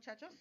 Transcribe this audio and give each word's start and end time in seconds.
muchachos? 0.00 0.34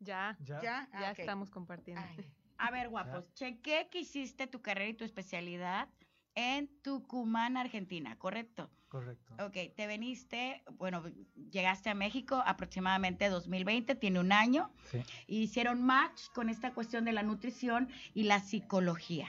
Ya, 0.00 0.36
Ya. 0.40 0.60
Ya, 0.62 0.88
ya 0.92 1.08
Ah, 1.08 1.14
estamos 1.16 1.50
compartiendo. 1.50 2.02
Ay, 2.02 2.16
A 2.58 2.70
ver, 2.70 2.88
guapos, 2.88 3.30
chequé 3.34 3.88
que 3.90 4.00
hiciste 4.00 4.46
tu 4.46 4.62
carrera 4.62 4.88
y 4.88 4.94
tu 4.94 5.04
especialidad 5.04 5.90
en 6.34 6.68
Tucumán, 6.82 7.58
Argentina, 7.58 8.16
¿correcto? 8.16 8.70
Correcto. 8.88 9.34
Ok, 9.44 9.74
te 9.76 9.86
veniste, 9.86 10.62
bueno, 10.72 11.04
llegaste 11.50 11.90
a 11.90 11.94
México 11.94 12.42
aproximadamente 12.46 13.28
2020, 13.28 13.94
tiene 13.96 14.20
un 14.20 14.32
año, 14.32 14.72
Sí. 14.90 15.02
y 15.26 15.42
hicieron 15.42 15.82
match 15.82 16.28
con 16.34 16.48
esta 16.48 16.72
cuestión 16.72 17.04
de 17.04 17.12
la 17.12 17.22
nutrición 17.22 17.90
y 18.14 18.22
la 18.22 18.40
psicología. 18.40 19.28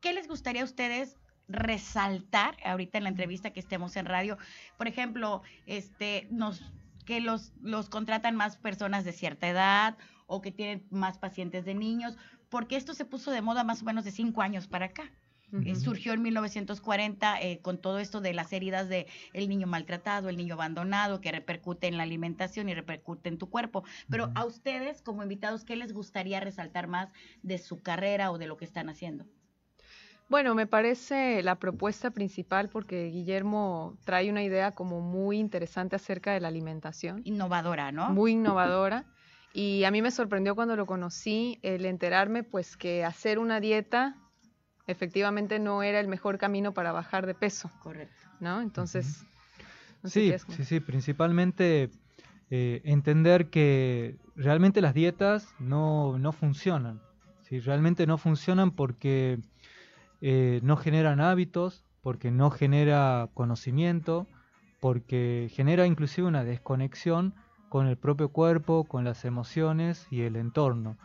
¿Qué 0.00 0.14
les 0.14 0.26
gustaría 0.26 0.62
a 0.62 0.64
ustedes 0.64 1.18
resaltar 1.48 2.56
ahorita 2.64 2.96
en 2.96 3.04
la 3.04 3.10
entrevista 3.10 3.52
que 3.52 3.60
estemos 3.60 3.96
en 3.96 4.06
radio? 4.06 4.38
Por 4.78 4.88
ejemplo, 4.88 5.42
este, 5.66 6.28
nos, 6.30 6.62
que 7.04 7.20
los, 7.20 7.52
los 7.60 7.88
contratan 7.88 8.36
más 8.36 8.56
personas 8.56 9.04
de 9.04 9.12
cierta 9.12 9.48
edad 9.48 9.98
o 10.26 10.40
que 10.40 10.52
tienen 10.52 10.86
más 10.90 11.18
pacientes 11.18 11.64
de 11.64 11.74
niños, 11.74 12.16
porque 12.48 12.76
esto 12.76 12.94
se 12.94 13.04
puso 13.04 13.30
de 13.30 13.42
moda 13.42 13.64
más 13.64 13.82
o 13.82 13.84
menos 13.84 14.04
de 14.04 14.10
cinco 14.12 14.42
años 14.42 14.68
para 14.68 14.86
acá. 14.86 15.12
Eh, 15.60 15.76
Ujú. 15.76 15.76
surgió 15.76 16.12
en 16.12 16.22
1940 16.22 17.40
eh, 17.40 17.60
con 17.62 17.80
todo 17.80 17.98
esto 17.98 18.20
de 18.20 18.34
las 18.34 18.52
heridas 18.52 18.88
de 18.88 19.06
el 19.32 19.48
niño 19.48 19.66
maltratado, 19.66 20.28
el 20.28 20.36
niño 20.36 20.54
abandonado, 20.54 21.20
que 21.20 21.32
repercute 21.32 21.86
en 21.86 21.96
la 21.96 22.02
alimentación 22.02 22.68
y 22.68 22.74
repercute 22.74 23.28
en 23.28 23.38
tu 23.38 23.48
cuerpo. 23.48 23.84
Pero 24.10 24.32
a 24.34 24.44
ustedes, 24.44 25.00
como 25.00 25.22
invitados, 25.22 25.64
¿qué 25.64 25.76
les 25.76 25.92
gustaría 25.92 26.40
resaltar 26.40 26.86
más 26.88 27.12
de 27.42 27.58
su 27.58 27.82
carrera 27.82 28.30
o 28.30 28.38
de 28.38 28.46
lo 28.46 28.56
que 28.56 28.64
están 28.64 28.88
haciendo? 28.88 29.26
Bueno, 30.28 30.54
me 30.54 30.66
parece 30.66 31.42
la 31.42 31.56
propuesta 31.56 32.10
principal 32.10 32.68
porque 32.70 33.06
Guillermo 33.10 33.96
trae 34.04 34.30
una 34.30 34.42
idea 34.42 34.72
como 34.72 35.00
muy 35.00 35.38
interesante 35.38 35.96
acerca 35.96 36.32
de 36.32 36.40
la 36.40 36.48
alimentación, 36.48 37.20
Innovadora, 37.24 37.92
¿no? 37.92 38.10
muy 38.10 38.32
innovadora. 38.32 39.04
Y 39.52 39.84
a 39.84 39.90
mí 39.90 40.02
me 40.02 40.10
sorprendió 40.10 40.54
cuando 40.56 40.74
lo 40.76 40.86
conocí 40.86 41.58
el 41.62 41.84
enterarme 41.84 42.42
pues 42.42 42.76
que 42.76 43.04
hacer 43.04 43.38
una 43.38 43.60
dieta 43.60 44.16
efectivamente 44.86 45.58
no 45.58 45.82
era 45.82 46.00
el 46.00 46.08
mejor 46.08 46.38
camino 46.38 46.72
para 46.72 46.90
bajar 46.92 47.26
de 47.26 47.34
peso, 47.34 47.70
Correcto. 47.80 48.14
¿no? 48.40 48.60
Entonces, 48.60 49.24
no 50.02 50.10
sé 50.10 50.20
Sí, 50.20 50.28
qué 50.28 50.34
es 50.34 50.44
como- 50.44 50.56
sí, 50.56 50.64
sí, 50.64 50.80
principalmente 50.80 51.90
eh, 52.50 52.82
entender 52.84 53.48
que 53.50 54.16
realmente 54.36 54.80
las 54.80 54.92
dietas 54.94 55.54
no, 55.58 56.18
no 56.18 56.32
funcionan. 56.32 57.00
¿sí? 57.42 57.60
Realmente 57.60 58.06
no 58.06 58.18
funcionan 58.18 58.70
porque 58.72 59.38
eh, 60.20 60.60
no 60.62 60.76
generan 60.76 61.20
hábitos, 61.20 61.84
porque 62.02 62.30
no 62.30 62.50
genera 62.50 63.30
conocimiento, 63.34 64.26
porque 64.80 65.50
genera 65.52 65.86
inclusive 65.86 66.28
una 66.28 66.44
desconexión 66.44 67.34
con 67.70 67.86
el 67.86 67.96
propio 67.96 68.28
cuerpo, 68.28 68.84
con 68.84 69.04
las 69.04 69.24
emociones 69.24 70.06
y 70.10 70.22
el 70.22 70.36
entorno. 70.36 70.98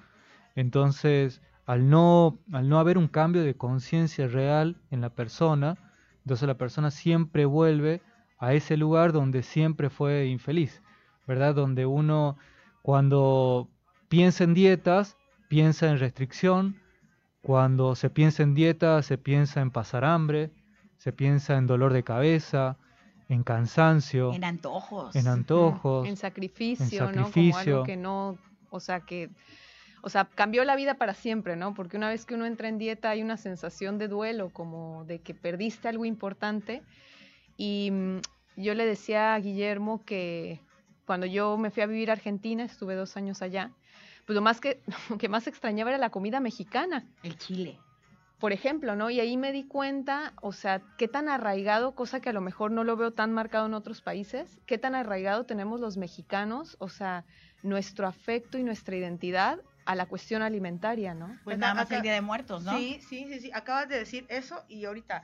Entonces, 0.55 1.41
al 1.66 1.89
no, 1.89 2.38
al 2.51 2.67
no 2.67 2.79
haber 2.79 2.97
un 2.97 3.07
cambio 3.07 3.43
de 3.43 3.55
conciencia 3.55 4.27
real 4.27 4.75
en 4.91 5.01
la 5.01 5.09
persona, 5.09 5.77
entonces 6.23 6.47
la 6.47 6.57
persona 6.57 6.91
siempre 6.91 7.45
vuelve 7.45 8.01
a 8.38 8.53
ese 8.53 8.75
lugar 8.77 9.13
donde 9.13 9.44
siempre 9.44 9.89
fue 9.89 10.27
infeliz, 10.27 10.81
¿verdad? 11.27 11.55
Donde 11.55 11.85
uno 11.85 12.38
cuando 12.81 13.69
piensa 14.09 14.44
en 14.44 14.53
dietas, 14.53 15.17
piensa 15.47 15.89
en 15.89 15.99
restricción, 15.99 16.75
cuando 17.41 17.95
se 17.95 18.09
piensa 18.09 18.43
en 18.43 18.53
dieta, 18.53 19.01
se 19.01 19.17
piensa 19.17 19.61
en 19.61 19.71
pasar 19.71 20.03
hambre, 20.03 20.51
se 20.97 21.13
piensa 21.13 21.57
en 21.57 21.67
dolor 21.67 21.93
de 21.93 22.03
cabeza, 22.03 22.77
en 23.29 23.43
cansancio, 23.43 24.33
En 24.33 24.43
antojos. 24.43 25.15
en 25.15 25.27
antojos. 25.27 26.07
en 26.07 26.17
sacrificio, 26.17 27.09
en 27.09 27.15
¿no? 27.15 27.31
Como 27.31 27.57
algo 27.57 27.83
que 27.83 27.95
no, 27.95 28.37
o 28.69 28.79
sea, 28.79 29.01
que, 29.01 29.29
o 30.01 30.09
sea, 30.09 30.25
cambió 30.25 30.65
la 30.65 30.75
vida 30.75 30.95
para 30.95 31.13
siempre, 31.13 31.55
¿no? 31.55 31.73
Porque 31.73 31.95
una 31.97 32.09
vez 32.09 32.25
que 32.25 32.33
uno 32.33 32.45
entra 32.45 32.67
en 32.67 32.77
dieta 32.77 33.11
hay 33.11 33.21
una 33.21 33.37
sensación 33.37 33.97
de 33.97 34.07
duelo, 34.07 34.49
como 34.49 35.05
de 35.05 35.19
que 35.19 35.33
perdiste 35.33 35.88
algo 35.88 36.05
importante. 36.05 36.81
Y 37.55 37.91
mm, 37.91 38.17
yo 38.57 38.73
le 38.73 38.85
decía 38.85 39.35
a 39.35 39.39
Guillermo 39.39 40.03
que 40.05 40.59
cuando 41.05 41.25
yo 41.25 41.57
me 41.57 41.72
fui 41.72 41.83
a 41.83 41.88
vivir 41.88 42.09
a 42.09 42.13
Argentina, 42.13 42.63
estuve 42.63 42.95
dos 42.95 43.16
años 43.16 43.41
allá, 43.41 43.72
pues 44.29 44.35
lo 44.35 44.44
más 44.44 44.62
que, 44.62 44.84
lo 45.09 45.17
que 45.17 45.28
más 45.28 45.47
extrañaba 45.47 45.90
era 45.90 45.97
la 45.97 46.12
comida 46.12 46.40
mexicana 46.40 47.03
El 47.23 47.35
chile. 47.40 47.79
por 48.38 48.53
ejemplo, 48.53 48.95
¿no? 48.95 49.09
Y 49.09 49.19
ahí 49.19 49.38
me 49.38 49.51
di 49.51 49.63
cuenta, 49.67 50.34
o 50.44 50.51
sea, 50.51 50.84
qué 51.00 51.07
tan 51.07 51.29
arraigado, 51.29 51.95
cosa 51.95 52.19
que 52.19 52.29
a 52.29 52.34
lo 52.34 52.40
mejor 52.40 52.69
no 52.69 52.84
lo 52.84 52.95
veo 52.95 53.12
tan 53.12 53.34
marcado 53.34 53.66
en 53.66 53.73
otros 53.73 54.03
países, 54.03 54.59
qué 54.67 54.78
tan 54.78 54.94
arraigado 54.94 55.47
tenemos 55.47 55.79
los 55.79 55.97
mexicanos, 55.97 56.78
o 56.79 56.90
sea, 56.90 57.25
nuestro 57.63 58.06
afecto 58.06 58.59
y 58.59 58.63
nuestra 58.63 58.95
identidad 58.95 59.57
a 59.88 59.95
la 59.95 60.06
cuestión 60.06 60.44
alimentaria, 60.44 61.16
¿no? 61.16 61.35
Pues 61.44 61.57
nada 61.57 61.73
más 61.73 61.88
acá- 61.88 61.96
el 61.96 62.03
Día 62.03 62.13
de 62.13 62.22
Muertos, 62.22 62.63
¿no? 62.63 62.78
Sí, 62.78 63.00
sí, 63.01 63.25
sí, 63.29 63.40
sí. 63.40 63.51
Acabas 63.51 63.90
de 63.90 63.97
decir 63.97 64.28
eso 64.29 64.63
y 64.67 64.85
ahorita 64.85 65.23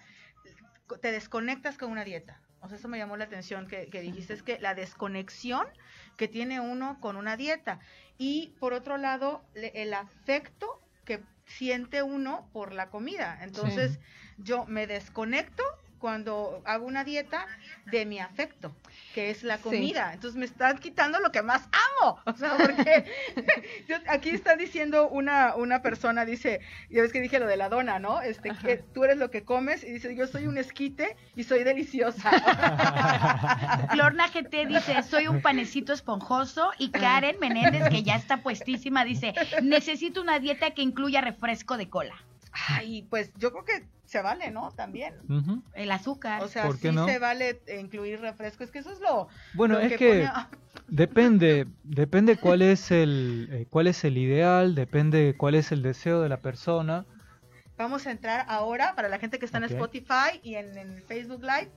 te 0.99 1.11
desconectas 1.11 1.77
con 1.77 1.91
una 1.91 2.03
dieta. 2.03 2.41
O 2.61 2.67
sea, 2.67 2.79
eso 2.79 2.87
me 2.87 2.97
llamó 2.97 3.16
la 3.17 3.25
atención 3.25 3.67
que, 3.67 3.87
que 3.91 4.01
dijiste, 4.01 4.33
es 4.33 4.41
que 4.41 4.57
la 4.59 4.73
desconexión 4.73 5.67
que 6.17 6.27
tiene 6.27 6.59
uno 6.59 6.97
con 6.99 7.15
una 7.15 7.37
dieta. 7.37 7.79
Y 8.17 8.53
por 8.59 8.73
otro 8.73 8.97
lado, 8.97 9.43
le- 9.53 9.71
el 9.81 9.93
afecto 9.93 10.81
que 11.03 11.21
siente 11.45 12.01
uno 12.03 12.49
por 12.53 12.73
la 12.73 12.89
comida. 12.89 13.39
Entonces, 13.41 13.99
yo 14.37 14.65
me 14.65 14.87
desconecto 14.87 15.63
cuando 16.00 16.61
hago 16.66 16.85
una 16.85 17.03
dieta 17.03 17.45
de 17.85 18.06
mi 18.06 18.19
afecto, 18.19 18.75
que 19.13 19.29
es 19.29 19.44
la 19.44 19.57
Sí. 19.57 19.63
comida. 19.63 20.13
Entonces 20.13 20.38
me 20.38 20.45
están 20.45 20.78
quitando 20.78 21.19
lo 21.19 21.31
que 21.31 21.41
más 21.41 21.67
amo. 22.01 22.19
O 22.25 22.33
sea, 22.33 22.57
porque 22.57 23.06
yo- 23.88 23.97
aquí 24.07 24.29
está 24.29 24.55
diciendo 24.55 25.07
una, 25.09 25.55
una 25.55 25.81
persona, 25.81 26.25
dice, 26.25 26.59
ya 26.89 27.01
ves 27.01 27.11
que 27.13 27.22
dije 27.22 27.39
lo 27.39 27.47
de 27.47 27.57
la 27.57 27.69
dona, 27.69 28.00
¿no? 28.00 28.22
Este, 28.22 28.51
que 28.61 28.78
tú 28.78 29.03
eres 29.03 29.17
lo 29.17 29.31
que 29.31 29.44
comes 29.44 29.84
y 29.84 29.91
dice, 29.91 30.16
yo 30.16 30.28
soy 30.28 30.47
un 30.47 30.57
esquite 30.57 31.16
y 31.35 31.44
soy 31.44 31.63
deliciosa. 31.63 32.31
Lorna 33.95 34.28
GT 34.28 34.67
dice, 34.67 35.01
soy 35.03 35.28
un 35.28 35.41
panecito 35.41 35.94
esponjoso. 35.94 36.72
Y 36.78 36.89
Karen 36.89 37.38
Menéndez, 37.39 37.89
que 37.89 38.03
ya 38.03 38.16
está 38.16 38.38
puestísima, 38.38 39.05
dice, 39.05 39.34
necesito 39.61 40.22
una 40.22 40.39
dieta 40.39 40.72
que 40.72 40.81
incluya 40.81 41.22
refresco 41.22 41.78
de 41.78 41.89
cola. 41.89 42.16
Ay, 42.69 43.03
pues 43.09 43.31
yo 43.38 43.51
creo 43.51 43.66
que 43.66 43.85
se 44.05 44.21
vale, 44.21 44.49
¿no? 44.51 44.71
También. 44.71 45.13
El 45.73 45.91
azúcar. 45.91 46.41
O 46.41 46.47
sea, 46.47 46.63
¿Por 46.66 46.79
qué 46.79 46.89
sí 46.89 46.95
no? 46.95 47.05
se 47.05 47.19
vale 47.19 47.61
incluir 47.79 48.21
refresco. 48.21 48.63
Es 48.63 48.71
que 48.71 48.79
eso 48.79 48.91
es 48.91 48.99
lo, 49.01 49.27
Bueno, 49.53 49.75
lo 49.75 49.81
es 49.81 49.93
que 49.97 50.07
pone- 50.07 50.31
depende, 50.88 51.67
depende 51.83 52.38
cuál 52.38 52.61
es 52.61 52.91
el 52.91 53.49
eh, 53.51 53.67
cuál 53.69 53.88
es 53.88 54.03
el 54.03 54.17
ideal, 54.17 54.75
depende 54.75 55.35
cuál 55.38 55.55
es 55.55 55.71
el 55.71 55.81
deseo 55.81 56.21
de 56.21 56.29
la 56.29 56.38
persona. 56.41 57.05
Vamos 57.77 58.07
a 58.07 58.11
entrar 58.11 58.45
ahora 58.47 58.95
para 58.95 59.09
la 59.09 59.19
gente 59.19 59.37
que 59.37 59.45
está 59.45 59.57
en 59.57 59.66
Spotify 59.66 60.39
y 60.43 60.55
en, 60.55 60.77
en 60.77 61.03
Facebook 61.03 61.41
Live. 61.41 61.72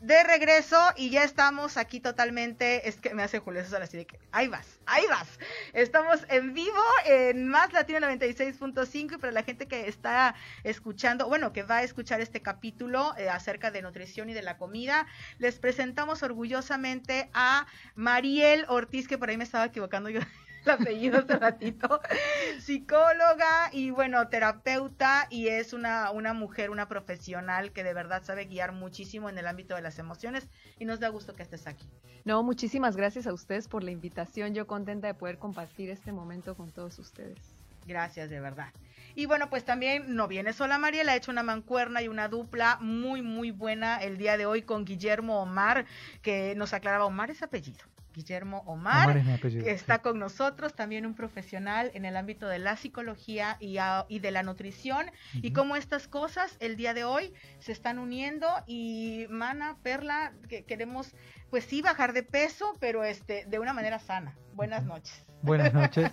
De 0.00 0.22
regreso 0.22 0.78
y 0.96 1.10
ya 1.10 1.24
estamos 1.24 1.76
aquí 1.76 1.98
totalmente. 1.98 2.88
Es 2.88 2.96
que 2.96 3.14
me 3.14 3.24
hace 3.24 3.40
Julio 3.40 3.64
César 3.64 3.82
así 3.82 3.96
de 3.96 4.06
que 4.06 4.20
ahí 4.30 4.46
vas, 4.46 4.78
ahí 4.86 5.04
vas. 5.08 5.28
Estamos 5.72 6.24
en 6.28 6.54
vivo 6.54 6.82
en 7.04 7.48
Más 7.48 7.72
Latino 7.72 7.98
96.5 8.00 9.14
y 9.14 9.18
para 9.18 9.32
la 9.32 9.42
gente 9.42 9.66
que 9.66 9.88
está 9.88 10.36
escuchando, 10.62 11.26
bueno, 11.26 11.52
que 11.52 11.64
va 11.64 11.78
a 11.78 11.82
escuchar 11.82 12.20
este 12.20 12.40
capítulo 12.42 13.12
eh, 13.18 13.28
acerca 13.28 13.72
de 13.72 13.82
nutrición 13.82 14.30
y 14.30 14.34
de 14.34 14.42
la 14.42 14.56
comida, 14.56 15.06
les 15.38 15.58
presentamos 15.58 16.22
orgullosamente 16.22 17.28
a 17.34 17.66
Mariel 17.96 18.66
Ortiz, 18.68 19.08
que 19.08 19.18
por 19.18 19.30
ahí 19.30 19.36
me 19.36 19.44
estaba 19.44 19.64
equivocando 19.64 20.10
yo 20.10 20.20
el 20.68 20.80
apellido 20.80 21.18
hace 21.18 21.36
ratito, 21.36 22.00
psicóloga 22.60 23.70
y 23.72 23.90
bueno, 23.90 24.28
terapeuta 24.28 25.26
y 25.30 25.48
es 25.48 25.72
una, 25.72 26.10
una 26.10 26.34
mujer, 26.34 26.70
una 26.70 26.88
profesional 26.88 27.72
que 27.72 27.84
de 27.84 27.94
verdad 27.94 28.22
sabe 28.22 28.44
guiar 28.44 28.72
muchísimo 28.72 29.28
en 29.28 29.38
el 29.38 29.46
ámbito 29.46 29.74
de 29.74 29.82
las 29.82 29.98
emociones 29.98 30.48
y 30.78 30.84
nos 30.84 31.00
da 31.00 31.08
gusto 31.08 31.34
que 31.34 31.42
estés 31.42 31.66
aquí. 31.66 31.88
No, 32.24 32.42
muchísimas 32.42 32.96
gracias 32.96 33.26
a 33.26 33.32
ustedes 33.32 33.68
por 33.68 33.82
la 33.82 33.90
invitación. 33.90 34.54
Yo 34.54 34.66
contenta 34.66 35.06
de 35.06 35.14
poder 35.14 35.38
compartir 35.38 35.90
este 35.90 36.12
momento 36.12 36.56
con 36.56 36.70
todos 36.72 36.98
ustedes. 36.98 37.38
Gracias, 37.86 38.28
de 38.28 38.38
verdad. 38.38 38.68
Y 39.14 39.24
bueno, 39.24 39.48
pues 39.48 39.64
también 39.64 40.14
no 40.14 40.28
viene 40.28 40.52
sola 40.52 40.76
Mariela, 40.78 41.12
ha 41.12 41.16
hecho 41.16 41.30
una 41.30 41.42
mancuerna 41.42 42.02
y 42.02 42.08
una 42.08 42.28
dupla 42.28 42.76
muy, 42.80 43.22
muy 43.22 43.50
buena 43.50 43.96
el 43.96 44.18
día 44.18 44.36
de 44.36 44.44
hoy 44.44 44.62
con 44.62 44.84
Guillermo 44.84 45.40
Omar, 45.40 45.86
que 46.20 46.54
nos 46.54 46.74
aclaraba, 46.74 47.06
Omar 47.06 47.30
es 47.30 47.42
apellido. 47.42 47.80
Guillermo 48.18 48.62
Omar, 48.66 49.16
es 49.16 49.40
que 49.54 49.70
está 49.70 50.00
con 50.00 50.18
nosotros, 50.18 50.74
también 50.74 51.06
un 51.06 51.14
profesional 51.14 51.90
en 51.94 52.04
el 52.04 52.16
ámbito 52.16 52.48
de 52.48 52.58
la 52.58 52.76
psicología 52.76 53.56
y, 53.60 53.78
a- 53.78 54.06
y 54.08 54.18
de 54.18 54.30
la 54.32 54.42
nutrición, 54.42 55.06
y 55.34 55.52
cómo 55.52 55.76
estas 55.76 56.08
cosas 56.08 56.56
el 56.60 56.76
día 56.76 56.94
de 56.94 57.04
hoy 57.04 57.32
se 57.60 57.72
están 57.72 57.98
uniendo 57.98 58.46
y 58.66 59.26
Mana, 59.30 59.76
Perla, 59.82 60.32
que 60.48 60.64
queremos 60.64 61.14
pues 61.50 61.64
sí 61.64 61.80
bajar 61.80 62.12
de 62.12 62.22
peso, 62.24 62.74
pero 62.80 63.04
este 63.04 63.44
de 63.46 63.58
una 63.58 63.72
manera 63.72 63.98
sana. 63.98 64.34
Buenas 64.54 64.84
noches. 64.84 65.24
Buenas 65.42 65.72
noches. 65.82 66.10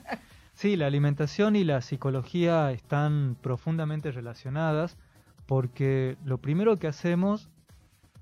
Sí, 0.54 0.76
la 0.78 0.86
alimentación 0.86 1.56
y 1.56 1.64
la 1.64 1.82
psicología 1.82 2.72
están 2.72 3.36
profundamente 3.42 4.12
relacionadas 4.12 4.96
porque 5.48 6.18
lo 6.24 6.38
primero 6.38 6.78
que 6.78 6.88
hacemos, 6.88 7.50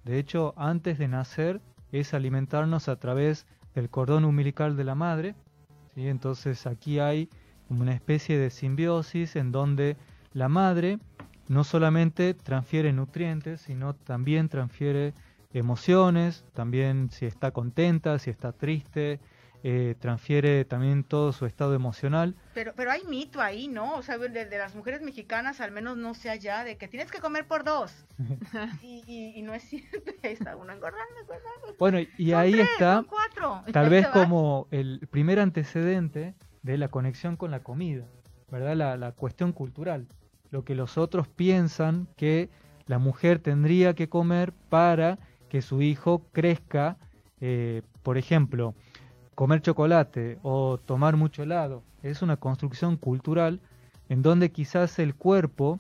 de 0.04 0.18
hecho, 0.20 0.54
antes 0.58 0.98
de 0.98 1.08
nacer, 1.08 1.62
es 1.92 2.14
alimentarnos 2.14 2.90
a 2.90 2.96
través 2.98 3.46
del 3.76 3.90
cordón 3.90 4.26
umbilical 4.26 4.76
de 4.78 4.84
la 4.84 4.96
madre, 4.96 5.36
¿sí? 5.96 6.08
Entonces 6.08 6.68
aquí 6.68 7.00
hay 7.00 7.30
una 7.70 7.94
especie 7.94 8.38
de 8.38 8.50
simbiosis 8.50 9.36
en 9.36 9.52
donde 9.52 9.98
la 10.34 10.50
madre 10.50 11.00
no 11.48 11.64
solamente 11.64 12.34
transfiere 12.34 12.94
nutrientes, 12.94 13.62
sino 13.62 13.94
también 13.94 14.50
transfiere 14.50 15.14
emociones, 15.54 16.46
también 16.54 17.10
si 17.12 17.26
está 17.26 17.52
contenta, 17.52 18.18
si 18.20 18.30
está 18.30 18.52
triste, 18.52 19.20
eh, 19.66 19.96
transfiere 20.00 20.66
también 20.66 21.06
todo 21.06 21.32
su 21.32 21.46
estado 21.46 21.74
emocional. 21.74 22.36
Pero, 22.54 22.74
pero 22.76 22.92
hay 22.92 23.04
mito 23.06 23.42
ahí, 23.42 23.70
¿no? 23.70 23.96
O 23.96 24.02
sea, 24.04 24.18
de, 24.18 24.28
de 24.46 24.58
las 24.58 24.76
mujeres 24.76 25.02
mexicanas, 25.02 25.62
al 25.62 25.72
menos 25.72 25.96
no 25.98 26.14
sé 26.14 26.30
allá, 26.30 26.66
de 26.66 26.78
que 26.78 26.90
tienes 26.90 27.10
que 27.10 27.20
comer 27.20 27.48
por 27.48 27.64
dos. 27.64 28.06
y, 28.84 29.04
y, 29.08 29.40
y 29.40 29.42
no 29.42 29.54
es 29.54 29.64
cierto, 29.64 30.12
ahí 30.24 30.34
está 30.34 30.56
uno 30.58 30.74
engordando, 30.74 31.14
engordando. 31.22 31.76
Bueno, 31.80 32.00
y 32.18 32.32
Son 32.32 32.40
ahí 32.40 32.52
tres, 32.52 32.70
está 32.74 33.06
cuatro. 33.10 33.64
tal 33.72 33.90
vez 33.90 34.08
como 34.10 34.68
el 34.72 35.08
primer 35.10 35.40
antecedente 35.40 36.36
de 36.62 36.78
la 36.78 36.90
conexión 36.90 37.38
con 37.38 37.50
la 37.50 37.64
comida, 37.64 38.06
¿verdad? 38.52 38.76
La, 38.76 38.98
la 38.98 39.14
cuestión 39.14 39.54
cultural, 39.54 40.08
lo 40.52 40.66
que 40.66 40.76
los 40.76 40.98
otros 40.98 41.28
piensan 41.30 42.08
que 42.18 42.50
la 42.86 43.00
mujer 43.00 43.40
tendría 43.40 43.94
que 43.96 44.10
comer 44.10 44.52
para 44.70 45.20
que 45.48 45.62
su 45.62 45.82
hijo 45.82 46.28
crezca, 46.34 46.98
eh, 47.40 47.82
por 48.02 48.18
ejemplo, 48.18 48.76
comer 49.36 49.62
chocolate 49.62 50.40
o 50.44 50.78
tomar 50.78 51.18
mucho 51.18 51.44
helado. 51.44 51.84
Es 52.02 52.22
una 52.22 52.38
construcción 52.38 52.98
cultural 52.98 53.60
en 54.10 54.22
donde 54.22 54.52
quizás 54.52 55.00
el 55.00 55.16
cuerpo 55.16 55.80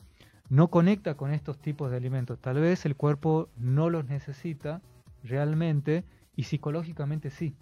no 0.50 0.69
conecta 0.69 1.15
con 1.15 1.33
estos 1.33 1.57
tipos 1.59 1.91
de 1.91 1.97
alimentos. 1.97 2.39
Tal 2.39 2.59
vez 2.59 2.85
el 2.85 2.95
cuerpo 2.95 3.50
no 3.57 3.89
los 3.89 4.05
necesita 4.05 4.81
realmente 5.23 6.03
y 6.35 6.44
psicológicamente 6.44 7.29
sí. 7.29 7.55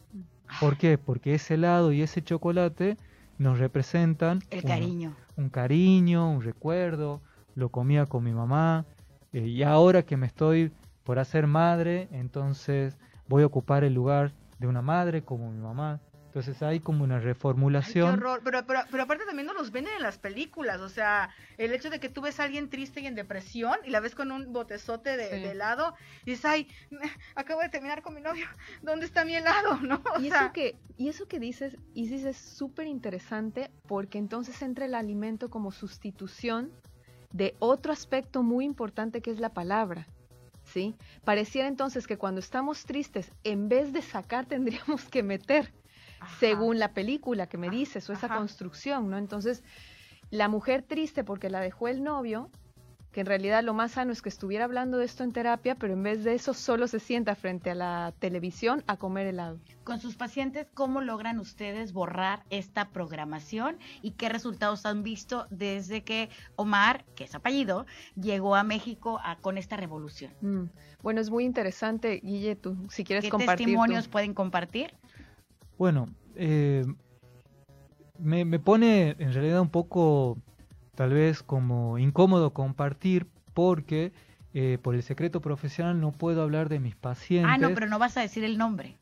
¿Por 0.60 0.78
qué? 0.78 0.98
Porque 0.98 1.34
ese 1.36 1.56
helado 1.56 1.92
y 1.92 2.02
ese 2.02 2.22
chocolate 2.24 2.98
nos 3.38 3.60
representan 3.60 4.40
El 4.50 4.60
un- 4.64 4.68
cariño. 4.68 5.16
un 5.38 5.50
cariño, 5.50 6.30
un 6.32 6.42
recuerdo, 6.42 7.22
lo 7.56 7.70
comía 7.70 8.06
con 8.06 8.24
mi 8.24 8.32
mamá, 8.34 8.86
eh, 9.34 9.48
y 9.48 9.64
ahora 9.64 10.04
que 10.04 10.18
me 10.18 10.28
estoy 10.28 10.72
por 11.04 11.20
hacer 11.20 11.48
madre, 11.48 12.08
entonces 12.12 12.98
voy 13.28 13.44
a 13.44 13.48
ocupar 13.48 13.84
el 13.84 13.94
lugar 13.94 14.34
de 14.62 14.68
una 14.68 14.82
madre 14.82 15.24
como 15.24 15.52
mi 15.52 15.60
mamá. 15.60 16.00
Entonces 16.28 16.64
hay 16.64 16.80
como 16.80 17.04
una 17.04 17.16
Ay, 17.16 17.22
qué 17.22 17.26
reformulación. 17.26 18.14
horror. 18.14 18.40
Pero, 18.42 18.66
pero, 18.66 18.80
pero 18.90 19.04
aparte 19.04 19.26
también 19.26 19.48
nos 19.48 19.56
los 19.58 19.72
venden 19.72 19.96
en 19.98 20.02
las 20.04 20.18
películas. 20.18 20.80
O 20.80 20.88
sea, 20.88 21.30
el 21.58 21.74
hecho 21.74 21.90
de 21.90 22.00
que 22.00 22.08
tú 22.08 22.22
ves 22.22 22.40
a 22.40 22.46
alguien 22.46 22.70
triste 22.70 23.02
y 23.02 23.08
en 23.08 23.16
depresión 23.16 23.76
y 23.84 23.90
la 23.90 24.00
ves 24.00 24.16
con 24.16 24.32
un 24.32 24.54
botezote 24.54 25.18
de, 25.18 25.26
Sí. 25.30 25.42
de 25.42 25.52
helado 25.52 25.94
y 26.26 26.30
dices, 26.32 26.46
ay, 26.46 26.68
acabo 27.36 27.60
de 27.62 27.68
terminar 27.68 28.02
con 28.02 28.14
mi 28.14 28.22
novio. 28.22 28.46
¿Dónde 28.82 29.08
está 29.08 29.26
mi 29.26 29.36
helado? 29.36 29.76
¿No? 29.82 30.02
O 30.16 30.22
Y 30.22 30.30
sea, 30.30 30.44
eso, 30.46 30.54
que, 30.54 30.78
y 30.96 31.10
eso 31.10 31.28
que 31.28 31.40
dices, 31.40 31.76
Isis, 31.96 32.24
es 32.24 32.38
súper 32.38 32.88
interesante 32.88 33.70
porque 33.88 34.18
entonces 34.18 34.62
entra 34.62 34.86
el 34.86 34.96
alimento 34.96 35.50
como 35.50 35.74
sustitución 35.74 36.72
de 37.34 37.56
otro 37.60 37.92
aspecto 37.92 38.42
muy 38.42 38.64
importante 38.64 39.22
que 39.22 39.32
es 39.32 39.40
la 39.42 39.50
palabra. 39.50 40.08
¿Sí? 40.72 40.98
Pareciera 41.24 41.68
entonces 41.68 42.08
que 42.08 42.18
cuando 42.18 42.40
estamos 42.40 42.86
tristes, 42.86 43.34
en 43.44 43.70
vez 43.70 43.94
de 43.94 44.02
sacar, 44.02 44.46
tendríamos 44.48 45.10
que 45.10 45.24
meter, 45.24 45.76
ajá. 46.20 46.38
según 46.40 46.80
la 46.80 46.94
película 46.94 47.48
que 47.48 47.58
me 47.58 47.70
Ajá, 47.70 47.70
dices, 47.70 48.10
o 48.10 48.14
esa 48.14 48.28
ajá. 48.28 48.38
construcción, 48.38 49.10
¿no? 49.10 49.18
Entonces, 49.18 49.64
la 50.30 50.48
mujer 50.50 50.84
triste 50.84 51.24
porque 51.24 51.50
la 51.50 51.62
dejó 51.62 51.88
el 51.88 52.04
novio, 52.04 52.52
que 53.12 53.20
en 53.22 53.26
realidad 53.26 53.64
lo 53.64 53.74
más 53.74 53.92
sano 53.92 54.12
es 54.14 54.22
que 54.22 54.30
estuviera 54.30 54.64
hablando 54.66 54.98
de 54.98 55.06
esto 55.06 55.24
en 55.24 55.34
terapia, 55.34 55.76
pero 55.76 55.94
en 55.94 56.02
vez 56.04 56.24
de 56.24 56.34
eso 56.34 56.54
solo 56.54 56.88
se 56.88 57.00
sienta 57.00 57.36
frente 57.36 57.72
a 57.72 57.76
la 57.76 58.14
televisión 58.20 58.84
a 58.88 58.96
comer 58.98 59.28
helado. 59.28 59.60
Con 59.84 60.00
sus 60.00 60.16
pacientes, 60.16 60.68
¿cómo 60.74 61.02
logran 61.02 61.40
ustedes 61.40 61.92
borrar 61.92 62.44
esta 62.50 62.90
programación 62.90 63.78
y 64.02 64.12
qué 64.12 64.30
resultados 64.30 64.86
han 64.86 65.04
visto 65.04 65.46
desde 65.50 66.04
que 66.04 66.30
Omar, 66.56 67.04
que 67.16 67.26
es 67.26 67.36
apellido, 67.36 67.86
llegó 68.16 68.56
a 68.56 68.64
México 68.64 69.20
a- 69.24 69.36
con 69.38 69.58
esta 69.58 69.76
revolución? 69.76 70.32
Mm, 70.42 70.66
Bueno, 71.04 71.20
es 71.20 71.30
muy 71.30 71.44
interesante, 71.46 72.22
Guille, 72.24 72.56
tú, 72.56 72.78
si 72.90 73.04
quieres 73.04 73.26
¿Qué 73.26 73.30
compartir. 73.32 73.66
testimonios 73.66 74.06
tú. 74.06 74.12
pueden 74.12 74.34
compartir? 74.34 74.94
Bueno, 75.78 76.10
eh, 76.36 76.86
me, 78.20 78.46
me 78.46 78.60
pone 78.60 79.16
en 79.18 79.34
realidad 79.34 79.60
un 79.62 79.70
poco, 79.70 80.38
tal 80.96 81.12
vez 81.12 81.44
como 81.44 81.98
incómodo 81.98 82.52
compartir 82.52 83.28
porque 83.54 84.12
eh, 84.54 84.78
por 84.82 84.96
el 84.96 85.04
secreto 85.04 85.42
profesional 85.42 86.00
no 86.02 86.12
puedo 86.12 86.42
hablar 86.42 86.70
de 86.70 86.80
mis 86.80 86.96
pacientes, 86.96 87.52
Ah, 87.54 87.58
no, 87.58 87.74
pero 87.74 87.88
no 87.88 88.00
vas 88.00 88.18
a 88.18 88.22
decir 88.22 88.44
el 88.44 88.58
nombre. 88.58 88.96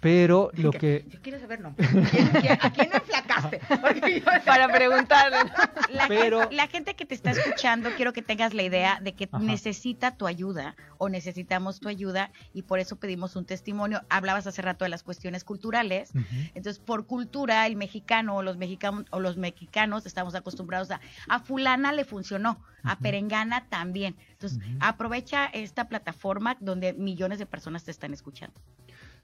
Pero 0.00 0.50
lo 0.54 0.70
que... 0.70 1.04
Yo 1.08 1.20
quiero 1.20 1.38
saber, 1.40 1.60
no. 1.60 1.74
¿Quién- 1.76 2.28
quién- 2.40 2.58
¿A 2.60 2.72
quién 2.72 2.90
enflacaste? 2.92 3.60
Para 4.46 4.68
preguntarle. 4.68 5.38
La, 5.90 6.06
Pero- 6.06 6.40
gente, 6.40 6.54
la 6.54 6.66
gente 6.68 6.94
que 6.94 7.04
te 7.06 7.14
está 7.14 7.30
escuchando, 7.32 7.90
quiero 7.96 8.12
que 8.12 8.22
tengas 8.22 8.54
la 8.54 8.62
idea 8.62 9.00
de 9.02 9.14
que 9.14 9.28
Ajá. 9.30 9.42
necesita 9.42 10.16
tu 10.16 10.26
ayuda 10.26 10.76
o 10.98 11.08
necesitamos 11.08 11.80
tu 11.80 11.88
ayuda 11.88 12.30
y 12.52 12.62
por 12.62 12.78
eso 12.78 12.96
pedimos 12.96 13.34
un 13.36 13.44
testimonio. 13.44 14.02
Hablabas 14.08 14.46
hace 14.46 14.62
rato 14.62 14.84
de 14.84 14.88
las 14.90 15.02
cuestiones 15.02 15.42
culturales. 15.44 16.10
Entonces, 16.54 16.78
por 16.78 17.06
cultura, 17.06 17.66
el 17.66 17.76
mexicano 17.76 18.36
o 18.36 18.42
los 18.42 18.56
mexicanos 18.56 19.04
o 19.10 19.20
los 19.20 19.36
mexicanos 19.36 20.06
estamos 20.06 20.34
acostumbrados 20.34 20.90
a 20.90 21.00
a 21.28 21.40
fulana 21.40 21.92
le 21.92 22.04
funcionó, 22.04 22.62
a 22.84 22.96
perengana 22.98 23.66
también. 23.68 24.16
Entonces, 24.32 24.58
aprovecha 24.80 25.46
esta 25.46 25.88
plataforma 25.88 26.56
donde 26.60 26.92
millones 26.92 27.38
de 27.38 27.46
personas 27.46 27.84
te 27.84 27.90
están 27.90 28.12
escuchando. 28.12 28.60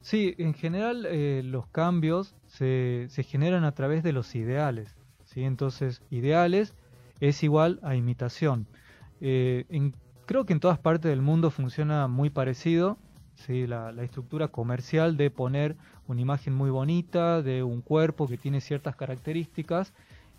Sí, 0.04 0.34
en 0.36 0.52
general 0.52 1.06
eh, 1.08 1.40
los 1.42 1.66
cambios 1.68 2.34
se, 2.46 3.06
se 3.08 3.22
generan 3.22 3.64
a 3.64 3.72
través 3.72 4.02
de 4.02 4.12
los 4.12 4.34
ideales. 4.34 4.94
¿sí? 5.24 5.44
Entonces, 5.44 6.02
ideales 6.10 6.74
es 7.20 7.42
igual 7.42 7.80
a 7.82 7.96
imitación. 7.96 8.66
Eh, 9.22 9.64
en- 9.70 9.94
creo 10.26 10.44
que 10.44 10.52
en 10.52 10.60
todas 10.60 10.78
partes 10.78 11.08
del 11.08 11.22
mundo 11.22 11.50
funciona 11.50 12.06
muy 12.06 12.28
parecido. 12.28 12.98
¿sí? 13.34 13.66
La, 13.66 13.92
la 13.92 14.02
estructura 14.02 14.48
comercial 14.48 15.16
de 15.16 15.30
poner 15.30 15.74
una 16.06 16.20
imagen 16.20 16.52
muy 16.54 16.68
bonita, 16.68 17.40
de 17.40 17.62
un 17.62 17.80
cuerpo 17.80 18.28
que 18.28 18.36
tiene 18.36 18.60
ciertas 18.60 18.96
características 18.96 19.94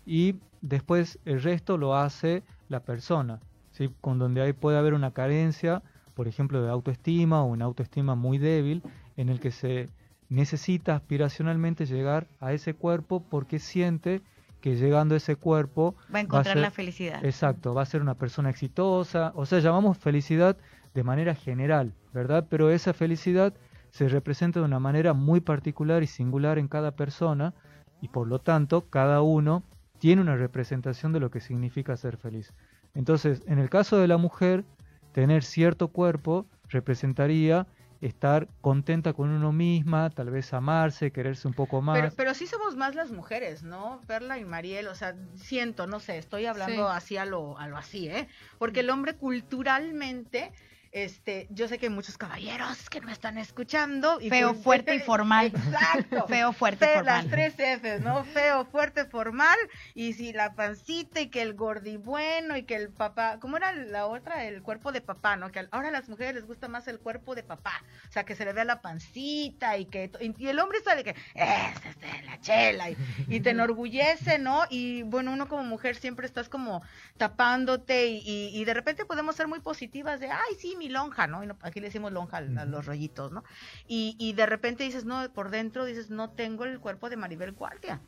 y 0.06 0.36
después 0.60 1.18
el 1.24 1.42
resto 1.42 1.76
lo 1.76 1.96
hace 1.96 2.44
la 2.68 2.84
persona. 2.84 3.40
¿sí? 3.72 3.90
Con 4.00 4.20
donde 4.20 4.42
ahí 4.42 4.52
puede 4.52 4.78
haber 4.78 4.94
una 4.94 5.10
carencia, 5.10 5.82
por 6.14 6.28
ejemplo, 6.28 6.62
de 6.62 6.70
autoestima 6.70 7.42
o 7.42 7.46
una 7.46 7.64
autoestima 7.64 8.14
muy 8.14 8.38
débil 8.38 8.84
en 9.16 9.28
el 9.28 9.40
que 9.40 9.50
se 9.50 9.88
necesita 10.28 10.94
aspiracionalmente 10.96 11.86
llegar 11.86 12.26
a 12.40 12.52
ese 12.52 12.74
cuerpo 12.74 13.22
porque 13.30 13.58
siente 13.58 14.22
que 14.60 14.76
llegando 14.76 15.14
a 15.14 15.18
ese 15.18 15.36
cuerpo 15.36 15.94
Va 16.12 16.18
a 16.18 16.22
encontrar 16.22 16.54
ser- 16.54 16.62
la 16.62 16.70
felicidad. 16.70 17.24
Exacto, 17.24 17.74
va 17.74 17.82
a 17.82 17.86
ser 17.86 18.02
una 18.02 18.14
persona 18.14 18.50
exitosa, 18.50 19.32
o 19.36 19.46
sea, 19.46 19.60
llamamos 19.60 19.96
felicidad 19.98 20.56
de 20.94 21.04
manera 21.04 21.34
general, 21.34 21.92
¿verdad? 22.12 22.46
Pero 22.50 22.70
esa 22.70 22.92
felicidad 22.92 23.54
se 23.90 24.08
representa 24.08 24.60
de 24.60 24.66
una 24.66 24.80
manera 24.80 25.12
muy 25.12 25.40
particular 25.40 26.02
y 26.02 26.06
singular 26.06 26.58
en 26.58 26.68
cada 26.68 26.90
persona 26.96 27.54
y 28.00 28.08
por 28.08 28.26
lo 28.26 28.40
tanto 28.40 28.88
cada 28.90 29.22
uno 29.22 29.62
tiene 29.98 30.20
una 30.20 30.36
representación 30.36 31.12
de 31.12 31.20
lo 31.20 31.30
que 31.30 31.40
significa 31.40 31.96
ser 31.96 32.16
feliz. 32.16 32.52
Entonces, 32.94 33.42
en 33.46 33.58
el 33.58 33.70
caso 33.70 33.98
de 33.98 34.08
la 34.08 34.16
mujer, 34.18 34.64
tener 35.12 35.44
cierto 35.44 35.88
cuerpo 35.88 36.46
representaría 36.68 37.66
estar 38.00 38.48
contenta 38.60 39.12
con 39.12 39.30
uno 39.30 39.52
misma, 39.52 40.10
tal 40.10 40.30
vez 40.30 40.52
amarse, 40.52 41.12
quererse 41.12 41.48
un 41.48 41.54
poco 41.54 41.80
más. 41.82 41.98
Pero, 42.00 42.14
pero 42.16 42.34
sí 42.34 42.46
somos 42.46 42.76
más 42.76 42.94
las 42.94 43.10
mujeres, 43.10 43.62
¿no? 43.62 44.00
Perla 44.06 44.38
y 44.38 44.44
Mariel, 44.44 44.88
o 44.88 44.94
sea, 44.94 45.16
siento, 45.34 45.86
no 45.86 46.00
sé, 46.00 46.18
estoy 46.18 46.46
hablando 46.46 46.88
Sí. 46.88 46.94
así 46.96 47.16
a 47.16 47.24
lo, 47.24 47.58
a 47.58 47.68
lo 47.68 47.76
así, 47.76 48.08
¿eh? 48.08 48.28
Porque 48.58 48.80
el 48.80 48.90
hombre 48.90 49.16
culturalmente, 49.16 50.52
este, 50.96 51.46
yo 51.50 51.68
sé 51.68 51.76
que 51.78 51.86
hay 51.86 51.92
muchos 51.92 52.16
caballeros 52.16 52.88
que 52.88 53.02
no 53.02 53.10
están 53.12 53.36
escuchando. 53.36 54.18
Y 54.18 54.30
Feo, 54.30 54.52
pues- 54.54 54.64
fuerte 54.64 54.94
y 54.94 54.98
formal. 55.00 55.46
Exacto. 55.48 56.26
Feo, 56.28 56.54
fuerte, 56.54 56.86
Fe- 56.86 56.94
formal. 56.94 57.22
Las 57.22 57.30
tres 57.30 57.54
Fs, 57.54 58.00
¿no? 58.00 58.24
Feo, 58.24 58.64
fuerte, 58.64 59.04
formal, 59.04 59.58
y 59.94 60.14
si 60.14 60.32
la 60.32 60.54
pancita, 60.54 61.20
y 61.20 61.28
que 61.28 61.42
el 61.42 61.52
gordibueno, 61.54 62.56
y 62.56 62.62
que 62.62 62.76
el 62.76 62.88
papá, 62.88 63.38
¿cómo 63.40 63.58
era 63.58 63.72
la 63.74 64.06
otra? 64.06 64.44
El 64.46 64.62
cuerpo 64.62 64.90
de 64.90 65.02
papá, 65.02 65.36
¿no? 65.36 65.52
Que 65.52 65.68
ahora 65.70 65.88
a 65.88 65.90
las 65.90 66.08
mujeres 66.08 66.34
les 66.34 66.46
gusta 66.46 66.66
más 66.66 66.88
el 66.88 66.98
cuerpo 66.98 67.34
de 67.34 67.42
papá, 67.42 67.82
o 68.08 68.12
sea, 68.12 68.24
que 68.24 68.34
se 68.34 68.46
le 68.46 68.54
vea 68.54 68.64
la 68.64 68.80
pancita, 68.80 69.76
y 69.76 69.84
que, 69.84 70.10
y, 70.20 70.34
y 70.42 70.48
el 70.48 70.58
hombre 70.58 70.78
sabe 70.82 71.04
que, 71.04 71.14
esa 71.34 71.90
es 71.90 72.24
la 72.24 72.40
chela, 72.40 72.88
y, 72.90 72.96
y 73.28 73.40
te 73.40 73.50
enorgullece, 73.50 74.38
¿no? 74.38 74.62
Y 74.70 75.02
bueno, 75.02 75.30
uno 75.32 75.46
como 75.46 75.62
mujer 75.62 75.94
siempre 75.96 76.26
estás 76.26 76.48
como 76.48 76.80
tapándote, 77.18 78.06
y, 78.06 78.18
y, 78.24 78.50
y 78.58 78.64
de 78.64 78.72
repente 78.74 79.04
podemos 79.04 79.36
ser 79.36 79.46
muy 79.48 79.60
positivas 79.60 80.20
de, 80.20 80.30
ay, 80.30 80.54
sí, 80.58 80.74
mi 80.78 80.85
lonja, 80.88 81.26
¿no? 81.26 81.42
Y 81.44 81.46
no- 81.46 81.56
aquí 81.62 81.80
le 81.80 81.86
decimos 81.86 82.12
lonja 82.12 82.38
a 82.38 82.64
los 82.64 82.86
rollitos, 82.86 83.32
¿no? 83.32 83.44
Y, 83.86 84.16
y 84.18 84.32
de 84.34 84.46
repente 84.46 84.84
dices, 84.84 85.04
no, 85.04 85.28
por 85.32 85.50
dentro 85.50 85.84
dices, 85.84 86.10
no 86.10 86.30
tengo 86.30 86.64
el 86.64 86.78
cuerpo 86.80 87.08
de 87.10 87.16
Maribel 87.16 87.52
Guardia. 87.52 88.00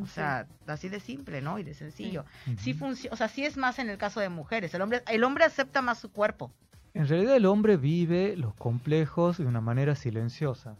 O 0.00 0.06
sea, 0.06 0.46
así 0.66 0.88
de 0.88 1.00
simple, 1.00 1.42
¿no? 1.42 1.58
Y 1.58 1.64
de 1.64 1.74
sencillo. 1.74 2.24
Sí 2.56 2.72
funciona, 2.72 3.12
o 3.12 3.16
sea, 3.16 3.28
sí 3.28 3.44
es 3.44 3.56
más 3.58 3.78
en 3.78 3.90
el 3.90 3.98
caso 3.98 4.20
de 4.20 4.30
mujeres. 4.30 4.72
El 4.72 4.80
hombre, 4.82 5.02
el 5.06 5.22
hombre 5.22 5.44
acepta 5.44 5.82
más 5.82 5.98
su 5.98 6.10
cuerpo. 6.10 6.50
En 6.94 7.06
realidad 7.08 7.36
el 7.36 7.44
hombre 7.46 7.76
vive 7.76 8.34
los 8.36 8.54
complejos 8.54 9.36
de 9.38 9.44
una 9.44 9.60
manera 9.60 9.94
silenciosa. 9.94 10.76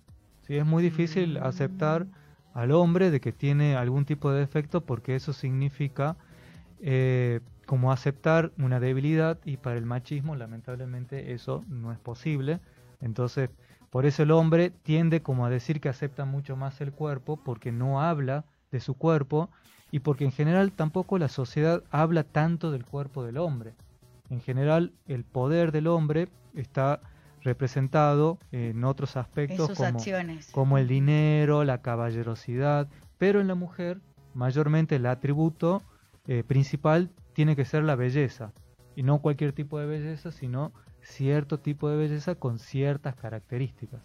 ¿sí? 0.47 0.57
Es 0.57 0.65
muy 0.65 0.83
difícil 0.83 1.39
Mm. 1.39 1.45
aceptar 1.45 2.07
al 2.55 2.71
hombre 2.73 3.11
de 3.11 3.21
que 3.21 3.33
tiene 3.33 3.77
algún 3.77 4.05
tipo 4.07 4.31
de 4.33 4.41
defecto 4.41 4.81
porque 4.81 5.15
eso 5.15 5.33
significa 5.35 6.17
eh, 6.81 7.41
como 7.73 7.91
aceptar 7.91 8.53
una 8.59 8.81
debilidad 8.81 9.39
y 9.47 9.57
para 9.57 9.79
el 9.79 9.87
machismo 9.87 10.37
lamentablemente 10.37 11.33
eso 11.33 11.65
no 11.69 11.91
es 11.91 11.99
posible. 11.99 12.61
Entonces, 13.01 13.49
por 13.89 14.05
eso 14.05 14.25
el 14.25 14.31
hombre 14.31 14.69
tiende 14.69 15.23
como 15.23 15.47
a 15.47 15.49
decir 15.49 15.81
que 15.81 15.89
acepta 15.89 16.27
mucho 16.27 16.55
más 16.55 16.83
el 16.83 16.93
cuerpo 16.93 17.39
porque 17.43 17.73
no 17.73 18.03
habla 18.03 18.45
de 18.71 18.81
su 18.81 18.93
cuerpo 18.93 19.49
y 19.91 20.01
porque 20.01 20.27
en 20.27 20.33
general 20.33 20.73
tampoco 20.73 21.17
la 21.17 21.29
sociedad 21.29 21.83
habla 21.91 22.25
tanto 22.25 22.73
del 22.73 22.85
cuerpo 22.85 23.25
del 23.25 23.39
hombre. 23.39 23.73
En 24.29 24.43
general 24.43 24.93
el 25.07 25.25
poder 25.25 25.73
del 25.73 25.87
hombre 25.87 26.29
está 26.55 27.01
representado 27.41 28.39
en 28.51 28.85
otros 28.85 29.17
aspectos 29.17 29.71
como, 29.71 29.99
como 30.51 30.77
el 30.77 30.89
dinero, 30.89 31.65
la 31.65 31.81
caballerosidad, 31.81 32.87
pero 33.17 33.41
en 33.41 33.49
la 33.49 33.55
mujer 33.55 33.99
mayormente 34.35 34.97
el 34.97 35.07
atributo 35.07 35.83
eh, 36.27 36.45
principal 36.47 37.09
tiene 37.33 37.57
que 37.57 37.65
ser 37.65 37.83
la 37.85 37.97
belleza, 37.97 38.53
y 38.95 39.03
no 39.03 39.21
cualquier 39.21 39.53
tipo 39.53 39.79
de 39.79 39.87
belleza, 39.87 40.33
sino 40.33 40.73
cierto 41.03 41.59
tipo 41.59 41.89
de 41.89 41.97
belleza 41.97 42.35
con 42.35 42.59
ciertas 42.59 43.15
características. 43.17 44.03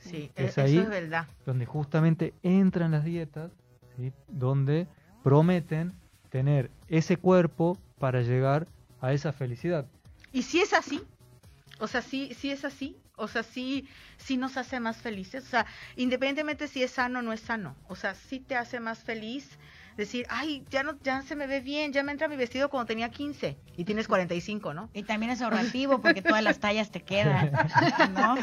Sí, 0.00 0.30
e-, 0.36 0.46
es 0.46 0.58
ahí 0.58 0.78
verdad. 0.78 1.26
Donde 1.44 1.66
justamente 1.66 2.34
entran 2.42 2.92
las 2.92 3.04
dietas, 3.04 3.52
donde 4.28 4.86
prometen 5.22 5.92
tener 6.30 6.70
ese 6.88 7.16
cuerpo 7.16 7.78
para 7.98 8.22
llegar 8.22 8.66
a 9.00 9.12
esa 9.12 9.32
felicidad. 9.32 9.86
Y 10.32 10.42
si 10.42 10.60
es 10.60 10.72
así, 10.72 11.02
o 11.78 11.86
sea, 11.86 12.02
sí, 12.02 12.32
sí 12.38 12.50
es 12.50 12.64
así, 12.64 12.96
o 13.16 13.28
sea, 13.28 13.42
sí, 13.42 13.88
sí 14.18 14.36
nos 14.36 14.56
hace 14.56 14.80
más 14.80 14.98
felices, 14.98 15.44
o 15.44 15.48
sea, 15.48 15.66
independientemente 15.96 16.68
si 16.68 16.82
es 16.82 16.90
sano 16.90 17.20
o 17.20 17.22
no 17.22 17.32
es 17.32 17.40
sano, 17.40 17.74
o 17.88 17.96
sea, 17.96 18.14
sí 18.14 18.40
te 18.40 18.56
hace 18.56 18.80
más 18.80 18.98
feliz 18.98 19.58
decir, 19.96 20.26
ay, 20.28 20.64
ya 20.70 20.82
no, 20.82 20.98
ya 21.02 21.22
se 21.22 21.34
me 21.36 21.46
ve 21.46 21.60
bien, 21.60 21.92
ya 21.92 22.02
me 22.02 22.12
entra 22.12 22.28
mi 22.28 22.36
vestido 22.36 22.68
cuando 22.68 22.86
tenía 22.86 23.10
15 23.10 23.56
y 23.76 23.84
tienes 23.84 24.08
45, 24.08 24.74
¿no? 24.74 24.90
Y 24.92 25.04
también 25.04 25.32
es 25.32 25.40
ahorrativo 25.42 26.00
porque 26.00 26.22
todas 26.22 26.42
las 26.42 26.58
tallas 26.58 26.90
te 26.90 27.02
quedan, 27.02 27.52
¿no? 28.14 28.36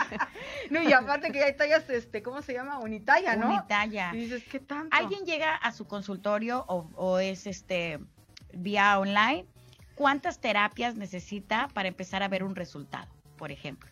No, 0.70 0.82
y 0.82 0.92
aparte 0.94 1.32
que 1.32 1.44
hay 1.44 1.56
tallas, 1.56 1.90
este, 1.90 2.24
¿cómo 2.24 2.42
se 2.42 2.54
llama? 2.54 2.80
Unitalla, 2.80 3.36
¿no? 3.36 3.50
Unitalla. 3.50 4.12
Y 4.14 4.20
dices, 4.20 4.44
¿qué 4.50 4.60
tanto? 4.60 4.96
¿Alguien 4.96 5.26
llega 5.26 5.56
a 5.56 5.72
su 5.72 5.86
consultorio 5.86 6.66
o, 6.68 6.90
o 6.96 7.20
es 7.20 7.46
este 7.48 8.00
vía 8.54 8.98
online? 9.00 9.46
¿Cuántas 9.96 10.40
terapias 10.40 10.96
necesita 10.96 11.68
para 11.74 11.88
empezar 11.88 12.24
a 12.24 12.28
ver 12.28 12.44
un 12.44 12.56
resultado, 12.56 13.12
por 13.38 13.52
ejemplo? 13.52 13.90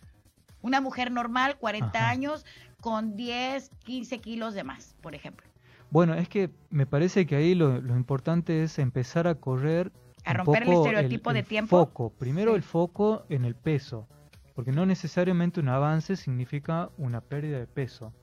Una 0.64 0.82
mujer 0.82 1.12
normal, 1.12 1.58
40 1.58 2.10
años, 2.10 2.46
con 2.80 3.16
10, 3.16 3.70
15 3.84 4.20
kilos 4.20 4.54
de 4.54 4.64
más, 4.64 4.96
por 5.02 5.16
ejemplo. 5.16 5.51
Bueno, 5.92 6.14
es 6.14 6.30
que 6.30 6.50
me 6.70 6.86
parece 6.86 7.26
que 7.26 7.36
ahí 7.36 7.54
lo, 7.54 7.78
importante 7.78 8.64
es 8.64 8.80
empezar 8.80 9.28
a 9.28 9.36
correr. 9.36 9.92
A 10.24 10.34
romper 10.34 10.64
el 10.64 10.72
estereotipo 10.72 11.34
de 11.34 11.44
tiempo. 11.44 11.86
Foco. 11.86 12.14
Primero 12.18 12.56
el 12.56 12.64
foco 12.64 13.26
en 13.28 13.44
el 13.44 13.56
peso. 13.56 14.08
Porque 14.56 14.72
no 14.72 14.86
necesariamente 14.86 15.60
un 15.60 15.68
avance 15.68 16.16
significa 16.16 16.90
una 16.98 17.20
pérdida 17.20 17.60
de 17.60 17.68
peso. 17.68 18.14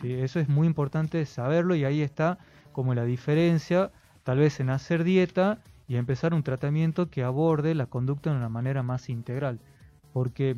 ¿sí? 0.00 0.12
Eso 0.12 0.38
es 0.38 0.50
muy 0.50 0.66
importante 0.66 1.24
saberlo 1.24 1.74
y 1.74 1.84
ahí 1.84 2.02
está 2.02 2.38
como 2.72 2.94
la 2.94 3.04
diferencia, 3.04 3.90
tal 4.22 4.38
vez 4.38 4.60
en 4.60 4.68
hacer 4.68 5.02
dieta 5.02 5.60
y 5.88 5.96
empezar 5.96 6.34
un 6.34 6.42
tratamiento 6.42 7.08
que 7.08 7.22
aborde 7.22 7.74
la 7.74 7.86
conducta 7.86 8.30
de 8.30 8.36
una 8.36 8.50
manera 8.50 8.82
más 8.82 9.08
integral. 9.08 9.60
Porque 10.12 10.56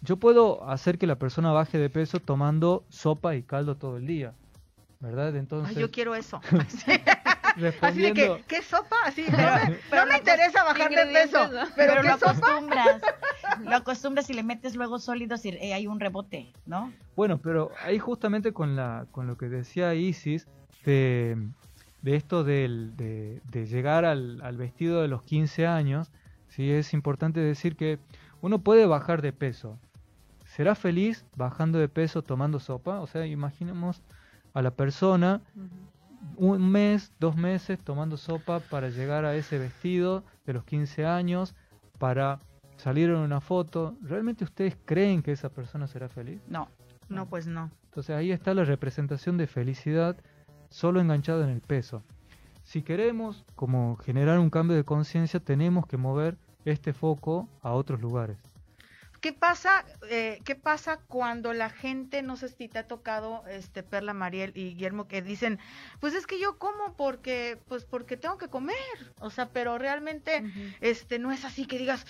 yo 0.00 0.16
puedo 0.16 0.64
hacer 0.68 0.98
que 0.98 1.08
la 1.08 1.18
persona 1.18 1.50
baje 1.50 1.78
de 1.78 1.90
peso 1.90 2.20
tomando 2.20 2.84
sopa 2.88 3.34
y 3.34 3.42
caldo 3.42 3.76
todo 3.76 3.96
el 3.96 4.06
día 4.06 4.34
¿verdad? 5.02 5.34
Entonces... 5.36 5.76
yo 5.76 5.90
quiero 5.90 6.14
eso. 6.14 6.40
Así 7.82 8.00
de 8.00 8.14
que, 8.14 8.42
¿qué 8.46 8.62
sopa? 8.62 8.96
Así, 9.04 9.24
no, 9.30 10.06
me, 10.06 10.16
interesa 10.16 10.64
bajar 10.64 10.90
de 10.90 11.06
peso, 11.12 11.50
pero, 11.76 12.02
lo 12.02 12.12
acostumbras. 12.12 13.02
lo 13.64 13.76
acostumbras 13.76 14.30
y 14.30 14.34
le 14.34 14.42
metes 14.42 14.76
luego 14.76 14.98
sólidos 14.98 15.44
y 15.44 15.50
eh, 15.50 15.74
hay 15.74 15.86
un 15.86 16.00
rebote, 16.00 16.52
¿no? 16.64 16.92
Bueno, 17.16 17.38
pero 17.38 17.72
ahí 17.84 17.98
justamente 17.98 18.52
con, 18.52 18.76
la, 18.76 19.06
con 19.10 19.26
lo 19.26 19.36
que 19.36 19.48
decía 19.48 19.92
Isis, 19.94 20.46
de, 20.84 21.36
de 22.00 22.16
esto 22.16 22.44
del, 22.44 22.96
de, 22.96 23.42
de, 23.50 23.66
llegar 23.66 24.04
al, 24.04 24.40
al, 24.42 24.56
vestido 24.56 25.02
de 25.02 25.08
los 25.08 25.22
15 25.24 25.66
años, 25.66 26.12
sí 26.48 26.70
es 26.70 26.94
importante 26.94 27.40
decir 27.40 27.76
que 27.76 27.98
uno 28.40 28.60
puede 28.60 28.86
bajar 28.86 29.20
de 29.20 29.32
peso. 29.32 29.78
¿Será 30.46 30.74
feliz 30.74 31.24
bajando 31.34 31.78
de 31.78 31.88
peso 31.88 32.22
tomando 32.22 32.60
sopa? 32.60 33.00
O 33.00 33.06
sea, 33.06 33.26
imaginemos 33.26 34.02
a 34.54 34.62
la 34.62 34.70
persona 34.72 35.40
un 36.36 36.70
mes, 36.70 37.12
dos 37.20 37.36
meses 37.36 37.78
tomando 37.78 38.16
sopa 38.16 38.60
para 38.60 38.88
llegar 38.88 39.24
a 39.24 39.34
ese 39.34 39.58
vestido 39.58 40.24
de 40.46 40.52
los 40.52 40.64
15 40.64 41.06
años, 41.06 41.54
para 41.98 42.40
salir 42.76 43.10
en 43.10 43.16
una 43.16 43.40
foto. 43.40 43.96
¿Realmente 44.02 44.44
ustedes 44.44 44.76
creen 44.84 45.22
que 45.22 45.32
esa 45.32 45.50
persona 45.50 45.86
será 45.86 46.08
feliz? 46.08 46.40
No, 46.48 46.68
no, 47.08 47.26
pues 47.26 47.46
no. 47.46 47.70
Entonces 47.84 48.16
ahí 48.16 48.32
está 48.32 48.54
la 48.54 48.64
representación 48.64 49.36
de 49.36 49.46
felicidad 49.46 50.16
solo 50.68 51.00
enganchado 51.00 51.44
en 51.44 51.50
el 51.50 51.60
peso. 51.60 52.02
Si 52.64 52.82
queremos 52.82 53.44
como 53.54 53.96
generar 53.96 54.38
un 54.38 54.50
cambio 54.50 54.76
de 54.76 54.84
conciencia, 54.84 55.40
tenemos 55.40 55.86
que 55.86 55.96
mover 55.96 56.38
este 56.64 56.92
foco 56.92 57.48
a 57.60 57.72
otros 57.72 58.00
lugares. 58.00 58.38
¿Qué 59.22 59.32
pasa, 59.32 59.84
eh, 60.10 60.40
¿Qué 60.44 60.56
pasa 60.56 60.96
cuando 61.06 61.52
la 61.52 61.70
gente, 61.70 62.22
no 62.22 62.36
sé 62.36 62.48
si 62.48 62.66
te 62.66 62.80
ha 62.80 62.88
tocado, 62.88 63.44
este, 63.46 63.84
Perla, 63.84 64.14
Mariel 64.14 64.50
y 64.56 64.70
Guillermo, 64.70 65.06
que 65.06 65.22
dicen, 65.22 65.60
pues 66.00 66.14
es 66.14 66.26
que 66.26 66.40
yo 66.40 66.58
como 66.58 66.96
porque, 66.96 67.56
pues 67.68 67.84
porque 67.84 68.16
tengo 68.16 68.36
que 68.36 68.48
comer, 68.48 68.74
o 69.20 69.30
sea, 69.30 69.50
pero 69.50 69.78
realmente, 69.78 70.42
este, 70.80 71.20
no 71.20 71.30
es 71.30 71.44
así 71.44 71.66
que 71.66 71.78
digas, 71.78 72.04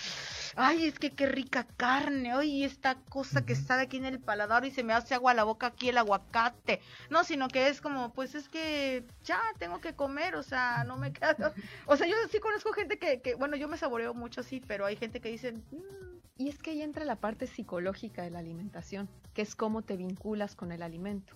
ay, 0.57 0.87
es 0.87 0.99
que 0.99 1.11
qué 1.11 1.26
rica 1.26 1.66
carne, 1.76 2.35
oye, 2.35 2.64
esta 2.64 2.95
cosa 2.95 3.45
que 3.45 3.52
está 3.52 3.78
aquí 3.78 3.99
en 3.99 4.07
el 4.07 4.19
paladar 4.19 4.64
y 4.64 4.71
se 4.71 4.83
me 4.83 4.95
hace 4.95 5.14
agua 5.14 5.33
a 5.33 5.35
la 5.35 5.45
boca 5.45 5.66
aquí 5.66 5.90
el 5.90 5.99
aguacate, 5.99 6.81
no, 7.11 7.25
sino 7.25 7.49
que 7.49 7.69
es 7.69 7.83
como, 7.83 8.14
pues 8.14 8.35
es 8.35 8.49
que 8.49 9.04
ya 9.23 9.38
tengo 9.59 9.83
que 9.83 9.95
comer, 9.95 10.35
o 10.35 10.42
sea, 10.42 10.85
no 10.85 10.97
me 10.97 11.12
queda, 11.12 11.52
o 11.85 11.95
sea, 11.95 12.07
yo 12.07 12.16
sí 12.31 12.38
conozco 12.38 12.73
gente 12.73 12.99
que, 12.99 13.21
que 13.21 13.35
bueno, 13.35 13.54
yo 13.57 13.69
me 13.69 13.76
saboreo 13.76 14.14
mucho 14.14 14.40
así, 14.40 14.62
pero 14.66 14.87
hay 14.87 14.97
gente 14.97 15.21
que 15.21 15.28
dice, 15.28 15.52
mm, 15.52 16.12
y 16.38 16.49
es 16.49 16.59
que 16.59 16.71
ahí 16.71 16.83
entra 16.83 17.02
la 17.05 17.17
parte 17.17 17.47
psicológica 17.47 18.23
de 18.23 18.31
la 18.31 18.39
alimentación, 18.39 19.09
que 19.35 19.43
es 19.43 19.55
cómo 19.55 19.83
te 19.83 19.97
vinculas 19.97 20.55
con 20.55 20.73
el 20.73 20.83
alimento. 20.83 21.35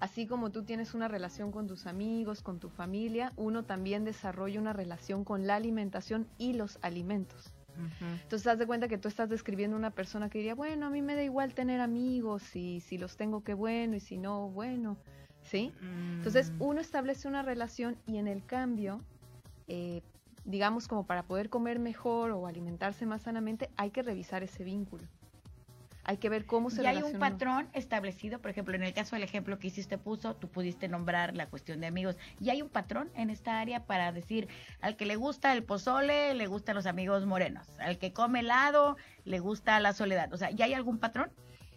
Así 0.00 0.26
como 0.26 0.50
tú 0.50 0.62
tienes 0.62 0.94
una 0.94 1.08
relación 1.08 1.50
con 1.50 1.66
tus 1.66 1.86
amigos, 1.86 2.42
con 2.42 2.60
tu 2.60 2.68
familia, 2.68 3.32
uno 3.36 3.64
también 3.64 4.04
desarrolla 4.04 4.60
una 4.60 4.72
relación 4.72 5.24
con 5.24 5.46
la 5.46 5.56
alimentación 5.56 6.28
y 6.38 6.52
los 6.52 6.78
alimentos. 6.82 7.52
Entonces, 8.00 8.46
haz 8.48 8.58
de 8.58 8.66
cuenta 8.66 8.88
que 8.88 8.98
tú 8.98 9.06
estás 9.06 9.28
describiendo 9.28 9.76
una 9.76 9.90
persona 9.90 10.28
que 10.28 10.38
diría, 10.38 10.56
bueno, 10.56 10.86
a 10.86 10.90
mí 10.90 11.00
me 11.00 11.14
da 11.14 11.22
igual 11.22 11.54
tener 11.54 11.80
amigos, 11.80 12.56
y 12.56 12.80
si 12.80 12.98
los 12.98 13.16
tengo, 13.16 13.44
qué 13.44 13.54
bueno, 13.54 13.94
y 13.94 14.00
si 14.00 14.18
no, 14.18 14.50
bueno, 14.50 14.96
¿sí? 15.42 15.72
Entonces, 16.16 16.50
mm. 16.50 16.62
uno 16.62 16.80
establece 16.80 17.28
una 17.28 17.42
relación 17.42 17.96
y 18.06 18.16
en 18.16 18.26
el 18.26 18.44
cambio, 18.44 19.00
eh, 19.68 20.02
digamos, 20.48 20.88
como 20.88 21.04
para 21.04 21.24
poder 21.24 21.50
comer 21.50 21.78
mejor 21.78 22.30
o 22.30 22.46
alimentarse 22.46 23.04
más 23.04 23.22
sanamente, 23.22 23.68
hay 23.76 23.90
que 23.90 24.02
revisar 24.02 24.42
ese 24.42 24.64
vínculo. 24.64 25.04
Hay 26.04 26.16
que 26.16 26.30
ver 26.30 26.46
cómo 26.46 26.70
se 26.70 26.82
Y 26.82 26.86
hay 26.86 27.02
un 27.02 27.18
patrón 27.18 27.68
establecido, 27.74 28.38
por 28.38 28.50
ejemplo, 28.50 28.74
en 28.74 28.82
el 28.82 28.94
caso 28.94 29.14
del 29.14 29.24
ejemplo 29.24 29.58
que 29.58 29.66
hiciste 29.66 29.98
puso, 29.98 30.34
tú 30.34 30.48
pudiste 30.48 30.88
nombrar 30.88 31.36
la 31.36 31.50
cuestión 31.50 31.80
de 31.80 31.86
amigos. 31.86 32.16
Y 32.40 32.48
hay 32.48 32.62
un 32.62 32.70
patrón 32.70 33.10
en 33.14 33.28
esta 33.28 33.60
área 33.60 33.84
para 33.84 34.10
decir, 34.10 34.48
al 34.80 34.96
que 34.96 35.04
le 35.04 35.16
gusta 35.16 35.52
el 35.52 35.64
pozole, 35.64 36.32
le 36.32 36.46
gustan 36.46 36.76
los 36.76 36.86
amigos 36.86 37.26
morenos. 37.26 37.68
Al 37.78 37.98
que 37.98 38.14
come 38.14 38.40
helado, 38.40 38.96
le 39.26 39.40
gusta 39.40 39.78
la 39.80 39.92
soledad. 39.92 40.32
O 40.32 40.38
sea, 40.38 40.50
¿ya 40.50 40.64
hay 40.64 40.72
algún 40.72 40.96
patrón? 40.96 41.30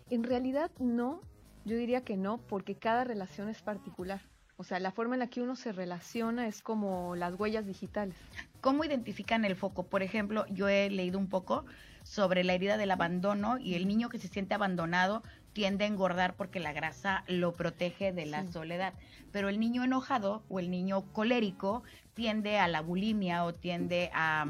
En 0.10 0.24
realidad 0.24 0.72
no, 0.80 1.20
yo 1.66 1.76
diría 1.76 2.06
que 2.06 2.16
no, 2.16 2.38
porque 2.38 2.76
cada 2.76 3.04
relación 3.04 3.50
es 3.50 3.62
particular. 3.62 4.22
O 4.56 4.64
sea, 4.64 4.80
la 4.80 4.92
forma 4.92 5.16
en 5.16 5.20
la 5.20 5.28
que 5.28 5.42
uno 5.42 5.58
se 5.58 5.74
relaciona 5.74 6.48
es 6.48 6.62
como 6.62 7.18
las 7.18 7.34
huellas 7.34 7.66
digitales. 7.66 8.16
¿Cómo 8.62 8.84
identifican 8.84 9.44
el 9.44 9.56
foco? 9.56 9.88
Por 9.88 10.04
ejemplo, 10.04 10.46
yo 10.50 10.70
he 10.70 10.90
leído 10.90 11.18
un 11.20 11.28
poco 11.28 11.66
sobre 12.04 12.44
la 12.44 12.54
herida 12.54 12.78
del 12.78 12.92
abandono 12.92 13.58
y 13.58 13.74
el 13.74 13.88
niño 13.88 14.10
que 14.10 14.20
se 14.20 14.28
siente 14.28 14.54
abandonado 14.54 15.24
tiende 15.54 15.84
a 15.84 15.88
engordar 15.88 16.36
porque 16.36 16.60
la 16.60 16.72
grasa 16.72 17.24
lo 17.28 17.54
protege 17.54 18.14
de 18.14 18.26
la 18.26 18.46
soledad. 18.48 18.94
Pero 19.32 19.50
el 19.50 19.60
niño 19.60 19.84
enojado 19.84 20.44
o 20.48 20.60
el 20.60 20.72
niño 20.72 21.02
colérico 21.12 21.84
tiende 22.14 22.60
a 22.60 22.68
la 22.68 22.82
bulimia 22.82 23.44
o 23.44 23.54
tiende 23.54 24.12
a, 24.14 24.46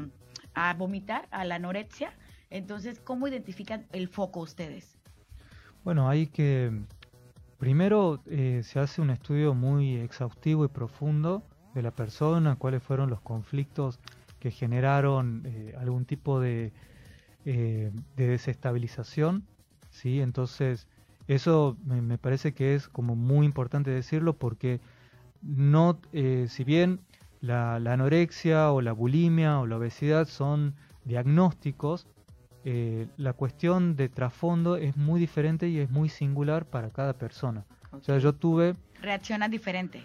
a 0.54 0.74
vomitar, 0.74 1.26
a 1.30 1.44
la 1.44 1.56
anorexia. 1.56 2.12
Entonces, 2.50 3.00
¿cómo 3.00 3.28
identifican 3.28 3.86
el 3.92 4.08
foco 4.08 4.40
ustedes? 4.40 4.98
Bueno, 5.84 6.08
hay 6.08 6.26
que 6.26 6.70
Primero 7.62 8.20
eh, 8.26 8.62
se 8.64 8.80
hace 8.80 9.00
un 9.00 9.10
estudio 9.10 9.54
muy 9.54 9.94
exhaustivo 9.94 10.64
y 10.64 10.68
profundo 10.68 11.44
de 11.74 11.82
la 11.82 11.90
persona, 11.90 12.56
cuáles 12.56 12.82
fueron 12.82 13.10
los 13.10 13.20
conflictos 13.20 13.98
que 14.40 14.50
generaron 14.50 15.42
eh, 15.44 15.74
algún 15.78 16.04
tipo 16.04 16.40
de, 16.40 16.72
eh, 17.44 17.90
de, 18.16 18.26
desestabilización, 18.26 19.44
¿sí? 19.90 20.20
Entonces, 20.20 20.88
eso 21.28 21.76
me, 21.84 22.18
parece 22.18 22.52
que 22.52 22.74
es 22.74 22.88
como 22.88 23.14
muy 23.14 23.46
importante 23.46 23.90
decirlo 23.90 24.34
porque 24.34 24.80
no, 25.42 26.00
eh, 26.12 26.46
si 26.48 26.64
bien 26.64 27.00
la, 27.40 27.78
la 27.78 27.92
anorexia 27.92 28.72
o 28.72 28.80
la 28.80 28.92
bulimia 28.92 29.60
o 29.60 29.66
la 29.66 29.76
obesidad 29.76 30.26
son 30.26 30.74
diagnósticos, 31.04 32.06
eh, 32.64 33.08
la 33.16 33.32
cuestión 33.32 33.96
de 33.96 34.08
trasfondo 34.08 34.76
es 34.76 34.96
muy 34.96 35.18
diferente 35.18 35.68
y 35.68 35.80
es 35.80 35.90
muy 35.90 36.08
singular 36.08 36.64
para 36.64 36.90
cada 36.90 37.14
persona. 37.14 37.64
O 37.90 38.00
sea, 38.00 38.18
yo 38.18 38.34
tuve 38.34 38.76
Reacciona 39.00 39.48
diferente. 39.48 40.00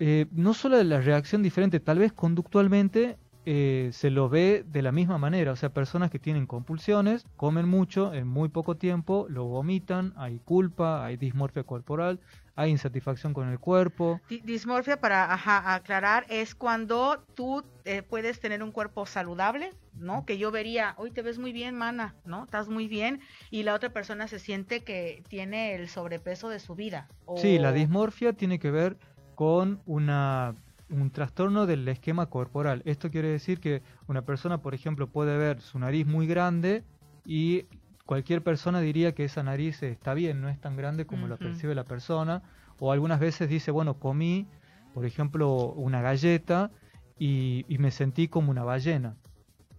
Eh, 0.00 0.26
no 0.32 0.54
solo 0.54 0.82
la 0.82 1.00
reacción 1.00 1.42
diferente, 1.42 1.80
tal 1.80 1.98
vez 1.98 2.12
conductualmente 2.12 3.18
eh, 3.44 3.88
se 3.92 4.10
lo 4.10 4.28
ve 4.28 4.64
de 4.66 4.82
la 4.82 4.92
misma 4.92 5.18
manera. 5.18 5.52
O 5.52 5.56
sea, 5.56 5.70
personas 5.70 6.10
que 6.10 6.18
tienen 6.18 6.46
compulsiones, 6.46 7.24
comen 7.36 7.66
mucho 7.68 8.12
en 8.12 8.26
muy 8.28 8.48
poco 8.50 8.76
tiempo, 8.76 9.26
lo 9.30 9.44
vomitan, 9.44 10.12
hay 10.16 10.38
culpa, 10.40 11.04
hay 11.04 11.16
dismorfia 11.16 11.62
corporal, 11.64 12.20
hay 12.56 12.70
insatisfacción 12.70 13.32
con 13.32 13.48
el 13.48 13.58
cuerpo. 13.58 14.20
Di- 14.28 14.40
Dismorfia, 14.44 15.00
para 15.00 15.32
ajá, 15.32 15.74
aclarar, 15.74 16.26
es 16.28 16.54
cuando 16.54 17.24
tú 17.34 17.64
eh, 17.84 18.02
puedes 18.02 18.38
tener 18.40 18.62
un 18.62 18.72
cuerpo 18.72 19.06
saludable, 19.06 19.72
¿no? 19.94 20.26
Que 20.26 20.36
yo 20.36 20.50
vería, 20.50 20.94
hoy 20.98 21.10
te 21.10 21.22
ves 21.22 21.38
muy 21.38 21.52
bien, 21.52 21.74
mana, 21.76 22.14
¿no? 22.26 22.44
Estás 22.44 22.68
muy 22.68 22.86
bien, 22.88 23.20
y 23.50 23.62
la 23.62 23.74
otra 23.74 23.90
persona 23.92 24.28
se 24.28 24.38
siente 24.38 24.84
que 24.84 25.22
tiene 25.28 25.74
el 25.74 25.88
sobrepeso 25.88 26.48
de 26.50 26.58
su 26.60 26.74
vida. 26.74 27.08
o- 27.24 27.36
Sí, 27.40 27.58
la 27.58 27.72
dismorfia 27.72 28.32
tiene 28.34 28.58
que 28.58 28.70
ver 28.70 28.98
con 29.38 29.80
una, 29.86 30.56
un 30.90 31.12
trastorno 31.12 31.66
del 31.66 31.86
esquema 31.86 32.26
corporal. 32.26 32.82
Esto 32.84 33.08
quiere 33.08 33.28
decir 33.28 33.60
que 33.60 33.84
una 34.08 34.22
persona, 34.22 34.62
por 34.62 34.74
ejemplo, 34.74 35.06
puede 35.06 35.38
ver 35.38 35.60
su 35.60 35.78
nariz 35.78 36.08
muy 36.08 36.26
grande 36.26 36.82
y 37.24 37.66
cualquier 38.04 38.42
persona 38.42 38.80
diría 38.80 39.14
que 39.14 39.22
esa 39.22 39.44
nariz 39.44 39.80
está 39.84 40.12
bien, 40.12 40.40
no 40.40 40.48
es 40.48 40.60
tan 40.60 40.76
grande 40.76 41.06
como 41.06 41.28
la 41.28 41.36
percibe 41.36 41.76
la 41.76 41.84
persona. 41.84 42.42
O 42.80 42.90
algunas 42.90 43.20
veces 43.20 43.48
dice, 43.48 43.70
bueno, 43.70 44.00
comí, 44.00 44.48
por 44.92 45.06
ejemplo, 45.06 45.66
una 45.70 46.02
galleta 46.02 46.72
y, 47.16 47.64
y 47.68 47.78
me 47.78 47.92
sentí 47.92 48.26
como 48.26 48.50
una 48.50 48.64
ballena, 48.64 49.14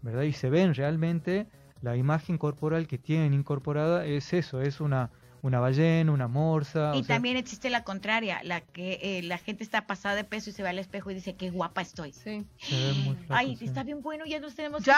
¿verdad? 0.01 0.21
Y 0.21 0.31
se 0.31 0.49
ven 0.49 0.73
realmente 0.73 1.47
la 1.81 1.97
imagen 1.97 2.37
corporal 2.37 2.87
que 2.87 2.97
tienen 2.97 3.33
incorporada 3.33 4.05
es 4.05 4.31
eso, 4.31 4.61
es 4.61 4.79
una, 4.79 5.11
una 5.41 5.59
ballena, 5.59 6.11
una 6.11 6.27
morsa. 6.27 6.91
Y 6.95 7.01
o 7.01 7.03
sea, 7.03 7.15
también 7.15 7.37
existe 7.37 7.69
la 7.69 7.83
contraria, 7.83 8.41
la 8.43 8.61
que 8.61 8.99
eh, 9.01 9.23
la 9.23 9.37
gente 9.37 9.63
está 9.63 9.87
pasada 9.87 10.15
de 10.15 10.23
peso 10.23 10.49
y 10.49 10.53
se 10.53 10.63
ve 10.63 10.69
al 10.69 10.79
espejo 10.79 11.11
y 11.11 11.15
dice, 11.15 11.35
qué 11.35 11.49
guapa 11.49 11.81
estoy. 11.81 12.13
Sí. 12.13 12.45
se 12.57 12.75
ve 12.75 12.93
muy 13.03 13.15
flaco, 13.15 13.33
Ay, 13.33 13.55
sí. 13.55 13.65
está 13.65 13.83
bien 13.83 14.01
bueno, 14.01 14.25
ya 14.25 14.39
nos 14.39 14.55
tenemos 14.55 14.83
¿Ya? 14.83 14.97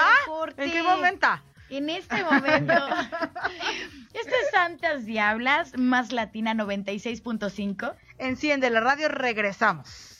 que. 0.55 0.63
¿En 0.63 0.71
qué 0.71 0.83
momento? 0.83 1.27
En 1.69 1.89
este 1.89 2.23
momento. 2.23 2.73
Esto 4.13 4.29
es 4.29 4.51
Santas 4.51 5.05
Diablas, 5.05 5.77
más 5.77 6.11
Latina 6.11 6.53
96.5. 6.53 7.95
Enciende 8.17 8.69
la 8.69 8.81
radio, 8.81 9.07
regresamos. 9.07 10.10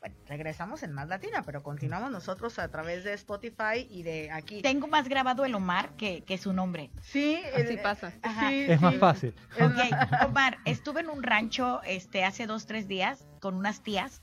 Bueno, 0.00 0.14
regresamos 0.26 0.82
en 0.82 0.92
Más 0.92 1.08
Latina, 1.08 1.42
pero 1.44 1.62
continuamos 1.62 2.10
nosotros 2.10 2.58
a 2.58 2.68
través 2.68 3.04
de 3.04 3.12
Spotify 3.14 3.86
y 3.90 4.02
de 4.02 4.30
aquí. 4.30 4.62
Tengo 4.62 4.86
más 4.86 5.08
grabado 5.08 5.44
el 5.44 5.54
Omar 5.54 5.90
que, 5.96 6.22
que 6.24 6.38
su 6.38 6.52
nombre. 6.52 6.90
Sí, 7.02 7.36
Así 7.54 7.74
el- 7.74 7.80
pasa. 7.80 8.12
Ajá. 8.22 8.48
sí, 8.50 8.66
Es 8.68 8.80
más 8.80 8.94
fácil. 8.96 9.34
Ok, 9.60 10.26
Omar, 10.28 10.58
estuve 10.64 11.00
en 11.00 11.10
un 11.10 11.22
rancho 11.22 11.80
este 11.84 12.24
hace 12.24 12.46
dos, 12.46 12.66
tres 12.66 12.88
días 12.88 13.24
con 13.40 13.54
unas 13.54 13.82
tías 13.82 14.22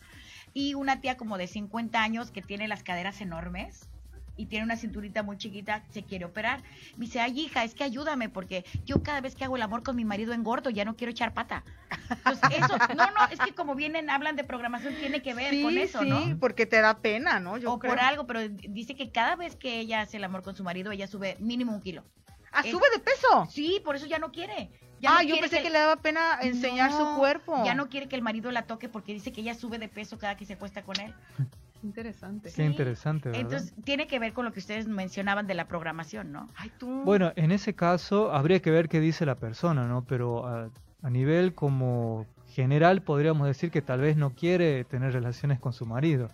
y 0.54 0.76
una 0.76 1.02
tía 1.02 1.18
como 1.18 1.38
de 1.38 1.48
50 1.48 2.02
años 2.02 2.32
que 2.32 2.42
tiene 2.42 2.68
las 2.68 2.84
caderas 2.84 3.20
enormes 3.22 3.90
y 4.36 4.48
tiene 4.48 4.66
una 4.66 4.78
cinturita 4.78 5.24
muy 5.24 5.38
chiquita, 5.38 5.84
se 5.90 6.04
quiere 6.04 6.26
operar. 6.26 6.64
Me 6.98 7.06
dice, 7.06 7.20
ay 7.20 7.40
hija, 7.40 7.64
es 7.64 7.76
que 7.76 7.84
ayúdame 7.84 8.30
porque 8.30 8.66
yo 8.86 9.04
cada 9.04 9.22
vez 9.22 9.36
que 9.36 9.44
hago 9.44 9.56
el 9.56 9.62
amor 9.62 9.84
con 9.84 9.96
mi 9.96 10.06
marido 10.06 10.34
engordo, 10.34 10.70
ya 10.70 10.86
no 10.86 10.96
quiero 10.96 11.12
echar 11.12 11.34
pata. 11.34 11.64
Entonces, 12.10 12.50
eso, 12.58 12.78
no, 12.96 13.06
no, 13.06 13.28
es 13.32 13.40
que 13.40 13.54
como 13.54 13.76
vienen, 13.76 14.10
hablan 14.10 14.36
de 14.36 14.44
programación, 14.44 14.96
tiene 14.96 15.22
que 15.22 15.34
ver 15.34 15.52
sí, 15.52 15.62
con 15.62 15.78
eso, 15.78 16.02
sí, 16.02 16.10
¿no? 16.10 16.38
porque 16.40 16.66
te 16.66 16.82
da 16.82 17.00
pena, 17.00 17.40
¿no? 17.40 17.58
Yo 17.58 17.74
o 17.74 17.80
creo. 17.80 17.92
por 17.92 18.00
algo, 18.00 18.26
pero 18.26 18.48
dice 18.50 18.96
que 18.96 19.12
cada 19.12 19.36
vez 19.36 19.56
que 19.56 19.80
ella 19.80 20.02
hace 20.02 20.18
el 20.18 20.24
amor 20.24 20.44
con 20.44 20.56
su 20.56 20.64
marido, 20.64 20.92
ella 20.92 21.08
sube 21.08 21.38
mínimo 21.40 21.74
un 21.74 21.82
kilo. 21.82 22.04
Ah, 22.52 22.62
es- 22.64 22.72
sube 22.72 22.86
de 22.94 23.00
peso. 23.00 23.48
Sí, 23.50 23.82
por 23.84 23.96
eso 23.96 24.06
ya 24.06 24.20
no 24.20 24.32
quiere. 24.32 24.70
Ya 25.00 25.18
ah, 25.18 25.24
no 25.24 25.30
yo 25.30 25.40
pensé 25.40 25.62
que, 25.62 25.70
le 25.70 25.80
daba 25.80 25.98
pena 25.98 26.38
enseñar 26.42 26.92
No, 26.92 26.98
su 27.16 27.20
cuerpo. 27.20 27.64
Ya 27.66 27.74
no 27.76 27.90
quiere 27.90 28.08
que 28.08 28.16
el 28.16 28.22
marido 28.22 28.52
la 28.52 28.68
toque 28.68 28.88
porque 28.88 29.14
dice 29.14 29.34
que 29.34 29.42
ella 29.42 29.54
sube 29.56 29.80
de 29.80 29.90
peso 29.90 30.18
cada 30.18 30.38
que 30.38 30.46
se 30.46 30.54
acuesta 30.54 30.84
con 30.84 31.00
él. 31.00 31.14
Interesante. 31.84 32.52
Qué 32.56 32.64
interesante, 32.64 33.30
¿verdad? 33.30 33.42
Entonces, 33.44 33.74
tiene 33.84 34.08
que 34.08 34.18
ver 34.20 34.34
con 34.34 34.46
lo 34.46 34.54
que 34.54 34.60
ustedes 34.60 34.88
mencionaban 34.88 35.48
de 35.48 35.54
la 35.54 35.68
programación, 35.68 36.32
¿no? 36.32 36.50
Ay, 36.56 36.72
tú. 36.78 37.04
Bueno, 37.04 37.34
en 37.36 37.52
ese 37.52 37.74
caso 37.76 38.32
habría 38.32 38.62
que 38.62 38.72
ver 38.72 38.88
qué 38.88 39.00
dice 39.00 39.26
la 39.26 39.36
persona, 39.36 39.86
¿no? 39.88 40.04
Pero 40.06 40.48
a, 40.48 40.70
a 41.02 41.10
nivel 41.10 41.54
como 41.54 42.26
general 42.48 43.02
podríamos 43.02 43.48
decir 43.48 43.70
que 43.70 43.82
tal 43.82 44.00
vez 44.00 44.16
no 44.16 44.30
quiere 44.32 44.84
tener 44.86 45.12
relaciones 45.12 45.60
con 45.60 45.74
su 45.74 45.86
marido. 45.86 46.30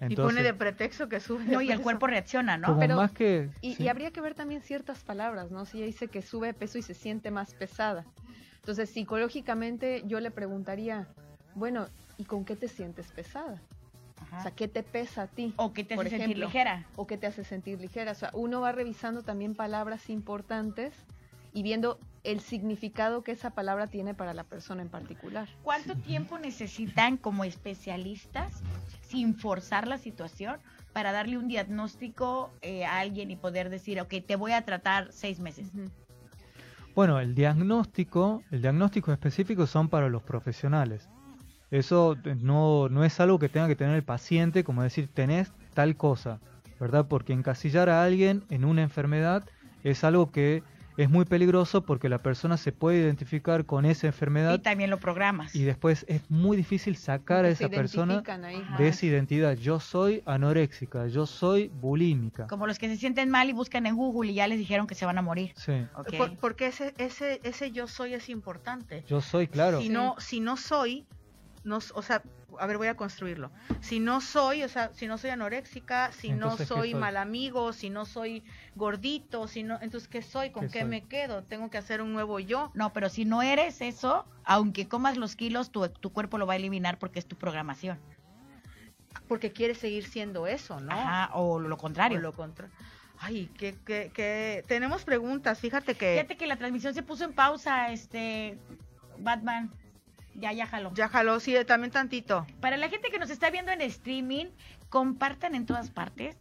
y 0.00 0.04
Entonces, 0.04 0.34
pone 0.36 0.42
de 0.44 0.54
pretexto 0.54 1.08
que 1.08 1.18
sube. 1.18 1.44
No, 1.44 1.60
y 1.60 1.72
el 1.72 1.80
cuerpo 1.80 2.06
reacciona, 2.06 2.56
¿no? 2.56 2.68
como 2.68 2.80
Pero- 2.80 2.96
más 2.96 3.10
que... 3.10 3.50
Y, 3.62 3.74
sí. 3.74 3.82
y 3.84 3.88
habría 3.88 4.10
que 4.12 4.20
ver 4.20 4.34
también 4.34 4.60
ciertas 4.62 5.02
palabras, 5.02 5.50
¿no? 5.50 5.64
Si 5.64 5.78
ella 5.78 5.86
dice 5.86 6.06
que 6.08 6.22
sube 6.22 6.46
de 6.48 6.54
peso 6.54 6.78
y 6.78 6.82
se 6.82 6.94
siente 6.94 7.30
más 7.32 7.54
pesada. 7.54 8.04
Entonces, 8.56 8.90
psicológicamente 8.90 10.02
yo 10.06 10.20
le 10.20 10.30
preguntaría, 10.30 11.08
bueno, 11.54 11.86
¿y 12.16 12.24
con 12.24 12.44
qué 12.44 12.54
te 12.56 12.68
sientes 12.68 13.10
pesada? 13.10 13.60
Ajá. 14.34 14.40
O 14.40 14.42
sea, 14.42 14.50
¿qué 14.52 14.68
te 14.68 14.82
pesa 14.82 15.22
a 15.22 15.26
ti? 15.26 15.54
o 15.56 15.72
que 15.72 15.84
te 15.84 15.94
por 15.94 16.06
hace 16.06 16.18
sentir 16.18 16.38
ligera. 16.38 16.86
¿O 16.96 17.06
qué 17.06 17.16
te 17.16 17.26
hace 17.26 17.44
sentir 17.44 17.80
ligera? 17.80 18.12
O 18.12 18.14
sea, 18.14 18.30
uno 18.32 18.60
va 18.60 18.72
revisando 18.72 19.22
también 19.22 19.54
palabras 19.54 20.10
importantes 20.10 20.94
y 21.52 21.62
viendo 21.62 21.98
el 22.24 22.40
significado 22.40 23.22
que 23.22 23.32
esa 23.32 23.50
palabra 23.50 23.86
tiene 23.86 24.14
para 24.14 24.34
la 24.34 24.44
persona 24.44 24.82
en 24.82 24.88
particular. 24.88 25.48
¿Cuánto 25.62 25.94
tiempo 25.94 26.38
necesitan 26.38 27.16
como 27.16 27.44
especialistas, 27.44 28.62
sin 29.02 29.36
forzar 29.36 29.86
la 29.86 29.98
situación, 29.98 30.58
para 30.92 31.12
darle 31.12 31.38
un 31.38 31.48
diagnóstico 31.48 32.50
eh, 32.62 32.84
a 32.84 32.98
alguien 32.98 33.30
y 33.30 33.36
poder 33.36 33.70
decir, 33.70 34.00
ok, 34.00 34.14
te 34.26 34.36
voy 34.36 34.52
a 34.52 34.64
tratar 34.64 35.12
seis 35.12 35.38
meses? 35.38 35.68
Bueno, 36.94 37.20
el 37.20 37.34
diagnóstico, 37.34 38.42
el 38.50 38.62
diagnóstico 38.62 39.12
específico 39.12 39.66
son 39.66 39.88
para 39.88 40.08
los 40.08 40.22
profesionales. 40.22 41.08
Eso 41.74 42.16
no, 42.40 42.88
no 42.88 43.04
es 43.04 43.18
algo 43.20 43.38
que 43.38 43.48
tenga 43.48 43.66
que 43.66 43.74
tener 43.76 43.96
el 43.96 44.04
paciente, 44.04 44.62
como 44.62 44.82
decir, 44.82 45.08
tenés 45.12 45.52
tal 45.74 45.96
cosa, 45.96 46.40
¿verdad? 46.78 47.06
Porque 47.08 47.32
encasillar 47.32 47.88
a 47.88 48.04
alguien 48.04 48.44
en 48.48 48.64
una 48.64 48.82
enfermedad 48.82 49.44
es 49.82 50.04
algo 50.04 50.30
que 50.30 50.62
es 50.96 51.10
muy 51.10 51.24
peligroso 51.24 51.84
porque 51.84 52.08
la 52.08 52.18
persona 52.22 52.56
se 52.56 52.70
puede 52.70 53.00
identificar 53.00 53.64
con 53.66 53.84
esa 53.84 54.06
Y 54.06 54.10
enfermedad 54.10 54.60
también 54.60 54.90
lo 54.90 55.00
programas. 55.00 55.52
y 55.56 55.64
después 55.64 56.04
es 56.08 56.22
muy 56.30 56.56
difícil 56.56 56.94
sacar 56.96 57.44
a 57.44 57.48
esa 57.48 57.68
persona 57.68 58.22
ahí. 58.44 58.64
De 58.78 58.86
esa 58.86 59.04
identidad. 59.06 59.56
Yo 59.56 59.80
soy 59.80 60.22
anoréxica, 60.26 61.08
yo 61.08 61.26
soy 61.26 61.72
bulímica. 61.80 62.46
Como 62.46 62.68
los 62.68 62.78
que 62.78 62.86
se 62.88 62.96
sienten 62.96 63.28
mal 63.30 63.48
y 63.48 63.52
buscan 63.52 63.86
en 63.86 63.96
Google 63.96 64.30
y 64.30 64.34
ya 64.34 64.46
les 64.46 64.58
dijeron 64.58 64.86
que 64.86 64.94
se 64.94 65.04
van 65.06 65.18
a 65.18 65.22
morir. 65.22 65.52
Sí. 65.56 65.72
Por- 66.16 66.36
porque 66.36 66.68
ese, 66.68 66.94
ese, 66.98 67.40
ese 67.42 67.72
yo 67.72 67.88
soy 67.88 68.14
es 68.14 68.28
importante. 68.28 69.02
yo 69.08 69.20
soy, 69.20 69.48
claro. 69.48 69.80
Si 69.80 69.88
no, 69.88 70.14
si 70.20 70.38
no 70.38 70.56
soy, 70.56 71.04
no, 71.64 71.78
o 71.94 72.02
sea, 72.02 72.22
a 72.60 72.66
ver, 72.66 72.78
voy 72.78 72.86
a 72.88 72.96
construirlo. 72.96 73.50
Si 73.80 73.98
no 73.98 74.20
soy, 74.20 74.62
o 74.62 74.68
sea, 74.68 74.92
si 74.94 75.06
no 75.08 75.18
soy 75.18 75.30
anoréxica, 75.30 76.12
si 76.12 76.28
Entonces, 76.28 76.70
no 76.70 76.76
¿qué 76.76 76.80
soy, 76.82 76.90
soy? 76.92 77.00
mal 77.00 77.16
amigo, 77.16 77.72
si 77.72 77.90
no 77.90 78.04
soy 78.04 78.44
gordito, 78.76 79.48
si 79.48 79.62
no, 79.64 79.78
entonces 79.80 80.08
¿qué 80.08 80.22
soy? 80.22 80.50
¿Con 80.50 80.66
¿Qué 80.66 80.70
qué, 80.72 80.80
soy? 80.80 80.88
me 80.88 81.02
quedo? 81.02 81.42
Tengo 81.42 81.70
que 81.70 81.78
hacer 81.78 82.00
un 82.00 82.12
nuevo 82.12 82.38
yo. 82.38 82.70
No, 82.74 82.92
pero 82.92 83.08
si 83.08 83.24
no 83.24 83.42
eres 83.42 83.80
eso, 83.80 84.24
aunque 84.44 84.86
comas 84.88 85.16
los 85.16 85.34
kilos, 85.36 85.70
tu, 85.72 85.88
tu 85.88 86.12
cuerpo 86.12 86.38
lo 86.38 86.46
va 86.46 86.52
a 86.52 86.56
eliminar 86.56 86.98
porque 86.98 87.18
es 87.18 87.26
tu 87.26 87.36
programación. 87.36 87.98
Porque 89.28 89.52
quiere 89.52 89.74
seguir 89.74 90.04
siendo 90.06 90.46
eso, 90.46 90.80
¿no? 90.80 90.92
Ajá, 90.92 91.30
o 91.34 91.58
lo 91.58 91.76
contrario. 91.76 92.18
O 92.18 92.22
lo 92.22 92.32
contra- 92.32 92.68
Ay, 93.18 93.46
que, 93.56 93.74
que, 93.86 94.10
que 94.12 94.64
tenemos 94.66 95.04
preguntas. 95.04 95.58
Fíjate 95.60 95.94
que 95.94 96.14
Fíjate 96.14 96.36
que 96.36 96.46
la 96.46 96.56
transmisión 96.56 96.92
se 96.94 97.02
puso 97.02 97.24
en 97.24 97.32
pausa, 97.32 97.90
este 97.90 98.58
Batman. 99.18 99.70
Ya, 100.34 100.52
ya 100.52 100.66
jaló. 100.66 100.92
ya 100.94 101.08
jaló, 101.08 101.40
sí, 101.40 101.54
también 101.66 101.90
tantito. 101.92 102.46
Para 102.60 102.76
la 102.76 102.88
gente 102.88 103.10
que 103.10 103.18
nos 103.18 103.30
está 103.30 103.50
viendo 103.50 103.72
en 103.72 103.80
streaming, 103.80 104.46
compartan 104.88 105.54
en 105.54 105.66
todas 105.66 105.90
partes, 105.90 106.36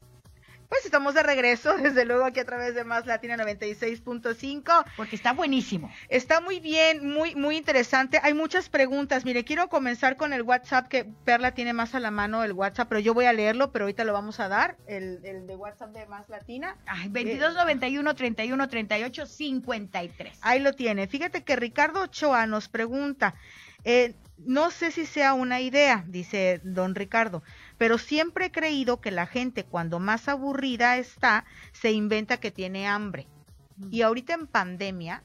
Pues 0.70 0.86
estamos 0.86 1.14
de 1.14 1.22
regreso, 1.22 1.78
desde 1.78 2.04
luego 2.04 2.26
aquí 2.26 2.40
a 2.40 2.46
través 2.46 2.74
de 2.74 2.84
Más 2.84 3.06
Latina 3.06 3.38
96.5. 3.38 4.86
porque 4.98 5.16
está 5.16 5.32
buenísimo. 5.34 5.92
Está 6.10 6.42
muy 6.42 6.60
bien, 6.60 7.08
muy, 7.08 7.36
muy 7.36 7.58
interesante. 7.58 8.20
Hay 8.24 8.34
muchas 8.34 8.70
preguntas. 8.70 9.24
Mire, 9.26 9.44
quiero 9.44 9.70
comenzar 9.70 10.18
con 10.18 10.34
el 10.34 10.42
WhatsApp, 10.42 10.88
que 10.88 11.06
Perla 11.26 11.52
tiene 11.54 11.74
más 11.74 11.94
a 11.94 12.00
la 12.00 12.10
mano 12.10 12.44
el 12.44 12.54
WhatsApp, 12.54 12.90
pero 12.90 13.00
yo 13.00 13.14
voy 13.14 13.26
a 13.26 13.34
leerlo, 13.34 13.72
pero 13.72 13.86
ahorita 13.86 14.04
lo 14.04 14.14
vamos 14.14 14.40
a 14.40 14.48
dar, 14.48 14.78
el, 14.88 15.20
el 15.24 15.46
de 15.46 15.56
WhatsApp 15.56 15.92
de 15.92 16.08
Más 16.08 16.28
Latina. 16.30 16.76
Ay, 16.88 17.10
22 17.10 17.54
91 17.54 18.16
31 18.16 18.68
38 18.68 19.26
53. 19.28 20.40
Ahí 20.42 20.60
lo 20.60 20.74
tiene. 20.74 21.06
Fíjate 21.08 21.44
que 21.44 21.56
Ricardo 21.56 22.02
Ochoa 22.02 22.48
nos 22.48 22.68
pregunta, 22.68 23.36
eh, 23.84 24.16
no 24.46 24.72
sé 24.72 24.92
si 24.92 25.06
sea 25.06 25.34
una 25.34 25.62
idea, 25.62 26.04
dice 26.08 26.60
don 26.64 26.96
Ricardo, 26.96 27.44
pero 27.78 27.98
siempre 27.98 28.46
he 28.46 28.52
creído 28.52 29.00
que 29.00 29.12
la 29.12 29.26
gente 29.26 29.64
cuando 29.64 30.00
más 30.00 30.28
aburrida 30.28 30.98
está, 30.98 31.46
se 31.72 31.92
inventa 31.92 32.38
que 32.38 32.52
tiene 32.52 32.88
hambre. 32.88 33.28
Y 33.90 34.02
ahorita 34.02 34.34
en 34.34 34.48
pandemia, 34.48 35.24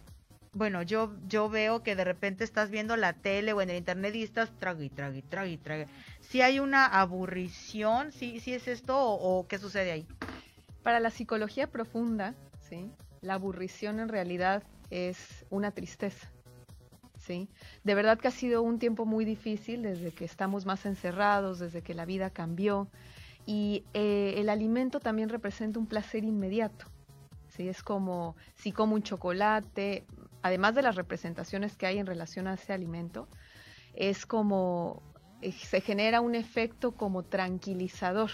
bueno, 0.53 0.83
yo, 0.83 1.15
yo 1.27 1.49
veo 1.49 1.83
que 1.83 1.95
de 1.95 2.05
repente 2.05 2.45
estás 2.45 2.71
viendo 2.71 2.97
la 2.97 3.13
tele 3.13 3.53
o 3.53 3.61
en 3.61 3.71
el 3.71 3.77
internet 3.77 4.15
y 4.15 4.23
estás 4.23 4.51
trague, 4.59 4.91
trague, 4.91 5.23
trague, 5.23 5.59
trague. 5.59 5.87
Si 6.21 6.41
hay 6.41 6.59
una 6.59 6.87
aburrición, 6.87 8.13
si 8.13 8.41
¿sí, 8.41 8.55
es 8.55 8.69
esto 8.69 8.97
o, 8.99 9.47
qué 9.47 9.59
sucede 9.59 9.93
ahí? 9.93 10.07
Para 10.83 11.01
la 11.01 11.11
psicología 11.11 11.67
profunda, 11.67 12.35
¿sí? 12.69 12.91
La 13.21 13.35
aburrición 13.35 14.01
en 14.01 14.09
realidad 14.09 14.63
es 14.91 15.45
una 15.51 15.71
tristeza. 15.71 16.31
De 17.85 17.95
verdad 17.95 18.19
que 18.19 18.29
ha 18.29 18.33
sido 18.33 18.63
un 18.63 18.79
tiempo 18.79 19.05
muy 19.05 19.25
difícil 19.25 19.83
desde 19.83 20.13
que 20.13 20.25
estamos 20.25 20.67
más 20.67 20.87
encerrados, 20.87 21.59
desde 21.59 21.83
que 21.83 21.95
la 21.95 22.05
vida 22.05 22.31
cambió 22.31 22.89
y 23.45 23.85
eh, 23.95 24.35
el 24.37 24.49
alimento 24.49 25.01
también 25.01 25.29
representa 25.29 25.79
un 25.79 25.87
placer 25.87 26.25
inmediato. 26.25 26.87
¿sí? 27.49 27.69
Es 27.69 27.83
como 27.83 28.37
si 28.55 28.73
como 28.73 28.95
un 28.95 29.03
chocolate, 29.03 30.05
además 30.43 30.75
de 30.75 30.83
las 30.83 30.97
representaciones 30.97 31.77
que 31.77 31.87
hay 31.87 31.99
en 31.99 32.07
relación 32.07 32.47
a 32.47 32.55
ese 32.55 32.73
alimento, 32.73 33.29
es 33.95 34.27
como 34.27 35.03
eh, 35.43 35.53
se 35.53 35.81
genera 35.81 36.21
un 36.21 36.35
efecto 36.35 36.93
como 36.93 37.23
tranquilizador, 37.23 38.31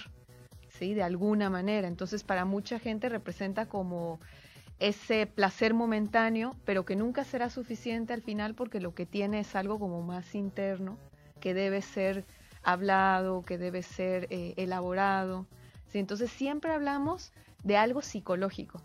¿sí? 0.68 0.94
De 0.94 1.02
alguna 1.02 1.50
manera. 1.50 1.88
Entonces, 1.88 2.24
para 2.24 2.44
mucha 2.44 2.78
gente 2.78 3.08
representa 3.08 3.66
como 3.66 4.20
ese 4.78 5.26
placer 5.26 5.74
momentáneo, 5.74 6.56
pero 6.64 6.84
que 6.84 6.96
nunca 6.96 7.24
será 7.24 7.50
suficiente 7.50 8.12
al 8.12 8.22
final 8.22 8.54
porque 8.54 8.80
lo 8.80 8.94
que 8.94 9.06
tiene 9.06 9.40
es 9.40 9.54
algo 9.54 9.78
como 9.78 10.02
más 10.02 10.34
interno, 10.34 10.98
que 11.40 11.54
debe 11.54 11.82
ser 11.82 12.24
hablado, 12.62 13.42
que 13.42 13.58
debe 13.58 13.82
ser 13.82 14.26
eh, 14.30 14.54
elaborado. 14.56 15.46
¿sí? 15.88 15.98
Entonces, 15.98 16.30
siempre 16.30 16.72
hablamos 16.72 17.32
de 17.62 17.76
algo 17.76 18.02
psicológico, 18.02 18.80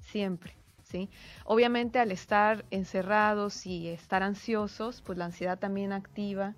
siempre. 0.00 0.54
¿sí? 0.84 1.10
Obviamente 1.44 1.98
al 1.98 2.12
estar 2.12 2.64
encerrados 2.70 3.66
y 3.66 3.88
estar 3.88 4.22
ansiosos, 4.22 5.02
pues 5.02 5.18
la 5.18 5.26
ansiedad 5.26 5.58
también 5.58 5.92
activa 5.92 6.54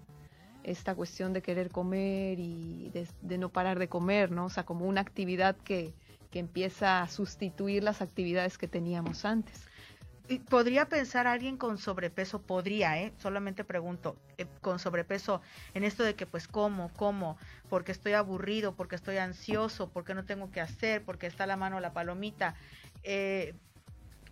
esta 0.62 0.94
cuestión 0.94 1.32
de 1.32 1.42
querer 1.42 1.70
comer 1.70 2.38
y 2.38 2.90
de, 3.22 3.38
no 3.38 3.48
parar 3.48 3.78
de 3.78 3.88
comer, 3.88 4.30
¿no? 4.30 4.46
O 4.46 4.50
sea, 4.50 4.64
como 4.64 4.86
una 4.86 5.00
actividad 5.00 5.56
que, 5.56 5.94
que 6.30 6.38
empieza 6.38 7.02
a 7.02 7.08
sustituir 7.08 7.82
las 7.82 8.02
actividades 8.02 8.58
que 8.58 8.68
teníamos 8.68 9.24
antes. 9.24 9.70
¿Podría 10.48 10.88
pensar 10.88 11.26
alguien 11.26 11.56
con 11.56 11.76
sobrepeso? 11.76 12.40
Podría, 12.40 13.02
¿eh? 13.02 13.12
Solamente 13.18 13.64
pregunto, 13.64 14.16
eh, 14.38 14.46
con 14.60 14.78
sobrepeso, 14.78 15.42
en 15.74 15.82
esto 15.82 16.04
de 16.04 16.14
que 16.14 16.24
pues 16.24 16.46
como, 16.46 16.92
como, 16.92 17.36
porque 17.68 17.90
estoy 17.90 18.12
aburrido, 18.12 18.76
porque 18.76 18.94
estoy 18.94 19.16
ansioso, 19.16 19.88
porque 19.88 20.14
no 20.14 20.24
tengo 20.24 20.52
que 20.52 20.60
hacer, 20.60 21.02
porque 21.02 21.26
está 21.26 21.46
la 21.46 21.56
mano 21.56 21.80
la 21.80 21.92
palomita. 21.92 22.54
Eh, 23.02 23.54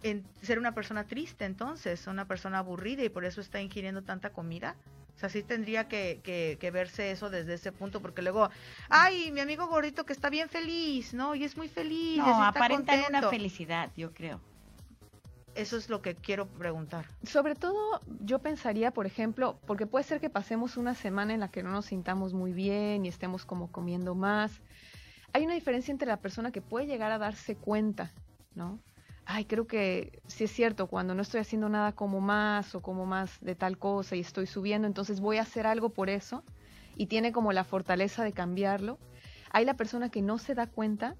en 0.04 0.24
ser 0.42 0.60
una 0.60 0.72
persona 0.72 1.04
triste 1.04 1.44
entonces, 1.44 2.06
una 2.06 2.26
persona 2.26 2.58
aburrida 2.58 3.02
y 3.02 3.08
por 3.08 3.24
eso 3.24 3.40
está 3.40 3.60
ingiriendo 3.60 4.02
tanta 4.02 4.30
comida. 4.30 4.76
O 5.18 5.20
sea, 5.20 5.28
sí 5.28 5.42
tendría 5.42 5.88
que, 5.88 6.20
que, 6.22 6.70
verse 6.70 7.10
eso 7.10 7.28
desde 7.28 7.54
ese 7.54 7.72
punto, 7.72 8.00
porque 8.00 8.22
luego, 8.22 8.50
ay, 8.88 9.32
mi 9.32 9.40
amigo 9.40 9.66
gordito 9.66 10.06
que 10.06 10.12
está 10.12 10.30
bien 10.30 10.48
feliz, 10.48 11.12
¿no? 11.12 11.34
Y 11.34 11.42
es 11.42 11.56
muy 11.56 11.68
feliz. 11.68 12.18
No, 12.18 12.44
aparenta 12.44 12.94
una 13.08 13.28
felicidad, 13.28 13.90
yo 13.96 14.14
creo. 14.14 14.40
Eso 15.56 15.76
es 15.76 15.88
lo 15.88 16.02
que 16.02 16.14
quiero 16.14 16.46
preguntar. 16.46 17.06
Sobre 17.24 17.56
todo, 17.56 18.00
yo 18.20 18.38
pensaría, 18.38 18.92
por 18.92 19.06
ejemplo, 19.06 19.58
porque 19.66 19.88
puede 19.88 20.04
ser 20.04 20.20
que 20.20 20.30
pasemos 20.30 20.76
una 20.76 20.94
semana 20.94 21.34
en 21.34 21.40
la 21.40 21.48
que 21.48 21.64
no 21.64 21.72
nos 21.72 21.86
sintamos 21.86 22.32
muy 22.32 22.52
bien 22.52 23.04
y 23.04 23.08
estemos 23.08 23.44
como 23.44 23.72
comiendo 23.72 24.14
más. 24.14 24.60
Hay 25.32 25.44
una 25.44 25.54
diferencia 25.54 25.90
entre 25.90 26.06
la 26.06 26.18
persona 26.18 26.52
que 26.52 26.62
puede 26.62 26.86
llegar 26.86 27.10
a 27.10 27.18
darse 27.18 27.56
cuenta, 27.56 28.12
¿no? 28.54 28.78
Ay, 29.28 29.44
creo 29.44 29.66
que 29.66 30.22
sí 30.26 30.44
es 30.44 30.50
cierto, 30.50 30.86
cuando 30.86 31.14
no 31.14 31.20
estoy 31.20 31.40
haciendo 31.40 31.68
nada 31.68 31.92
como 31.92 32.20
más 32.20 32.74
o 32.74 32.80
como 32.80 33.04
más 33.04 33.38
de 33.40 33.54
tal 33.54 33.76
cosa 33.76 34.16
y 34.16 34.20
estoy 34.20 34.46
subiendo, 34.46 34.88
entonces 34.88 35.20
voy 35.20 35.36
a 35.36 35.42
hacer 35.42 35.66
algo 35.66 35.90
por 35.90 36.08
eso 36.08 36.42
y 36.96 37.06
tiene 37.06 37.30
como 37.30 37.52
la 37.52 37.62
fortaleza 37.62 38.24
de 38.24 38.32
cambiarlo. 38.32 38.98
Hay 39.50 39.66
la 39.66 39.74
persona 39.74 40.08
que 40.08 40.22
no 40.22 40.38
se 40.38 40.54
da 40.54 40.66
cuenta, 40.66 41.14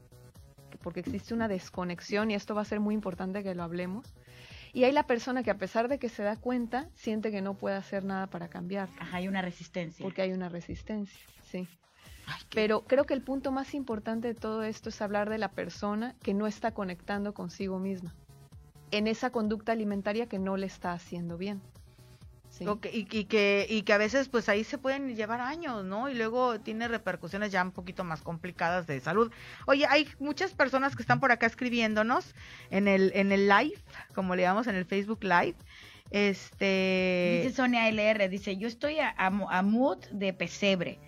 porque 0.82 1.00
existe 1.00 1.34
una 1.34 1.48
desconexión 1.48 2.30
y 2.30 2.34
esto 2.34 2.54
va 2.54 2.62
a 2.62 2.64
ser 2.64 2.80
muy 2.80 2.94
importante 2.94 3.42
que 3.42 3.54
lo 3.54 3.62
hablemos. 3.62 4.14
Y 4.72 4.84
hay 4.84 4.92
la 4.92 5.06
persona 5.06 5.42
que 5.42 5.50
a 5.50 5.58
pesar 5.58 5.88
de 5.88 5.98
que 5.98 6.08
se 6.08 6.22
da 6.22 6.36
cuenta, 6.36 6.88
siente 6.94 7.30
que 7.30 7.42
no 7.42 7.54
puede 7.54 7.76
hacer 7.76 8.04
nada 8.04 8.26
para 8.28 8.48
cambiar. 8.48 8.88
Ajá, 8.98 9.18
hay 9.18 9.28
una 9.28 9.42
resistencia. 9.42 10.02
Porque 10.02 10.22
hay 10.22 10.32
una 10.32 10.48
resistencia, 10.48 11.20
sí. 11.42 11.68
Pero 12.54 12.84
creo 12.84 13.04
que 13.04 13.14
el 13.14 13.22
punto 13.22 13.52
más 13.52 13.74
importante 13.74 14.28
de 14.28 14.34
todo 14.34 14.62
esto 14.62 14.88
es 14.88 15.00
hablar 15.02 15.28
de 15.30 15.38
la 15.38 15.50
persona 15.50 16.14
que 16.22 16.34
no 16.34 16.46
está 16.46 16.72
conectando 16.72 17.34
consigo 17.34 17.78
misma, 17.78 18.14
en 18.90 19.06
esa 19.06 19.30
conducta 19.30 19.72
alimentaria 19.72 20.26
que 20.26 20.38
no 20.38 20.56
le 20.56 20.66
está 20.66 20.92
haciendo 20.92 21.36
bien. 21.38 21.60
y, 22.90 23.24
que, 23.24 23.66
y 23.68 23.82
que 23.82 23.92
a 23.92 23.98
veces 23.98 24.28
pues 24.28 24.48
ahí 24.48 24.64
se 24.64 24.78
pueden 24.78 25.14
llevar 25.14 25.40
años, 25.40 25.84
¿no? 25.84 26.08
Y 26.08 26.14
luego 26.14 26.58
tiene 26.60 26.88
repercusiones 26.88 27.52
ya 27.52 27.62
un 27.62 27.72
poquito 27.72 28.02
más 28.04 28.22
complicadas 28.22 28.86
de 28.86 29.00
salud. 29.00 29.30
Oye, 29.66 29.86
hay 29.86 30.08
muchas 30.18 30.54
personas 30.54 30.96
que 30.96 31.02
están 31.02 31.20
por 31.20 31.30
acá 31.30 31.46
escribiéndonos 31.46 32.34
en 32.70 32.88
el, 32.88 33.12
en 33.14 33.32
el 33.32 33.48
live, 33.48 33.78
como 34.14 34.34
le 34.34 34.42
llamamos 34.42 34.66
en 34.66 34.74
el 34.74 34.86
Facebook 34.86 35.22
Live. 35.22 35.56
Este... 36.10 37.42
Dice 37.44 37.54
Sonia 37.54 37.86
LR, 37.88 38.30
dice, 38.30 38.56
yo 38.56 38.66
estoy 38.66 38.98
a, 38.98 39.14
a 39.16 39.62
mood 39.62 39.98
de 40.10 40.32
pesebre 40.32 40.98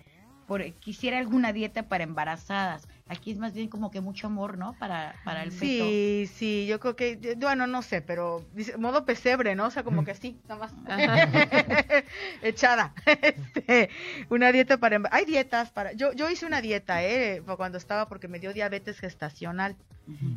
quisiera 0.79 1.17
alguna 1.19 1.53
dieta 1.53 1.83
para 1.83 2.03
embarazadas. 2.03 2.87
Aquí 3.11 3.31
es 3.31 3.37
más 3.37 3.53
bien 3.53 3.67
como 3.67 3.91
que 3.91 3.99
mucho 3.99 4.27
amor, 4.27 4.57
¿no? 4.57 4.71
Para, 4.79 5.15
para 5.25 5.43
el 5.43 5.51
feto. 5.51 5.83
Sí, 5.83 6.29
sí, 6.33 6.65
yo 6.65 6.79
creo 6.79 6.95
que, 6.95 7.35
bueno, 7.37 7.67
no 7.67 7.81
sé, 7.81 8.01
pero 8.01 8.41
dice, 8.53 8.77
modo 8.77 9.03
pesebre, 9.03 9.53
¿no? 9.53 9.65
O 9.65 9.69
sea, 9.69 9.83
como 9.83 10.05
que 10.05 10.11
así, 10.11 10.39
nada 10.47 10.71
más. 10.71 10.73
Echada. 12.41 12.93
Este, 13.21 13.89
una 14.29 14.51
dieta 14.51 14.77
para 14.77 15.01
Hay 15.11 15.25
dietas 15.25 15.71
para... 15.71 15.91
Yo, 15.91 16.13
yo 16.13 16.29
hice 16.29 16.45
una 16.45 16.61
dieta, 16.61 17.03
¿eh? 17.03 17.43
Cuando 17.57 17.77
estaba, 17.77 18.07
porque 18.07 18.29
me 18.29 18.39
dio 18.39 18.53
diabetes 18.53 18.99
gestacional. 18.99 19.75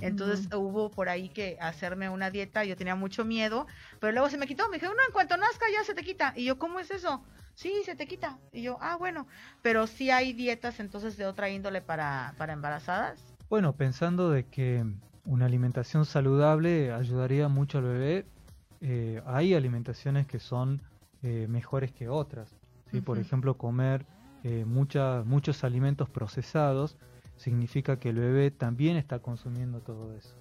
Entonces 0.01 0.53
hubo 0.53 0.91
por 0.91 1.09
ahí 1.09 1.29
que 1.29 1.57
hacerme 1.61 2.09
una 2.09 2.31
dieta, 2.31 2.65
yo 2.65 2.77
tenía 2.77 2.97
mucho 2.97 3.25
miedo, 3.25 3.67
pero 4.01 4.13
luego 4.13 4.29
se 4.29 4.37
me 4.37 4.47
quitó, 4.47 4.69
me 4.69 4.79
dije, 4.79 4.87
no, 4.87 4.93
en 4.93 5.13
cuanto 5.13 5.37
nazca 5.37 5.67
ya 5.73 5.85
se 5.85 5.95
te 5.95 6.03
quita. 6.03 6.33
Y 6.37 6.45
yo, 6.45 6.59
¿cómo 6.59 6.81
es 6.81 6.91
eso? 6.91 7.25
Sí, 7.55 7.83
se 7.85 7.95
te 7.95 8.07
quita. 8.07 8.39
Y 8.53 8.63
yo, 8.63 8.79
ah, 8.81 8.97
bueno, 8.97 9.27
pero 9.63 9.87
sí 9.87 10.11
hay 10.11 10.33
dietas 10.33 10.81
entonces 10.81 11.17
de 11.17 11.27
otra 11.27 11.51
índole 11.51 11.81
para, 11.81 12.35
para 12.37 12.53
embarazadas. 12.65 13.21
Bueno, 13.51 13.75
pensando 13.75 14.31
de 14.31 14.47
que 14.47 14.85
una 15.27 15.45
alimentación 15.45 16.07
saludable 16.07 16.93
ayudaría 16.93 17.49
mucho 17.49 17.79
al 17.79 17.85
bebé, 17.85 18.27
eh, 18.81 19.23
hay 19.27 19.53
alimentaciones 19.53 20.27
que 20.27 20.39
son 20.39 20.81
eh, 21.23 21.47
mejores 21.49 21.93
que 21.93 22.09
otras. 22.09 22.57
¿sí? 22.91 23.03
Por 23.03 23.19
ejemplo, 23.19 23.59
comer 23.59 24.07
eh, 24.45 24.65
muchos 24.65 25.63
alimentos 25.63 26.09
procesados 26.09 26.97
significa 27.37 27.99
que 27.99 28.11
el 28.11 28.17
bebé 28.17 28.51
también 28.51 28.97
está 28.97 29.19
consumiendo 29.19 29.81
todo 29.81 30.15
eso. 30.15 30.35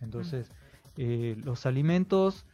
Entonces, 0.00 0.50
los 0.96 1.66
alimentos 1.66 2.46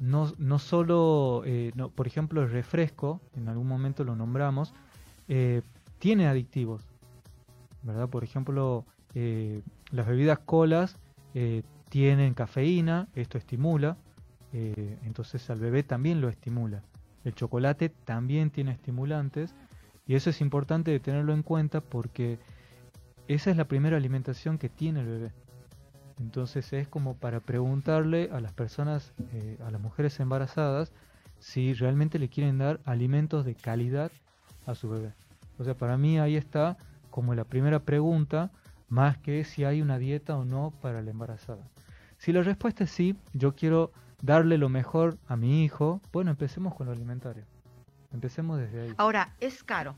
no, 0.00 0.32
no 0.38 0.58
solo, 0.58 1.44
no, 1.74 1.90
por 1.90 2.06
ejemplo, 2.06 2.42
el 2.42 2.50
refresco, 2.50 3.20
en 3.36 3.48
algún 3.48 3.68
momento 3.68 4.02
lo 4.02 4.16
nombramos, 4.16 4.72
tiene 5.98 6.26
adictivos, 6.26 6.86
Por 8.10 8.24
ejemplo, 8.24 8.86
eh, 9.14 9.62
las 9.90 10.06
bebidas 10.06 10.38
colas 10.40 10.98
tienen 11.88 12.34
cafeína, 12.34 13.08
esto 13.14 13.38
estimula, 13.38 13.96
entonces 14.52 15.50
al 15.50 15.58
bebé 15.58 15.82
también 15.82 16.20
lo 16.20 16.28
estimula. 16.28 16.82
El 17.24 17.34
chocolate 17.34 17.88
también 17.88 18.50
tiene 18.50 18.70
estimulantes 18.70 19.54
y 20.06 20.14
eso 20.14 20.30
es 20.30 20.40
importante 20.40 20.98
tenerlo 21.00 21.32
en 21.32 21.42
cuenta 21.42 21.80
porque 21.80 22.38
esa 23.26 23.50
es 23.50 23.56
la 23.56 23.66
primera 23.66 23.96
alimentación 23.96 24.58
que 24.58 24.68
tiene 24.68 25.00
el 25.00 25.06
bebé. 25.06 25.32
Entonces 26.20 26.72
es 26.72 26.86
como 26.86 27.16
para 27.16 27.40
preguntarle 27.40 28.28
a 28.32 28.40
las 28.40 28.52
personas, 28.52 29.12
eh, 29.32 29.58
a 29.66 29.70
las 29.70 29.80
mujeres 29.80 30.20
embarazadas, 30.20 30.92
si 31.38 31.74
realmente 31.74 32.18
le 32.18 32.28
quieren 32.28 32.58
dar 32.58 32.80
alimentos 32.84 33.44
de 33.44 33.54
calidad 33.54 34.12
a 34.66 34.74
su 34.74 34.88
bebé. 34.88 35.12
O 35.58 35.64
sea, 35.64 35.74
para 35.74 35.96
mí 35.96 36.18
ahí 36.18 36.36
está 36.36 36.76
como 37.14 37.32
la 37.36 37.44
primera 37.44 37.78
pregunta, 37.78 38.50
más 38.88 39.18
que 39.18 39.44
si 39.44 39.62
hay 39.62 39.80
una 39.80 39.98
dieta 39.98 40.36
o 40.36 40.44
no 40.44 40.72
para 40.82 41.00
la 41.00 41.12
embarazada. 41.12 41.70
Si 42.18 42.32
la 42.32 42.42
respuesta 42.42 42.82
es 42.82 42.90
sí, 42.90 43.14
yo 43.32 43.54
quiero 43.54 43.92
darle 44.20 44.58
lo 44.58 44.68
mejor 44.68 45.16
a 45.28 45.36
mi 45.36 45.62
hijo, 45.62 46.00
bueno, 46.12 46.32
empecemos 46.32 46.74
con 46.74 46.86
lo 46.86 46.92
alimentario. 46.92 47.44
Empecemos 48.12 48.58
desde 48.58 48.82
ahí. 48.82 48.94
Ahora, 48.96 49.32
es 49.38 49.62
caro. 49.62 49.94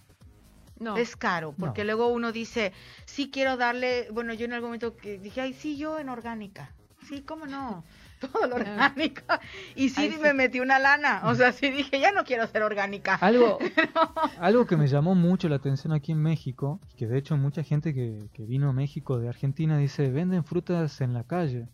No. 0.78 0.98
Es 0.98 1.16
caro, 1.16 1.54
porque 1.58 1.84
luego 1.84 2.08
uno 2.08 2.32
dice, 2.32 2.74
sí 3.06 3.30
quiero 3.30 3.56
darle, 3.56 4.10
bueno, 4.12 4.34
yo 4.34 4.44
en 4.44 4.52
algún 4.52 4.68
momento 4.68 4.94
dije, 5.22 5.40
ay, 5.40 5.54
sí, 5.54 5.78
yo 5.78 5.98
en 5.98 6.10
orgánica. 6.10 6.74
Sí, 7.08 7.22
¿cómo 7.22 7.46
no? 7.46 7.82
Todo 8.20 8.46
lo 8.46 8.56
orgánico. 8.56 9.22
Y 9.74 9.90
sí, 9.90 10.16
me 10.20 10.32
metí 10.32 10.60
una 10.60 10.78
lana. 10.78 11.22
O 11.24 11.34
sea, 11.34 11.52
sí 11.52 11.70
dije, 11.70 12.00
ya 12.00 12.12
no 12.12 12.24
quiero 12.24 12.46
ser 12.46 12.62
orgánica. 12.62 13.14
Algo, 13.20 13.58
algo 14.40 14.66
que 14.66 14.76
me 14.76 14.86
llamó 14.86 15.14
mucho 15.14 15.48
la 15.48 15.56
atención 15.56 15.92
aquí 15.92 16.12
en 16.12 16.22
México, 16.22 16.80
y 16.92 16.96
que 16.96 17.06
de 17.06 17.18
hecho 17.18 17.36
mucha 17.36 17.62
gente 17.62 17.94
que, 17.94 18.28
que 18.32 18.44
vino 18.44 18.68
a 18.68 18.72
México 18.72 19.18
de 19.18 19.28
Argentina 19.28 19.76
dice, 19.78 20.10
venden 20.10 20.44
frutas 20.44 21.00
en 21.00 21.12
la 21.12 21.24
calle. 21.24 21.68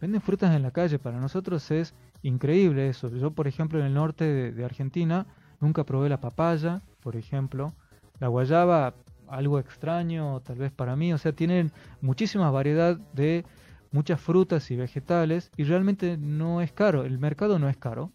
Venden 0.00 0.20
frutas 0.20 0.54
en 0.54 0.62
la 0.62 0.70
calle. 0.70 0.98
Para 0.98 1.18
nosotros 1.18 1.70
es 1.70 1.94
increíble 2.22 2.88
eso. 2.88 3.08
Yo, 3.08 3.30
por 3.30 3.48
ejemplo, 3.48 3.78
en 3.78 3.86
el 3.86 3.94
norte 3.94 4.24
de, 4.24 4.52
de 4.52 4.64
Argentina 4.64 5.26
nunca 5.60 5.84
probé 5.84 6.08
la 6.08 6.20
papaya, 6.20 6.82
por 7.00 7.16
ejemplo. 7.16 7.72
La 8.20 8.28
guayaba, 8.28 8.94
algo 9.28 9.58
extraño 9.58 10.40
tal 10.40 10.56
vez 10.56 10.72
para 10.72 10.96
mí. 10.96 11.12
O 11.12 11.18
sea, 11.18 11.32
tienen 11.32 11.72
muchísima 12.00 12.50
variedad 12.50 12.96
de 13.12 13.44
muchas 13.94 14.20
frutas 14.20 14.72
y 14.72 14.76
vegetales 14.76 15.52
y 15.56 15.62
realmente 15.62 16.16
no 16.18 16.60
es 16.60 16.72
caro. 16.72 17.04
El 17.04 17.20
mercado 17.20 17.60
no 17.60 17.68
es 17.68 17.76
caro. 17.76 18.10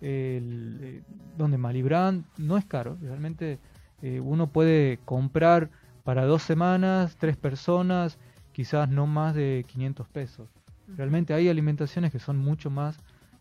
El, 0.00 0.80
eh, 0.82 1.02
donde 1.38 1.58
Malibran 1.58 2.24
no 2.38 2.58
es 2.58 2.64
caro. 2.64 2.98
Realmente 3.00 3.60
eh, 4.02 4.18
uno 4.18 4.48
puede 4.48 4.98
comprar 5.04 5.70
para 6.02 6.24
dos 6.24 6.42
semanas, 6.42 7.16
tres 7.20 7.36
personas, 7.36 8.18
quizás 8.50 8.88
no 8.88 9.06
más 9.06 9.36
de 9.36 9.64
500 9.68 10.08
pesos. 10.08 10.48
Realmente 10.88 11.34
hay 11.34 11.48
alimentaciones 11.48 12.10
que 12.10 12.18
son 12.18 12.36
mucho 12.36 12.68
más 12.68 12.98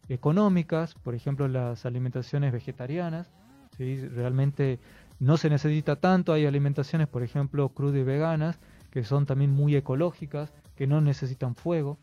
económicas, 0.07 0.93
por 0.93 1.15
ejemplo 1.15 1.47
las 1.47 1.87
alimentaciones 1.87 2.53
vegetarianas, 2.53 3.31
¿sí? 3.75 4.07
realmente 4.07 4.79
no 5.19 5.35
se 5.37 5.49
necesita 5.49 5.95
tanto, 5.95 6.31
hay 6.31 6.45
alimentaciones 6.45 7.07
por 7.07 7.23
ejemplo 7.23 7.69
crudas 7.69 8.01
y 8.01 8.03
veganas 8.03 8.59
que 8.91 9.03
son 9.03 9.25
también 9.25 9.51
muy 9.51 9.75
ecológicas, 9.75 10.53
que 10.81 10.87
no 10.87 10.99
necesitan 10.99 11.53
fuego, 11.53 11.99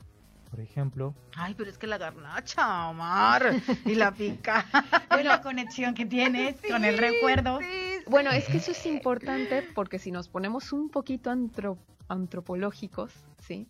por 0.52 0.60
ejemplo. 0.60 1.12
Ay, 1.34 1.54
pero 1.58 1.68
es 1.68 1.76
que 1.78 1.88
la 1.88 1.98
garnacha, 1.98 2.88
Omar, 2.90 3.56
y 3.84 3.96
la 3.96 4.12
pica. 4.12 4.64
Es 5.18 5.24
la 5.24 5.42
conexión 5.42 5.94
que 5.94 6.06
tienes 6.06 6.54
con 6.70 6.84
el 6.84 6.96
recuerdo. 6.96 7.58
Sí, 7.58 7.64
sí. 7.98 8.04
Bueno, 8.08 8.30
es 8.30 8.46
que 8.46 8.58
eso 8.58 8.70
es 8.70 8.86
importante 8.86 9.64
porque 9.74 9.98
si 9.98 10.12
nos 10.12 10.28
ponemos 10.28 10.72
un 10.72 10.90
poquito 10.90 11.28
antro- 11.32 11.76
antropológicos, 12.06 13.12
¿sí? 13.42 13.66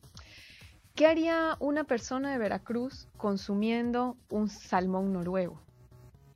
¿Qué 0.94 1.06
haría 1.06 1.56
una 1.58 1.84
persona 1.84 2.30
de 2.30 2.36
Veracruz 2.36 3.08
consumiendo 3.16 4.18
un 4.28 4.50
salmón 4.50 5.14
noruego? 5.14 5.58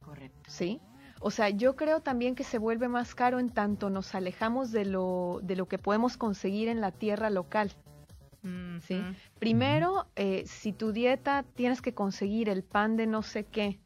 Correcto. 0.03 0.49
¿Sí? 0.49 0.81
O 1.21 1.31
sea, 1.31 1.51
yo 1.51 1.77
creo 1.77 2.01
también 2.01 2.35
que 2.35 2.43
se 2.45 2.57
vuelve 2.57 2.89
más 2.89 3.15
caro 3.15 3.39
en 3.39 3.51
tanto 3.51 3.91
nos 3.91 4.15
alejamos 4.15 4.73
de 4.73 4.87
lo, 4.87 5.41
de 5.43 5.57
lo 5.57 5.67
que 5.69 5.77
podemos 5.77 6.17
conseguir 6.17 6.69
en 6.69 6.81
la 6.81 6.91
tierra 6.91 7.29
local. 7.29 7.71
Sí. 8.87 8.95
mm. 8.95 9.17
Primero, 9.39 10.07
eh, 10.17 10.45
si 10.47 10.73
tu 10.73 10.93
dieta 10.93 11.45
tienes 11.55 11.81
que 11.83 11.95
conseguir 11.95 12.49
el 12.49 12.63
pan 12.63 12.97
de 12.97 13.07
no 13.07 13.23
sé 13.23 13.45
qué, 13.45 13.79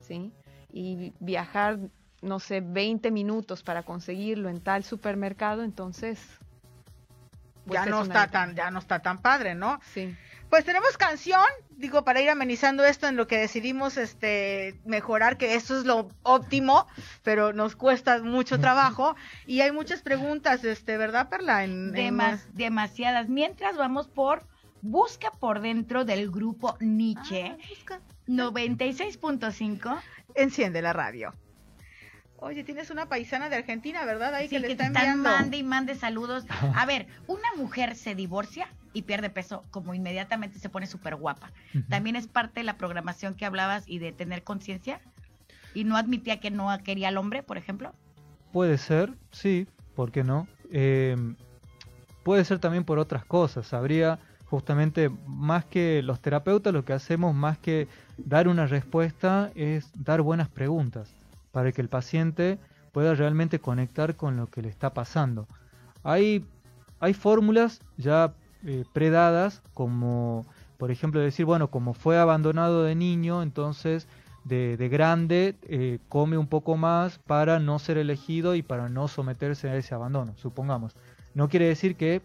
¿sí? 0.00 0.32
Y 0.72 1.12
viajar, 1.20 1.78
no 2.22 2.38
sé, 2.38 2.60
20 2.60 3.10
minutos 3.10 3.62
para 3.62 3.82
conseguirlo 3.82 4.48
en 4.48 4.60
tal 4.60 4.84
supermercado, 4.84 5.62
entonces... 5.62 6.20
pues 7.64 7.80
Ya 7.80 7.86
no 7.86 8.02
está 8.02 8.20
dieta. 8.26 8.30
tan, 8.30 8.54
ya 8.54 8.70
no 8.70 8.78
está 8.78 9.00
tan 9.00 9.18
padre, 9.18 9.54
¿no? 9.54 9.80
Sí. 9.82 10.16
Pues 10.48 10.64
tenemos 10.64 10.96
canción, 10.96 11.44
digo, 11.80 12.04
para 12.04 12.20
ir 12.20 12.30
amenizando 12.30 12.84
esto 12.84 13.08
en 13.08 13.16
lo 13.16 13.26
que 13.26 13.38
decidimos 13.38 13.96
este 13.96 14.78
mejorar, 14.84 15.36
que 15.38 15.54
eso 15.54 15.78
es 15.78 15.84
lo 15.86 16.08
óptimo, 16.22 16.86
pero 17.22 17.52
nos 17.52 17.74
cuesta 17.74 18.22
mucho 18.22 18.60
trabajo. 18.60 19.16
Y 19.46 19.62
hay 19.62 19.72
muchas 19.72 20.02
preguntas, 20.02 20.62
este, 20.64 20.96
¿verdad, 20.98 21.28
Perla? 21.28 21.64
En, 21.64 21.88
en- 21.88 21.92
Demas- 21.94 22.46
demasiadas. 22.52 23.28
Mientras 23.28 23.76
vamos 23.76 24.06
por 24.08 24.46
Busca 24.82 25.30
por 25.30 25.60
dentro 25.60 26.06
del 26.06 26.30
grupo 26.30 26.74
Nietzsche 26.80 27.50
Ah, 27.52 27.56
busca. 27.68 28.00
96.5. 28.28 30.00
Enciende 30.34 30.80
la 30.80 30.92
radio. 30.94 31.34
Oye, 32.42 32.64
tienes 32.64 32.90
una 32.90 33.06
paisana 33.06 33.50
de 33.50 33.56
Argentina, 33.56 34.04
¿verdad? 34.06 34.34
Ahí 34.34 34.48
Sí, 34.48 34.56
que 34.56 34.60
le 34.60 34.66
que 34.68 34.72
está 34.72 34.86
están 34.86 35.04
enviando. 35.04 35.28
mande 35.30 35.56
y 35.58 35.62
mande 35.62 35.94
saludos. 35.94 36.44
A 36.74 36.86
ver, 36.86 37.06
una 37.26 37.48
mujer 37.56 37.94
se 37.96 38.14
divorcia 38.14 38.66
y 38.94 39.02
pierde 39.02 39.28
peso 39.28 39.62
como 39.70 39.92
inmediatamente 39.94 40.58
se 40.58 40.70
pone 40.70 40.86
súper 40.86 41.16
guapa. 41.16 41.52
También 41.88 42.16
es 42.16 42.26
parte 42.26 42.60
de 42.60 42.64
la 42.64 42.78
programación 42.78 43.34
que 43.34 43.44
hablabas 43.44 43.84
y 43.86 43.98
de 43.98 44.12
tener 44.12 44.42
conciencia. 44.42 45.00
Y 45.74 45.84
no 45.84 45.96
admitía 45.96 46.40
que 46.40 46.50
no 46.50 46.68
quería 46.82 47.08
al 47.08 47.18
hombre, 47.18 47.42
por 47.42 47.58
ejemplo. 47.58 47.92
Puede 48.52 48.78
ser, 48.78 49.12
sí, 49.30 49.68
¿por 49.94 50.10
qué 50.10 50.24
no? 50.24 50.48
Eh, 50.72 51.16
puede 52.24 52.44
ser 52.44 52.58
también 52.58 52.84
por 52.84 52.98
otras 52.98 53.24
cosas. 53.24 53.72
Habría 53.74 54.18
justamente 54.46 55.10
más 55.26 55.64
que 55.66 56.02
los 56.02 56.20
terapeutas 56.20 56.72
lo 56.72 56.84
que 56.84 56.94
hacemos 56.94 57.34
más 57.34 57.58
que 57.58 57.86
dar 58.16 58.48
una 58.48 58.66
respuesta 58.66 59.52
es 59.54 59.90
dar 59.94 60.22
buenas 60.22 60.48
preguntas 60.48 61.14
para 61.52 61.72
que 61.72 61.80
el 61.80 61.88
paciente 61.88 62.58
pueda 62.92 63.14
realmente 63.14 63.60
conectar 63.60 64.16
con 64.16 64.36
lo 64.36 64.48
que 64.48 64.62
le 64.62 64.68
está 64.68 64.92
pasando. 64.92 65.46
Hay, 66.02 66.44
hay 66.98 67.14
fórmulas 67.14 67.80
ya 67.96 68.34
eh, 68.64 68.84
predadas 68.92 69.62
como 69.74 70.46
por 70.80 70.90
ejemplo 70.90 71.20
decir, 71.20 71.44
bueno, 71.44 71.68
como 71.68 71.92
fue 71.92 72.18
abandonado 72.18 72.84
de 72.84 72.94
niño, 72.94 73.42
entonces 73.42 74.08
de, 74.44 74.78
de 74.78 74.88
grande 74.88 75.54
eh, 75.68 75.98
come 76.08 76.38
un 76.38 76.46
poco 76.46 76.78
más 76.78 77.18
para 77.18 77.58
no 77.60 77.78
ser 77.78 77.98
elegido 77.98 78.54
y 78.54 78.62
para 78.62 78.88
no 78.88 79.06
someterse 79.06 79.68
a 79.68 79.76
ese 79.76 79.94
abandono, 79.94 80.34
supongamos. 80.36 80.96
No 81.34 81.50
quiere 81.50 81.66
decir 81.66 81.96
que 81.96 82.22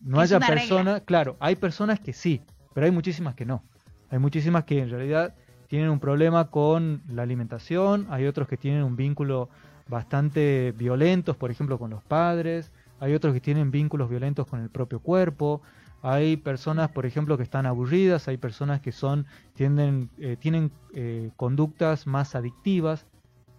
no 0.00 0.18
haya 0.18 0.40
personas, 0.40 1.02
claro, 1.02 1.36
hay 1.38 1.54
personas 1.54 2.00
que 2.00 2.12
sí, 2.12 2.42
pero 2.74 2.86
hay 2.86 2.90
muchísimas 2.90 3.36
que 3.36 3.46
no. 3.46 3.62
Hay 4.10 4.18
muchísimas 4.18 4.64
que 4.64 4.80
en 4.80 4.90
realidad 4.90 5.34
tienen 5.68 5.90
un 5.90 6.00
problema 6.00 6.50
con 6.50 7.02
la 7.08 7.22
alimentación, 7.22 8.06
hay 8.10 8.26
otros 8.26 8.48
que 8.48 8.56
tienen 8.56 8.82
un 8.82 8.96
vínculo 8.96 9.48
bastante 9.88 10.72
violentos, 10.76 11.36
por 11.36 11.50
ejemplo, 11.50 11.78
con 11.78 11.90
los 11.90 12.02
padres, 12.02 12.72
hay 13.00 13.14
otros 13.14 13.34
que 13.34 13.40
tienen 13.40 13.70
vínculos 13.70 14.08
violentos 14.08 14.46
con 14.46 14.60
el 14.60 14.70
propio 14.70 15.00
cuerpo, 15.00 15.62
hay 16.02 16.36
personas, 16.36 16.90
por 16.90 17.06
ejemplo, 17.06 17.36
que 17.36 17.42
están 17.42 17.66
aburridas, 17.66 18.28
hay 18.28 18.36
personas 18.36 18.80
que 18.80 18.92
son 18.92 19.26
tienden, 19.54 20.10
eh, 20.18 20.36
tienen 20.38 20.70
eh, 20.94 21.30
conductas 21.36 22.06
más 22.06 22.34
adictivas, 22.34 23.06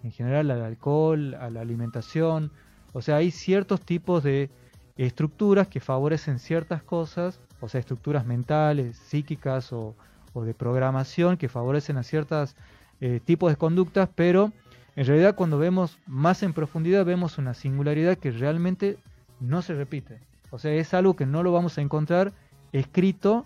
en 0.03 0.11
general 0.11 0.51
al 0.51 0.61
alcohol, 0.61 1.33
a 1.35 1.49
la 1.49 1.61
alimentación, 1.61 2.51
o 2.93 3.01
sea, 3.01 3.17
hay 3.17 3.31
ciertos 3.31 3.81
tipos 3.81 4.23
de 4.23 4.49
estructuras 4.95 5.67
que 5.67 5.79
favorecen 5.79 6.39
ciertas 6.39 6.83
cosas, 6.83 7.41
o 7.59 7.67
sea, 7.67 7.79
estructuras 7.79 8.25
mentales, 8.25 8.95
psíquicas 8.97 9.73
o, 9.73 9.95
o 10.35 10.43
de 10.43 10.53
programación 10.53 11.37
que 11.37 11.49
favorecen 11.49 11.97
a 11.97 12.03
ciertos 12.03 12.55
tipos 13.25 13.51
de 13.51 13.55
conductas, 13.55 14.09
pero 14.13 14.51
en 14.95 15.05
realidad 15.05 15.35
cuando 15.35 15.57
vemos 15.57 15.97
más 16.05 16.43
en 16.43 16.53
profundidad 16.53 17.05
vemos 17.05 17.37
una 17.37 17.53
singularidad 17.53 18.17
que 18.17 18.31
realmente 18.31 18.97
no 19.39 19.61
se 19.61 19.73
repite. 19.73 20.19
O 20.51 20.59
sea, 20.59 20.73
es 20.73 20.93
algo 20.93 21.15
que 21.15 21.25
no 21.25 21.41
lo 21.41 21.51
vamos 21.51 21.77
a 21.77 21.81
encontrar 21.81 22.31
escrito 22.71 23.45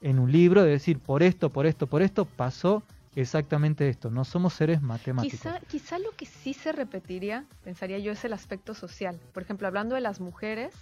en 0.00 0.18
un 0.18 0.30
libro 0.30 0.62
de 0.62 0.70
decir 0.70 0.98
por 0.98 1.22
esto, 1.22 1.50
por 1.50 1.66
esto, 1.66 1.86
por 1.86 2.02
esto 2.02 2.24
pasó 2.24 2.82
exactamente 3.16 3.88
esto. 3.88 4.10
No 4.10 4.24
somos 4.24 4.54
seres 4.54 4.82
matemáticos. 4.82 5.40
Quizá, 5.40 5.60
quizá 5.68 5.98
lo 5.98 6.10
que 6.10 6.26
sí 6.26 6.52
se 6.52 6.72
repetiría, 6.72 7.44
pensaría 7.62 7.98
yo, 7.98 8.12
es 8.12 8.24
el 8.24 8.32
aspecto 8.32 8.74
social. 8.74 9.18
Por 9.32 9.42
ejemplo, 9.42 9.66
hablando 9.66 9.94
de 9.94 10.00
las 10.00 10.20
mujeres, 10.20 10.74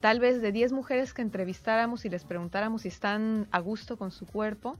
tal 0.00 0.18
vez 0.18 0.40
de 0.40 0.50
10 0.50 0.72
mujeres 0.72 1.12
que 1.12 1.22
entrevistáramos 1.22 2.04
y 2.04 2.08
les 2.08 2.24
preguntáramos 2.24 2.82
si 2.82 2.88
están 2.88 3.46
a 3.50 3.60
gusto 3.60 3.96
con 3.98 4.10
su 4.10 4.26
cuerpo, 4.26 4.78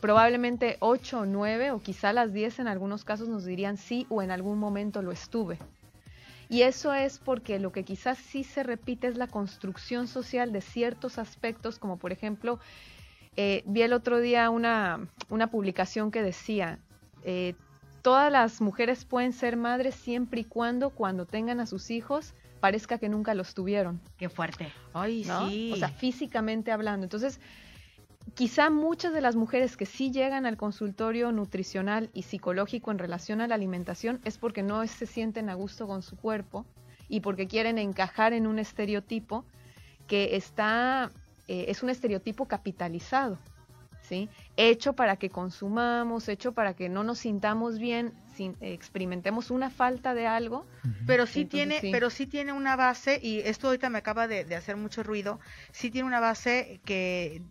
probablemente 0.00 0.76
8 0.80 1.20
o 1.20 1.26
9 1.26 1.70
o 1.70 1.80
quizá 1.80 2.12
las 2.12 2.32
10 2.32 2.58
en 2.58 2.68
algunos 2.68 3.04
casos 3.04 3.28
nos 3.28 3.44
dirían 3.44 3.76
sí 3.76 4.06
o 4.10 4.20
en 4.20 4.30
algún 4.30 4.58
momento 4.58 5.00
lo 5.00 5.12
estuve. 5.12 5.58
Y 6.48 6.62
eso 6.62 6.92
es 6.92 7.18
porque 7.18 7.58
lo 7.58 7.72
que 7.72 7.84
quizás 7.84 8.18
sí 8.18 8.44
se 8.44 8.62
repite 8.62 9.06
es 9.06 9.16
la 9.16 9.28
construcción 9.28 10.08
social 10.08 10.52
de 10.52 10.60
ciertos 10.60 11.18
aspectos, 11.18 11.78
como 11.78 11.96
por 11.96 12.12
ejemplo, 12.12 12.58
eh, 13.36 13.62
vi 13.64 13.82
el 13.82 13.92
otro 13.92 14.20
día 14.20 14.50
una, 14.50 15.08
una 15.30 15.46
publicación 15.46 16.10
que 16.10 16.22
decía, 16.22 16.78
eh, 17.22 17.54
todas 18.02 18.30
las 18.30 18.60
mujeres 18.60 19.04
pueden 19.04 19.32
ser 19.32 19.56
madres 19.56 19.94
siempre 19.94 20.42
y 20.42 20.44
cuando 20.44 20.90
cuando 20.90 21.24
tengan 21.24 21.60
a 21.60 21.66
sus 21.66 21.90
hijos 21.90 22.34
parezca 22.64 22.96
que 22.96 23.10
nunca 23.10 23.34
los 23.34 23.52
tuvieron, 23.52 24.00
Qué 24.16 24.30
fuerte. 24.30 24.72
Ay, 24.94 25.22
¿no? 25.26 25.50
sí. 25.50 25.70
O 25.74 25.76
sea, 25.76 25.90
físicamente 25.90 26.72
hablando. 26.72 27.04
Entonces, 27.04 27.38
quizá 28.32 28.70
muchas 28.70 29.12
de 29.12 29.20
las 29.20 29.36
mujeres 29.36 29.76
que 29.76 29.84
sí 29.84 30.10
llegan 30.10 30.46
al 30.46 30.56
consultorio 30.56 31.30
nutricional 31.30 32.08
y 32.14 32.22
psicológico 32.22 32.90
en 32.90 32.98
relación 32.98 33.42
a 33.42 33.48
la 33.48 33.54
alimentación 33.54 34.18
es 34.24 34.38
porque 34.38 34.62
no 34.62 34.86
se 34.86 35.04
sienten 35.04 35.50
a 35.50 35.54
gusto 35.54 35.86
con 35.86 36.00
su 36.00 36.16
cuerpo 36.16 36.64
y 37.06 37.20
porque 37.20 37.46
quieren 37.48 37.76
encajar 37.76 38.32
en 38.32 38.46
un 38.46 38.58
estereotipo 38.58 39.44
que 40.06 40.34
está, 40.34 41.10
eh, 41.48 41.66
es 41.68 41.82
un 41.82 41.90
estereotipo 41.90 42.46
capitalizado, 42.46 43.36
¿sí? 44.00 44.30
Hecho 44.56 44.94
para 44.94 45.16
que 45.16 45.28
consumamos, 45.28 46.30
hecho 46.30 46.52
para 46.52 46.72
que 46.72 46.88
no 46.88 47.04
nos 47.04 47.18
sintamos 47.18 47.78
bien, 47.78 48.14
sin, 48.34 48.56
experimentemos 48.60 49.50
una 49.50 49.70
falta 49.70 50.14
de 50.14 50.26
algo. 50.26 50.66
Pero 51.06 51.26
sí 51.26 51.42
Entonces, 51.42 51.50
tiene, 51.50 51.80
sí. 51.80 51.92
pero 51.92 52.10
sí 52.10 52.26
tiene 52.26 52.52
una 52.52 52.76
base, 52.76 53.18
y 53.22 53.40
esto 53.40 53.66
ahorita 53.68 53.90
me 53.90 53.98
acaba 53.98 54.26
de, 54.26 54.44
de 54.44 54.56
hacer 54.56 54.76
mucho 54.76 55.02
ruido, 55.02 55.38
sí 55.72 55.90
tiene 55.90 56.06
una 56.08 56.20
base 56.20 56.80
que 56.84 57.42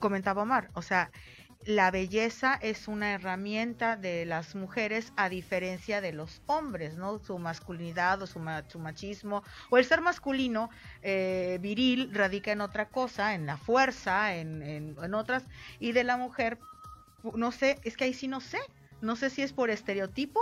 comentaba 0.00 0.42
Omar, 0.42 0.70
o 0.74 0.82
sea, 0.82 1.10
la 1.66 1.90
belleza 1.90 2.58
es 2.60 2.88
una 2.88 3.14
herramienta 3.14 3.96
de 3.96 4.26
las 4.26 4.54
mujeres 4.54 5.12
a 5.16 5.28
diferencia 5.30 6.00
de 6.02 6.12
los 6.12 6.42
hombres, 6.46 6.96
¿no? 6.96 7.18
Su 7.18 7.38
masculinidad 7.38 8.20
o 8.22 8.26
su, 8.26 8.38
ma- 8.38 8.64
su 8.68 8.78
machismo, 8.78 9.42
o 9.70 9.78
el 9.78 9.84
ser 9.86 10.02
masculino 10.02 10.68
eh, 11.02 11.58
viril 11.62 12.10
radica 12.12 12.52
en 12.52 12.60
otra 12.60 12.90
cosa, 12.90 13.34
en 13.34 13.46
la 13.46 13.56
fuerza, 13.56 14.34
en, 14.34 14.62
en, 14.62 14.96
en 15.02 15.14
otras, 15.14 15.44
y 15.78 15.92
de 15.92 16.04
la 16.04 16.16
mujer 16.18 16.58
no 17.34 17.52
sé, 17.52 17.80
es 17.84 17.96
que 17.96 18.04
ahí 18.04 18.14
sí 18.14 18.28
no 18.28 18.40
sé. 18.40 18.58
No 19.04 19.16
sé 19.16 19.30
si 19.30 19.42
es 19.42 19.52
por 19.52 19.70
estereotipo 19.70 20.40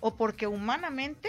o 0.00 0.14
porque 0.16 0.46
humanamente, 0.46 1.28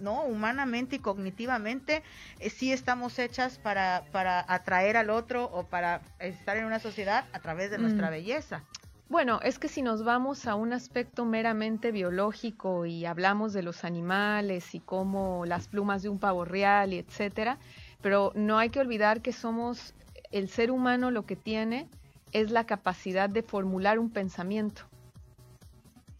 ¿no? 0.00 0.24
Humanamente 0.24 0.96
y 0.96 0.98
cognitivamente 0.98 2.02
eh, 2.40 2.50
sí 2.50 2.72
estamos 2.72 3.18
hechas 3.18 3.58
para, 3.58 4.04
para 4.12 4.44
atraer 4.48 4.96
al 4.96 5.10
otro 5.10 5.44
o 5.44 5.64
para 5.64 6.02
estar 6.18 6.56
en 6.56 6.64
una 6.64 6.80
sociedad 6.80 7.24
a 7.32 7.40
través 7.40 7.70
de 7.70 7.78
nuestra 7.78 8.08
Mm. 8.08 8.12
belleza. 8.12 8.64
Bueno, 9.08 9.38
es 9.42 9.60
que 9.60 9.68
si 9.68 9.82
nos 9.82 10.02
vamos 10.02 10.48
a 10.48 10.56
un 10.56 10.72
aspecto 10.72 11.24
meramente 11.24 11.92
biológico 11.92 12.86
y 12.86 13.06
hablamos 13.06 13.52
de 13.52 13.62
los 13.62 13.84
animales 13.84 14.74
y 14.74 14.80
cómo 14.80 15.46
las 15.46 15.68
plumas 15.68 16.02
de 16.02 16.08
un 16.08 16.18
pavo 16.18 16.44
real 16.44 16.92
y 16.92 16.98
etcétera, 16.98 17.58
pero 18.02 18.32
no 18.34 18.58
hay 18.58 18.70
que 18.70 18.80
olvidar 18.80 19.22
que 19.22 19.32
somos 19.32 19.94
el 20.32 20.48
ser 20.48 20.72
humano 20.72 21.12
lo 21.12 21.24
que 21.24 21.36
tiene 21.36 21.88
es 22.32 22.50
la 22.50 22.66
capacidad 22.66 23.30
de 23.30 23.44
formular 23.44 24.00
un 24.00 24.10
pensamiento. 24.10 24.82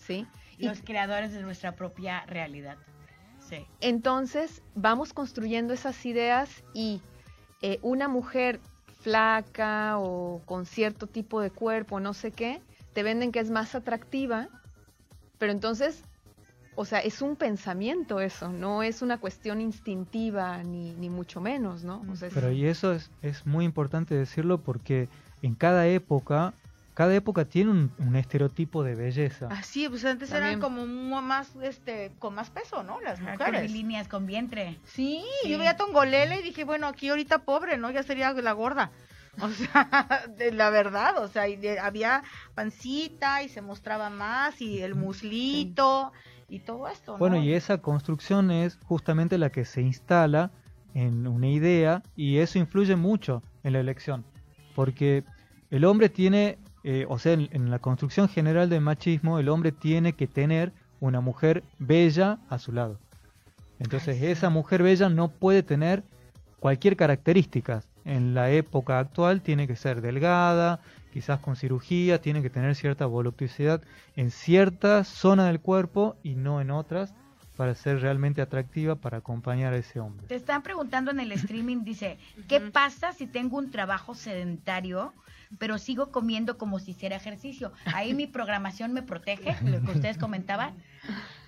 ¿Sí? 0.07 0.27
Y 0.59 0.67
Los 0.67 0.81
creadores 0.83 1.33
de 1.33 1.43
nuestra 1.43 1.73
propia 1.73 2.25
realidad. 2.27 2.79
Sí. 3.39 3.65
entonces 3.81 4.61
vamos 4.75 5.13
construyendo 5.13 5.73
esas 5.73 6.05
ideas 6.05 6.51
y 6.75 7.01
eh, 7.63 7.79
una 7.83 8.09
mujer 8.09 8.59
flaca 9.03 9.99
o 9.99 10.43
con 10.47 10.67
cierto 10.67 11.07
tipo 11.07 11.41
de 11.41 11.51
cuerpo, 11.51 12.01
no 12.01 12.13
sé 12.13 12.33
qué, 12.33 12.61
te 12.93 13.05
venden 13.05 13.31
que 13.31 13.39
es 13.39 13.51
más 13.51 13.77
atractiva, 13.77 14.49
pero 15.39 15.53
entonces, 15.53 16.03
o 16.75 16.85
sea, 16.85 16.99
es 16.99 17.23
un 17.23 17.37
pensamiento 17.37 18.19
eso, 18.21 18.51
no 18.51 18.83
es 18.83 19.01
una 19.01 19.19
cuestión 19.19 19.61
instintiva 19.61 20.61
ni, 20.65 20.95
ni 20.95 21.09
mucho 21.09 21.41
menos, 21.41 21.85
¿no? 21.85 22.05
O 22.11 22.17
sea, 22.17 22.27
es- 22.27 22.35
Pero 22.35 22.51
y 22.51 22.67
eso 22.67 22.93
es, 22.93 23.11
es 23.23 23.47
muy 23.47 23.65
importante 23.65 24.17
decirlo 24.17 24.61
porque 24.61 25.09
en 25.43 25.55
cada 25.55 25.87
época, 25.87 26.53
cada 26.97 27.15
época 27.15 27.45
tiene 27.45 27.71
un, 27.71 27.93
un 27.99 28.17
estereotipo 28.17 28.83
de 28.83 28.95
belleza. 28.95 29.49
Así, 29.51 29.87
pues 29.89 30.03
antes 30.05 30.31
También. 30.31 30.49
eran 30.49 30.61
como 30.61 30.87
más, 31.21 31.55
este, 31.63 32.11
con 32.19 32.35
más 32.35 32.49
peso, 32.51 32.83
¿no? 32.83 33.01
Las 33.03 33.21
mujeres. 33.21 33.61
Con 33.63 33.73
líneas, 33.73 34.09
con 34.09 34.25
vientre. 34.27 34.79
Sí, 34.85 35.23
Sí. 35.43 35.51
yo 35.51 35.59
veía 35.59 35.73
a 35.73 35.77
Tongolele 35.77 36.41
y 36.41 36.43
dije, 36.43 36.65
bueno, 36.65 36.87
aquí 36.89 37.11
ahorita 37.11 37.41
pobre, 37.41 37.77
¿no? 37.77 37.91
Ya 37.91 38.03
sería 38.03 38.33
la 38.33 38.53
gorda. 38.53 38.91
O 39.43 39.51
sea, 39.51 40.25
de 40.39 40.51
la 40.51 40.71
verdad, 40.71 41.19
o 41.23 41.29
sea, 41.29 41.47
y 41.47 41.57
de- 41.57 41.79
había 41.79 42.23
pancita 42.55 43.43
y 43.43 43.51
se 43.51 43.61
mostraba 43.61 44.09
más 44.09 44.63
y 44.63 44.81
el 44.81 44.95
muslito 44.95 46.13
y 46.49 46.61
todo 46.61 46.89
esto, 46.89 47.13
¿no? 47.13 47.19
Bueno, 47.19 47.37
y 47.37 47.53
esa 47.53 47.77
construcción 47.83 48.51
es 48.51 48.79
justamente 48.87 49.37
la 49.37 49.51
que 49.51 49.67
se 49.67 49.83
instala 49.83 50.51
en 50.95 51.27
una 51.27 51.49
idea 51.49 52.03
y 52.17 52.39
eso 52.39 52.59
influye 52.59 52.97
mucho 52.97 53.43
en 53.63 53.75
la 53.75 53.81
elección. 53.81 54.25
Porque 54.75 55.25
el 55.71 55.85
hombre 55.85 56.09
tiene, 56.09 56.59
eh, 56.87 57.05
o 57.09 57.19
sea, 57.19 57.33
en, 57.33 57.49
en 57.51 57.71
la 57.71 57.81
construcción 57.81 58.29
general 58.29 58.71
del 58.71 58.81
machismo, 58.81 59.41
el 59.41 59.49
hombre 59.49 59.73
tiene 59.73 60.13
que 60.13 60.29
tener 60.29 60.73
una 61.01 61.21
mujer 61.21 61.65
bella 61.79 62.39
a 62.49 62.61
su 62.61 62.73
lado. 62.73 63.01
Entonces, 63.81 64.23
esa 64.23 64.51
mujer 64.51 64.85
bella 64.85 65.09
no 65.09 65.29
puede 65.29 65.65
tener 65.65 66.05
cualquier 66.61 66.97
característica. 66.97 67.83
En 68.05 68.35
la 68.35 68.51
época 68.51 69.01
actual 69.01 69.43
tiene 69.43 69.67
que 69.67 69.75
ser 69.75 70.01
delgada, 70.01 70.81
quizás 71.13 71.41
con 71.41 71.57
cirugía, 71.57 72.21
tiene 72.21 72.41
que 72.41 72.51
tener 72.51 72.77
cierta 72.77 73.05
voluptuosidad 73.07 73.83
en 74.15 74.31
cierta 74.31 75.03
zona 75.03 75.47
del 75.47 75.59
cuerpo 75.59 76.15
y 76.23 76.37
no 76.37 76.61
en 76.61 76.71
otras 76.71 77.13
para 77.57 77.75
ser 77.75 78.01
realmente 78.01 78.43
atractiva 78.43 78.95
para 78.95 79.19
acompañar 79.19 79.73
a 79.73 79.79
ese 79.79 79.99
hombre. 79.99 80.27
Te 80.29 80.37
están 80.37 80.63
preguntando 80.63 81.11
en 81.11 81.21
el 81.21 81.33
streaming, 81.41 81.85
dice, 81.85 82.19
¿qué 82.47 82.61
pasa 82.61 83.13
si 83.13 83.27
tengo 83.27 83.57
un 83.57 83.71
trabajo 83.71 84.15
sedentario, 84.15 85.13
pero 85.59 85.79
sigo 85.79 86.11
comiendo 86.11 86.59
como 86.59 86.79
si 86.79 86.93
hiciera 86.93 87.17
ejercicio? 87.17 87.73
Ahí 87.87 88.15
mi 88.15 88.27
programación 88.27 88.93
me 88.93 89.03
protege, 89.03 89.57
lo 89.65 89.81
que 89.83 89.93
ustedes 89.93 90.19
comentaban. 90.19 90.75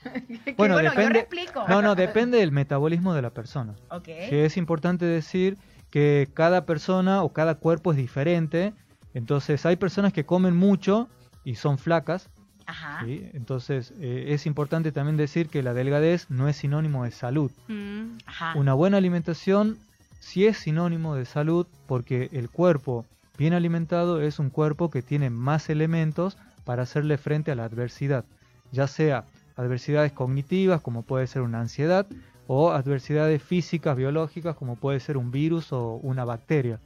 Bueno, 0.04 0.56
bueno, 0.56 0.82
yo 0.82 0.90
depende, 0.90 1.20
replico. 1.20 1.64
no, 1.68 1.82
no, 1.82 1.94
depende 1.94 2.38
del 2.38 2.52
metabolismo 2.52 3.14
de 3.14 3.22
la 3.22 3.30
persona. 3.30 3.74
Ok. 3.90 4.08
Sí, 4.28 4.36
es 4.36 4.56
importante 4.56 5.04
decir 5.04 5.56
que 5.90 6.28
cada 6.34 6.66
persona 6.66 7.22
o 7.22 7.32
cada 7.32 7.56
cuerpo 7.56 7.92
es 7.92 7.96
diferente. 7.96 8.72
Entonces 9.14 9.64
hay 9.66 9.76
personas 9.76 10.12
que 10.12 10.24
comen 10.24 10.56
mucho 10.56 11.08
y 11.44 11.56
son 11.56 11.78
flacas. 11.78 12.28
Ajá. 12.66 13.02
¿sí? 13.04 13.30
Entonces 13.32 13.94
eh, 13.98 14.26
es 14.28 14.44
importante 14.44 14.92
también 14.92 15.16
decir 15.16 15.48
que 15.48 15.62
la 15.62 15.72
delgadez 15.72 16.30
no 16.30 16.48
es 16.48 16.56
sinónimo 16.56 17.04
de 17.04 17.10
salud. 17.10 17.50
Mm, 17.68 18.18
Ajá. 18.26 18.52
Una 18.56 18.74
buena 18.74 18.98
alimentación 18.98 19.78
sí 20.20 20.46
es 20.46 20.58
sinónimo 20.58 21.14
de 21.14 21.24
salud 21.24 21.66
porque 21.86 22.28
el 22.32 22.50
cuerpo 22.50 23.06
bien 23.38 23.54
alimentado 23.54 24.20
es 24.20 24.40
un 24.40 24.50
cuerpo 24.50 24.90
que 24.90 25.00
tiene 25.00 25.30
más 25.30 25.70
elementos 25.70 26.36
para 26.64 26.82
hacerle 26.82 27.16
frente 27.16 27.52
a 27.52 27.54
la 27.54 27.64
adversidad, 27.64 28.24
ya 28.72 28.88
sea 28.88 29.24
adversidades 29.56 30.12
cognitivas 30.12 30.82
como 30.82 31.02
puede 31.02 31.26
ser 31.28 31.42
una 31.42 31.60
ansiedad 31.60 32.06
o 32.48 32.72
adversidades 32.72 33.42
físicas, 33.42 33.96
biológicas 33.96 34.56
como 34.56 34.76
puede 34.76 35.00
ser 35.00 35.16
un 35.16 35.30
virus 35.30 35.72
o 35.72 35.94
una 36.02 36.24
bacteria. 36.24 36.80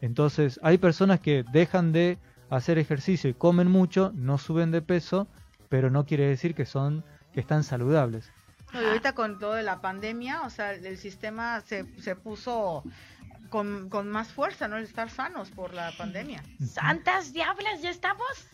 Entonces 0.00 0.58
hay 0.62 0.78
personas 0.78 1.20
que 1.20 1.44
dejan 1.52 1.92
de 1.92 2.18
hacer 2.50 2.78
ejercicio 2.78 3.30
y 3.30 3.34
comen 3.34 3.70
mucho, 3.70 4.12
no 4.14 4.38
suben 4.38 4.72
de 4.72 4.82
peso, 4.82 5.28
pero 5.68 5.88
no 5.88 6.04
quiere 6.04 6.26
decir 6.26 6.54
que 6.54 6.66
son 6.66 7.04
que 7.32 7.40
están 7.40 7.62
saludables. 7.62 8.30
Y 8.74 8.78
ahorita 8.78 9.14
con 9.14 9.38
todo 9.38 9.60
la 9.62 9.80
pandemia, 9.80 10.42
o 10.42 10.50
sea, 10.50 10.72
el 10.72 10.96
sistema 10.96 11.60
se, 11.60 11.84
se 12.00 12.16
puso 12.16 12.82
con, 13.52 13.90
con 13.90 14.08
más 14.08 14.28
fuerza, 14.32 14.66
¿no? 14.66 14.78
El 14.78 14.84
estar 14.84 15.10
sanos 15.10 15.50
por 15.50 15.74
la 15.74 15.92
pandemia. 15.98 16.42
Santas 16.66 17.34
diablas, 17.34 17.82
ya 17.82 17.90
estamos. 17.90 18.46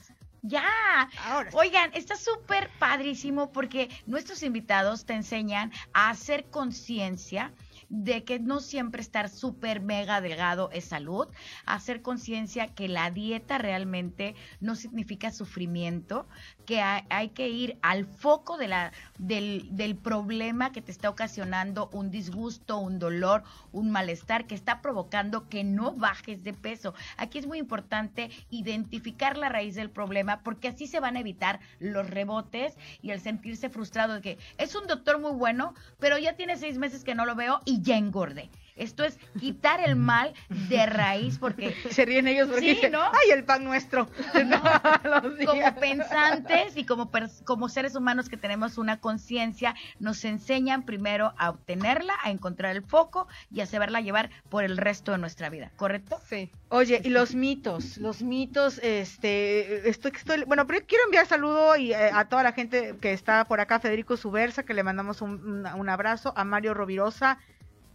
Ya. 0.43 1.09
Ahora, 1.25 1.51
Oigan, 1.53 1.91
está 1.95 2.17
súper 2.17 2.69
padrísimo 2.81 3.53
porque 3.53 3.91
nuestros 4.07 4.43
invitados 4.43 5.07
te 5.07 5.15
enseñan 5.15 5.71
a 5.93 6.11
hacer 6.11 6.47
conciencia 6.51 7.53
de 7.89 8.25
que 8.25 8.41
no 8.41 8.59
siempre 8.59 9.01
estar 9.01 9.29
súper 9.29 9.81
mega 9.81 10.21
delgado 10.21 10.69
es 10.73 10.85
salud, 10.85 11.29
hacer 11.65 12.03
conciencia 12.03 12.75
que 12.75 12.89
la 12.89 13.13
dieta 13.13 13.57
realmente 13.59 14.35
no 14.61 14.75
significa 14.75 15.31
sufrimiento, 15.31 16.29
que 16.69 16.83
hay, 16.83 17.31
que 17.31 17.49
ir 17.49 17.79
al 17.81 18.05
foco 18.05 18.59
de 18.59 18.69
la, 18.69 18.93
del, 19.17 19.67
del 19.71 19.97
problema 19.97 20.71
que 20.71 20.83
te 20.83 20.93
está 20.93 21.09
ocasionando 21.09 21.89
un 21.95 22.11
disgusto, 22.11 22.77
un 22.77 22.99
dolor, 22.99 23.43
un 23.73 23.91
malestar 23.91 24.47
que 24.47 24.55
está 24.55 24.83
provocando 24.83 25.49
que 25.49 25.65
no 25.65 25.95
bajes 25.95 26.45
de 26.45 26.53
peso. 26.53 26.93
Aquí 27.17 27.39
es 27.39 27.47
muy 27.47 27.57
importante 27.57 28.31
identificar 28.51 29.39
la 29.39 29.49
raíz 29.49 29.77
del 29.77 29.89
problema 29.89 30.41
porque 30.41 30.69
así 30.69 30.87
se 30.87 31.01
van 31.01 31.17
a 31.17 31.21
evitar 31.21 31.59
los 31.81 32.11
rebotes 32.11 32.77
y 33.01 33.13
el 33.13 33.21
sentirse 33.23 33.71
frustrado 33.71 34.17
de 34.17 34.21
que 34.21 34.39
es 34.59 34.75
un 34.75 34.87
doctor 34.87 35.19
muy 35.19 35.33
bueno, 35.33 35.73
pero 35.99 36.19
ya 36.19 36.35
tiene 36.35 36.59
seis 36.59 36.77
meses 36.77 37.03
que 37.03 37.15
no 37.15 37.25
lo 37.25 37.35
veo 37.35 37.63
y 37.65 37.81
ya 37.81 37.97
engorde. 37.97 38.51
Esto 38.79 39.05
es 39.05 39.19
quitar 39.39 39.81
el 39.81 39.97
mal 39.97 40.33
de 40.69 40.87
raíz 40.87 41.39
porque 41.39 41.75
se 41.91 42.05
ríen 42.05 42.29
ellos 42.29 42.49
porque 42.49 42.61
Sí, 42.63 42.75
dicen, 42.75 42.93
¿no? 42.93 43.03
¡ay, 43.03 43.31
el 43.33 43.45
pan 43.45 43.65
nuestro! 43.65 44.09
Como 45.47 45.75
pensantes 45.81 46.77
y 46.77 46.85
como, 46.85 47.11
como 47.45 47.69
seres 47.69 47.95
humanos 47.95 48.29
que 48.29 48.37
tenemos 48.37 48.79
una 48.79 49.01
conciencia, 49.01 49.75
nos 49.99 50.25
enseñan 50.25 50.85
primero 50.85 51.35
a 51.39 51.51
obtenerla, 51.51 52.15
a 52.23 52.31
encontrar 52.31 52.75
el 52.77 52.83
foco 52.83 53.29
y 53.51 53.61
a 53.61 53.67
saberla 53.67 54.01
llevar 54.01 54.31
por 54.49 54.65
el 54.65 54.77
resto 54.77 55.13
de 55.13 55.19
nuestra 55.19 55.49
vida, 55.51 55.71
¿correcto? 55.77 56.19
Sí. 56.29 56.51
Oye, 56.71 57.01
y 57.03 57.09
los 57.09 57.35
mitos, 57.35 57.97
los 57.99 58.23
mitos, 58.23 58.79
este, 58.83 59.89
estoy, 59.89 60.13
estoy, 60.15 60.45
bueno, 60.45 60.67
pero 60.67 60.85
quiero 60.87 61.05
enviar 61.05 61.27
saludo 61.27 61.77
y, 61.77 61.93
eh, 61.93 62.11
a 62.13 62.27
toda 62.27 62.43
la 62.43 62.53
gente 62.53 62.95
que 63.01 63.13
está 63.13 63.45
por 63.47 63.61
acá, 63.61 63.81
Federico 63.81 64.17
Subversa, 64.17 64.63
que 64.65 64.75
le 64.75 64.83
mandamos 64.83 65.23
un, 65.23 65.31
un- 65.33 65.67
un 65.67 65.89
abrazo, 65.89 66.33
a 66.37 66.45
Mario 66.45 66.75
Rovirosa, 66.75 67.39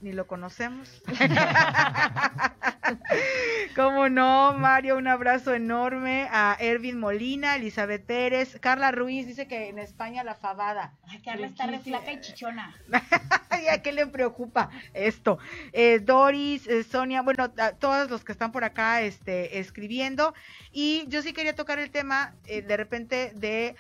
ni 0.03 0.11
lo 0.11 0.27
conocemos. 0.27 1.01
¿Cómo 3.75 4.09
no, 4.09 4.53
Mario? 4.53 4.97
Un 4.97 5.07
abrazo 5.07 5.53
enorme 5.53 6.27
a 6.31 6.55
Ervin 6.59 6.99
Molina, 6.99 7.55
Elizabeth 7.55 8.05
Pérez, 8.05 8.57
Carla 8.59 8.91
Ruiz 8.91 9.25
dice 9.25 9.47
que 9.47 9.69
en 9.69 9.79
España 9.79 10.23
la 10.23 10.35
fabada. 10.35 10.93
Ay, 11.07 11.21
Carla 11.21 11.47
está 11.47 11.67
re 11.67 11.79
flaca 11.79 12.11
y 12.11 12.21
chichona. 12.21 12.75
Ay, 13.49 13.67
¿a 13.67 13.81
qué 13.81 13.91
le 13.91 14.07
preocupa 14.07 14.69
esto? 14.93 15.39
Eh, 15.71 15.99
Doris, 15.99 16.67
eh, 16.67 16.83
Sonia, 16.83 17.21
bueno, 17.21 17.51
a 17.57 17.71
todos 17.71 18.09
los 18.09 18.23
que 18.23 18.31
están 18.31 18.51
por 18.51 18.63
acá 18.63 19.01
este, 19.01 19.59
escribiendo. 19.59 20.33
Y 20.71 21.05
yo 21.07 21.21
sí 21.21 21.33
quería 21.33 21.55
tocar 21.55 21.79
el 21.79 21.91
tema 21.91 22.33
eh, 22.45 22.61
de 22.61 22.77
repente 22.77 23.31
de 23.35 23.75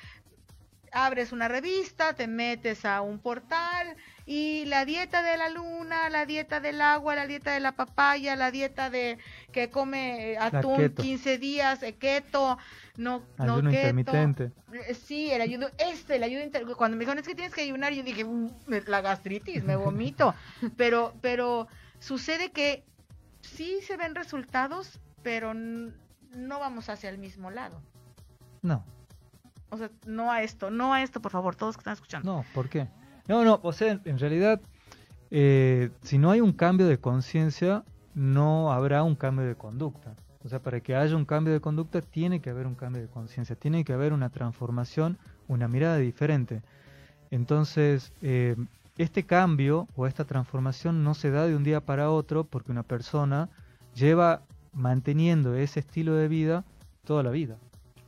abres 0.91 1.31
una 1.31 1.47
revista, 1.47 2.13
te 2.13 2.27
metes 2.27 2.85
a 2.85 3.01
un 3.01 3.19
portal 3.19 3.95
y 4.25 4.65
la 4.65 4.85
dieta 4.85 5.21
de 5.21 5.35
la 5.37 5.49
luna, 5.49 6.09
la 6.09 6.25
dieta 6.25 6.59
del 6.59 6.81
agua, 6.81 7.15
la 7.15 7.27
dieta 7.27 7.51
de 7.51 7.59
la 7.59 7.73
papaya, 7.73 8.35
la 8.35 8.51
dieta 8.51 8.89
de 8.89 9.17
que 9.51 9.69
come 9.69 10.31
eh, 10.33 10.37
atún 10.37 10.77
keto. 10.77 11.01
15 11.03 11.37
días, 11.37 11.83
eh, 11.83 11.95
keto, 11.95 12.57
no, 12.97 13.19
no 13.37 13.43
Ayuno 13.55 13.69
keto. 13.71 13.81
intermitente. 13.99 14.51
Eh, 14.73 14.93
Sí, 14.93 15.29
el 15.31 15.41
ayuno, 15.41 15.67
este, 15.77 16.15
el 16.15 16.23
ayuno 16.23 16.43
inter- 16.43 16.65
cuando 16.77 16.95
me 16.95 17.01
dijeron 17.01 17.19
es 17.19 17.27
que 17.27 17.35
tienes 17.35 17.53
que 17.53 17.61
ayunar, 17.61 17.91
yo 17.93 18.03
dije, 18.03 18.23
"Mm, 18.23 18.49
la 18.87 19.01
gastritis, 19.01 19.63
me 19.63 19.75
vomito. 19.75 20.33
pero, 20.77 21.13
pero 21.21 21.67
sucede 21.99 22.51
que 22.51 22.83
sí 23.41 23.79
se 23.85 23.97
ven 23.97 24.15
resultados, 24.15 24.99
pero 25.21 25.53
no 25.53 26.59
vamos 26.59 26.87
hacia 26.89 27.09
el 27.09 27.17
mismo 27.17 27.51
lado. 27.51 27.81
No. 28.61 28.85
O 29.69 29.77
sea, 29.77 29.89
no 30.05 30.31
a 30.31 30.43
esto, 30.43 30.69
no 30.71 30.93
a 30.93 31.01
esto, 31.03 31.21
por 31.21 31.31
favor, 31.31 31.55
todos 31.55 31.75
que 31.75 31.81
están 31.81 31.93
escuchando. 31.93 32.31
No, 32.37 32.45
¿por 32.53 32.69
qué? 32.69 32.87
No, 33.27 33.43
no, 33.45 33.59
o 33.63 33.71
sea, 33.71 33.99
en 34.03 34.19
realidad, 34.19 34.61
eh, 35.31 35.91
si 36.01 36.17
no 36.17 36.31
hay 36.31 36.41
un 36.41 36.51
cambio 36.51 36.87
de 36.87 36.97
conciencia, 36.97 37.83
no 38.13 38.71
habrá 38.71 39.03
un 39.03 39.15
cambio 39.15 39.45
de 39.45 39.55
conducta. 39.55 40.15
O 40.43 40.49
sea, 40.49 40.59
para 40.59 40.81
que 40.81 40.95
haya 40.95 41.15
un 41.15 41.25
cambio 41.25 41.53
de 41.53 41.61
conducta 41.61 42.01
tiene 42.01 42.41
que 42.41 42.49
haber 42.49 42.67
un 42.67 42.75
cambio 42.75 43.01
de 43.01 43.07
conciencia, 43.07 43.55
tiene 43.55 43.85
que 43.85 43.93
haber 43.93 44.11
una 44.11 44.29
transformación, 44.29 45.17
una 45.47 45.69
mirada 45.69 45.97
diferente. 45.97 46.61
Entonces, 47.31 48.11
eh, 48.21 48.57
este 48.97 49.23
cambio 49.23 49.87
o 49.95 50.05
esta 50.05 50.25
transformación 50.25 51.03
no 51.03 51.13
se 51.13 51.31
da 51.31 51.47
de 51.47 51.55
un 51.55 51.63
día 51.63 51.79
para 51.79 52.11
otro 52.11 52.43
porque 52.43 52.71
una 52.71 52.83
persona 52.83 53.49
lleva 53.95 54.41
manteniendo 54.73 55.55
ese 55.55 55.79
estilo 55.79 56.15
de 56.15 56.27
vida 56.27 56.65
toda 57.05 57.23
la 57.23 57.29
vida. 57.29 57.57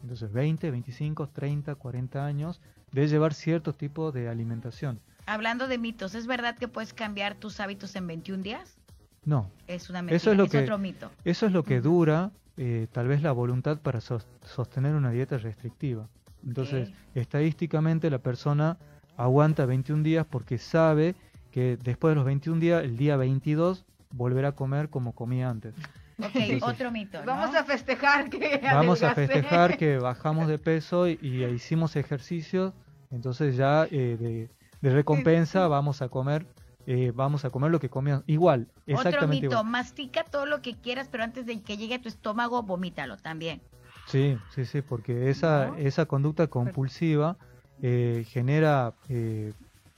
Entonces, 0.01 0.31
20, 0.31 0.69
25, 0.71 1.29
30, 1.29 1.75
40 1.75 2.25
años 2.25 2.61
de 3.01 3.07
llevar 3.07 3.33
cierto 3.33 3.73
tipo 3.73 4.11
de 4.11 4.29
alimentación. 4.29 4.99
Hablando 5.25 5.67
de 5.67 5.77
mitos, 5.77 6.15
¿es 6.15 6.27
verdad 6.27 6.57
que 6.57 6.67
puedes 6.67 6.93
cambiar 6.93 7.35
tus 7.35 7.59
hábitos 7.59 7.95
en 7.95 8.07
21 8.07 8.43
días? 8.43 8.77
No. 9.25 9.49
Es 9.67 9.89
una 9.89 10.01
mentira, 10.01 10.17
Eso 10.17 10.31
es, 10.31 10.37
lo 10.37 10.47
que, 10.47 10.59
otro 10.59 10.77
mito. 10.77 11.11
Eso 11.23 11.45
es 11.47 11.51
lo 11.51 11.63
que 11.63 11.81
dura 11.81 12.31
eh, 12.57 12.87
tal 12.91 13.07
vez 13.07 13.21
la 13.21 13.31
voluntad 13.31 13.79
para 13.79 13.99
sostener 13.99 14.95
una 14.95 15.11
dieta 15.11 15.37
restrictiva. 15.37 16.07
Entonces, 16.45 16.91
estadísticamente 17.15 18.09
la 18.09 18.19
persona 18.19 18.77
aguanta 19.17 19.65
21 19.65 20.03
días 20.03 20.25
porque 20.29 20.57
sabe 20.57 21.15
que 21.51 21.77
después 21.81 22.11
de 22.11 22.15
los 22.15 22.25
21 22.25 22.59
días, 22.59 22.83
el 22.83 22.97
día 22.97 23.17
22, 23.17 23.85
volverá 24.11 24.49
a 24.49 24.51
comer 24.53 24.89
como 24.89 25.13
comía 25.13 25.49
antes. 25.49 25.73
Ok, 26.19 26.61
otro 26.61 26.91
mito. 26.91 27.19
Vamos 27.25 27.55
a 27.55 27.63
festejar 27.65 28.29
que 28.29 28.61
Vamos 28.63 29.03
a 29.03 29.13
festejar 29.15 29.77
que 29.77 29.97
bajamos 29.99 30.47
de 30.47 30.57
peso 30.59 31.07
y, 31.07 31.17
hicimos 31.53 31.95
ejercicios, 31.95 32.73
entonces 33.11 33.55
ya 33.55 33.87
eh, 33.91 34.49
de, 34.81 34.89
recompensa 34.89 35.67
vamos 35.67 36.01
a 36.03 36.09
comer 36.09 36.45
eh, 36.87 37.11
vamos 37.15 37.45
a 37.45 37.49
comer 37.49 37.71
lo 37.71 37.79
que 37.79 37.89
comíamos. 37.89 38.23
Igual, 38.27 38.67
exactamente 38.85 39.47
Otro 39.47 39.63
mito, 39.63 39.63
mastica 39.63 40.23
todo 40.23 40.45
lo 40.45 40.61
que 40.61 40.75
quieras, 40.75 41.07
pero 41.11 41.23
antes 41.23 41.45
de 41.47 41.59
que 41.61 41.77
llegue 41.77 41.95
a 41.95 42.01
tu 42.01 42.07
estómago, 42.07 42.61
vomítalo 42.61 43.17
también. 43.17 43.61
Sí, 44.05 44.37
sí, 44.53 44.65
sí, 44.65 44.81
porque 44.81 45.31
esa, 45.31 45.75
esa 45.79 46.05
conducta 46.05 46.45
compulsiva 46.45 47.37
eh, 47.81 48.23
genera 48.29 48.93
eh, 49.09 49.53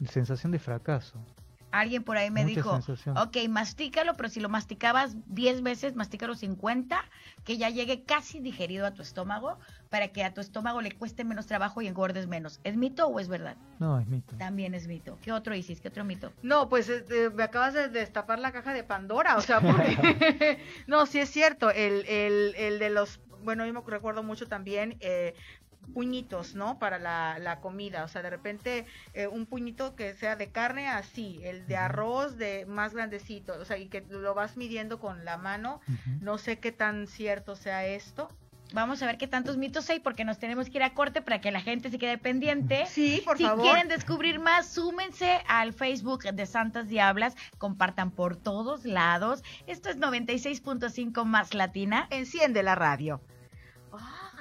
sensación 0.10 0.54
de 0.54 0.60
fracaso. 0.60 1.20
Alguien 1.72 2.04
por 2.04 2.18
ahí 2.18 2.32
me 2.32 2.46
dijo, 2.46 2.80
ok, 3.16 3.38
mastícalo, 3.50 4.16
pero 4.16 4.30
si 4.30 4.40
lo 4.40 4.50
masticabas 4.50 5.16
10 5.28 5.64
veces, 5.64 5.96
mastícalo 5.96 6.36
50, 6.36 7.04
que 7.44 7.58
ya 7.58 7.70
llegue 7.70 8.04
casi 8.04 8.40
digerido 8.40 8.86
a 8.86 8.92
tu 8.92 9.02
estómago, 9.02 9.58
para 9.90 10.10
que 10.10 10.24
a 10.24 10.34
tu 10.34 10.42
estómago 10.42 10.82
le 10.82 10.92
cueste 10.92 11.24
menos 11.24 11.46
trabajo 11.46 11.82
y 11.82 11.88
engordes 11.88 12.28
menos. 12.28 12.60
¿Es 12.64 12.78
mito 12.78 13.08
o 13.08 13.20
es 13.20 13.28
verdad? 13.28 13.58
No, 13.80 14.00
es 14.00 14.08
mito. 14.08 14.36
También 14.38 14.74
es 14.74 14.88
mito. 14.88 15.18
¿Qué 15.22 15.32
otro 15.32 15.56
hiciste? 15.56 15.84
¿Qué 15.84 15.88
otro 15.90 16.04
mito? 16.04 16.32
No, 16.42 16.70
pues 16.70 16.90
este, 16.90 17.30
me 17.30 17.44
acabas 17.44 17.74
de 17.74 17.90
destapar 17.90 18.40
la 18.40 18.52
caja 18.52 18.74
de 18.74 18.84
Pandora, 18.84 19.38
o 19.38 19.42
sea, 19.42 19.60
porque... 19.60 20.60
no, 20.88 21.06
sí 21.06 21.20
es 21.20 21.30
cierto, 21.30 21.70
el, 21.70 22.06
el, 22.08 22.56
el 22.56 22.80
de 22.80 22.90
los 22.90 23.20
bueno, 23.44 23.66
yo 23.66 23.74
me 23.74 23.82
recuerdo 23.86 24.24
mucho 24.24 24.48
también 24.48 24.98
eh, 25.00 25.34
puñitos, 25.94 26.56
¿no? 26.56 26.80
Para 26.80 27.00
la, 27.00 27.40
la, 27.40 27.60
comida, 27.60 28.04
o 28.04 28.08
sea, 28.08 28.22
de 28.22 28.30
repente 28.30 28.86
eh, 29.14 29.28
un 29.28 29.46
puñito 29.46 29.96
que 29.96 30.14
sea 30.14 30.36
de 30.36 30.52
carne 30.52 30.88
así, 30.88 31.40
el 31.44 31.68
de 31.68 31.78
arroz 31.78 32.38
de 32.38 32.66
más 32.66 32.94
grandecito, 32.94 33.54
o 33.60 33.66
sea, 33.66 33.78
y 33.78 33.88
que 33.88 34.02
lo 34.10 34.34
vas 34.34 34.58
midiendo 34.58 35.00
con 35.00 35.26
la 35.26 35.38
mano, 35.38 35.82
no 36.22 36.38
sé 36.38 36.60
qué 36.60 36.72
tan 36.72 37.08
cierto 37.08 37.56
sea 37.56 37.86
esto. 37.86 38.30
Vamos 38.74 39.02
a 39.02 39.06
ver 39.06 39.18
qué 39.18 39.28
tantos 39.28 39.56
mitos 39.58 39.90
hay 39.90 40.00
porque 40.00 40.26
nos 40.26 40.40
tenemos 40.40 40.70
que 40.70 40.78
ir 40.78 40.84
a 40.84 40.94
corte 40.94 41.22
para 41.22 41.40
que 41.40 41.52
la 41.52 41.62
gente 41.62 41.90
se 41.90 41.98
quede 41.98 42.18
pendiente. 42.18 42.86
Sí, 42.88 43.22
por 43.24 43.38
favor. 43.38 43.64
Si 43.64 43.70
quieren 43.70 43.88
descubrir 43.88 44.40
más, 44.40 44.68
súmense 44.68 45.42
al 45.48 45.72
Facebook 45.74 46.24
de 46.24 46.46
Santas 46.46 46.90
Diablas, 46.90 47.36
compartan 47.58 48.12
por 48.12 48.36
todos 48.36 48.84
lados. 48.84 49.42
Esto 49.68 49.90
es 49.90 49.98
96.5 49.98 51.24
más 51.24 51.54
latina. 51.54 52.08
Enciende 52.10 52.62
la 52.62 52.76
radio. 52.76 53.22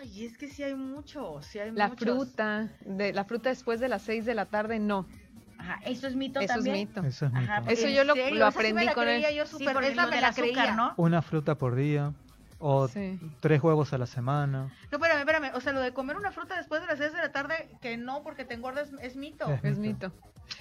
Y 0.07 0.25
es 0.25 0.39
que 0.39 0.49
sí 0.49 0.63
hay 0.63 0.75
mucho, 0.75 1.41
sí 1.43 1.59
hay 1.59 1.73
La 1.73 1.91
fruta, 1.91 2.69
de, 2.85 3.13
la 3.13 3.25
fruta 3.25 3.49
después 3.49 3.81
de 3.81 3.89
las 3.89 4.03
6 4.03 4.25
de 4.25 4.35
la 4.35 4.47
tarde, 4.47 4.79
no. 4.79 5.07
Ajá, 5.59 5.81
eso 5.85 6.07
es 6.07 6.15
mito 6.15 6.39
eso 6.39 6.55
también. 6.55 6.77
Es 6.77 6.89
mito. 6.89 7.05
Eso 7.05 7.27
es 7.27 7.33
mito. 7.33 7.53
eso 7.69 7.89
yo 7.89 8.05
lo, 8.05 8.15
lo 8.15 8.47
aprendí 8.47 8.87
con 8.89 9.09
él. 9.09 9.25
Yo 9.35 9.47
super, 9.47 9.77
sí, 9.79 9.93
esa 9.93 10.07
me 10.07 10.21
la 10.21 10.33
creía, 10.33 10.75
¿no? 10.75 10.95
Una 10.97 11.23
fruta 11.23 11.57
por 11.57 11.75
día. 11.75 12.13
O 12.59 12.89
tres 13.41 13.63
huevos 13.63 13.93
a 13.93 13.99
la 13.99 14.07
semana. 14.07 14.73
No, 14.91 14.97
espérame, 14.97 15.19
espérame. 15.19 15.51
O 15.55 15.61
sea, 15.61 15.73
lo 15.73 15.81
de 15.81 15.93
comer 15.93 16.17
una 16.17 16.31
fruta 16.31 16.57
después 16.57 16.81
de 16.81 16.87
las 16.87 16.99
6 16.99 17.13
de 17.13 17.19
la 17.19 17.33
tarde, 17.33 17.69
que 17.83 17.97
no, 17.99 18.23
porque 18.23 18.45
te 18.45 18.55
engordas, 18.55 18.91
es 19.03 19.17
mito. 19.17 19.47
Es, 19.63 19.77
mito. 19.79 20.13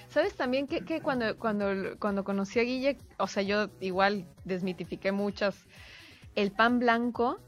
¿Sabes 0.08 0.34
también 0.34 0.66
que, 0.66 0.84
que, 0.84 1.00
cuando, 1.00 1.38
cuando, 1.38 1.98
cuando 1.98 2.24
conocí 2.24 2.58
a 2.58 2.64
Guille, 2.64 2.98
o 3.18 3.28
sea, 3.28 3.42
yo 3.44 3.70
igual 3.80 4.26
desmitifiqué 4.44 5.12
muchas, 5.12 5.66
el 6.34 6.50
pan 6.52 6.80
blanco 6.80 7.40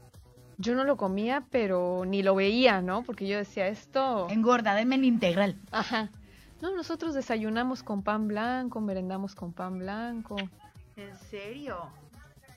yo 0.59 0.75
no 0.75 0.83
lo 0.83 0.97
comía, 0.97 1.45
pero 1.49 2.03
ni 2.05 2.21
lo 2.21 2.35
veía, 2.35 2.81
¿no? 2.81 3.01
Porque 3.03 3.27
yo 3.27 3.37
decía, 3.37 3.67
esto... 3.69 4.27
Engorda, 4.29 4.75
denme 4.75 4.95
en 4.95 5.05
integral. 5.05 5.55
Ajá. 5.71 6.09
No, 6.61 6.75
nosotros 6.75 7.13
desayunamos 7.13 7.81
con 7.81 8.03
pan 8.03 8.27
blanco, 8.27 8.81
merendamos 8.81 9.35
con 9.35 9.53
pan 9.53 9.79
blanco. 9.79 10.35
¿En 10.97 11.15
serio? 11.31 11.77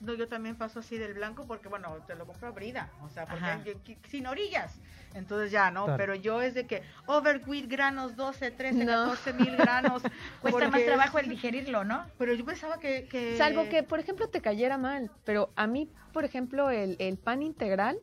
No, 0.03 0.13
yo 0.13 0.27
también 0.27 0.55
paso 0.55 0.79
así 0.79 0.97
del 0.97 1.13
blanco 1.13 1.45
porque, 1.47 1.69
bueno, 1.69 1.95
te 2.05 2.15
lo 2.15 2.25
compro 2.25 2.49
abrida, 2.49 2.91
o 3.01 3.09
sea, 3.09 3.25
porque 3.25 3.77
sin 4.09 4.27
orillas. 4.27 4.79
Entonces 5.13 5.51
ya, 5.51 5.71
¿no? 5.71 5.95
Pero 5.97 6.15
yo 6.15 6.41
es 6.41 6.53
de 6.53 6.65
que 6.65 6.81
overwheat 7.05 7.67
granos 7.67 8.15
12, 8.15 8.51
13, 8.51 8.85
14 8.85 9.33
mil 9.33 9.55
granos. 9.55 10.01
Cuesta 10.41 10.69
más 10.69 10.83
trabajo 10.83 11.19
el 11.19 11.29
digerirlo, 11.29 11.83
¿no? 11.83 12.05
Pero 12.17 12.33
yo 12.33 12.43
pensaba 12.45 12.79
que, 12.79 13.07
que, 13.07 13.37
Salvo 13.37 13.69
que, 13.69 13.83
por 13.83 13.99
ejemplo, 13.99 14.27
te 14.27 14.41
cayera 14.41 14.77
mal. 14.77 15.11
Pero 15.23 15.51
a 15.55 15.67
mí, 15.67 15.89
por 16.11 16.25
ejemplo, 16.25 16.69
el, 16.69 16.95
el 16.99 17.17
pan 17.17 17.43
integral, 17.43 17.99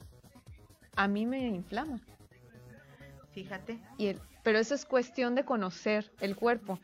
a 0.96 1.08
mí 1.08 1.26
me 1.26 1.48
inflama. 1.48 2.00
Fíjate. 3.32 3.78
Y 3.98 4.06
el, 4.06 4.20
pero 4.42 4.58
eso 4.58 4.74
es 4.74 4.84
cuestión 4.84 5.34
de 5.34 5.44
conocer 5.44 6.10
el 6.20 6.36
cuerpo. 6.36 6.78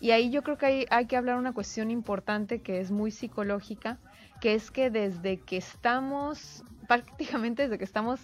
Y 0.00 0.10
ahí 0.10 0.30
yo 0.30 0.42
creo 0.42 0.58
que 0.58 0.66
hay, 0.66 0.86
hay 0.90 1.06
que 1.06 1.16
hablar 1.16 1.36
una 1.36 1.52
cuestión 1.52 1.90
importante 1.90 2.60
que 2.60 2.80
es 2.80 2.90
muy 2.90 3.10
psicológica, 3.10 3.98
que 4.40 4.54
es 4.54 4.70
que 4.70 4.90
desde 4.90 5.40
que 5.40 5.56
estamos, 5.56 6.64
prácticamente 6.86 7.62
desde 7.62 7.78
que 7.78 7.84
estamos 7.84 8.20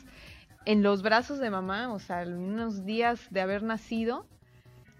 en 0.65 0.83
los 0.83 1.03
brazos 1.03 1.39
de 1.39 1.51
mamá, 1.51 1.93
o 1.93 1.99
sea, 1.99 2.23
unos 2.27 2.85
días 2.85 3.27
de 3.31 3.41
haber 3.41 3.63
nacido, 3.63 4.27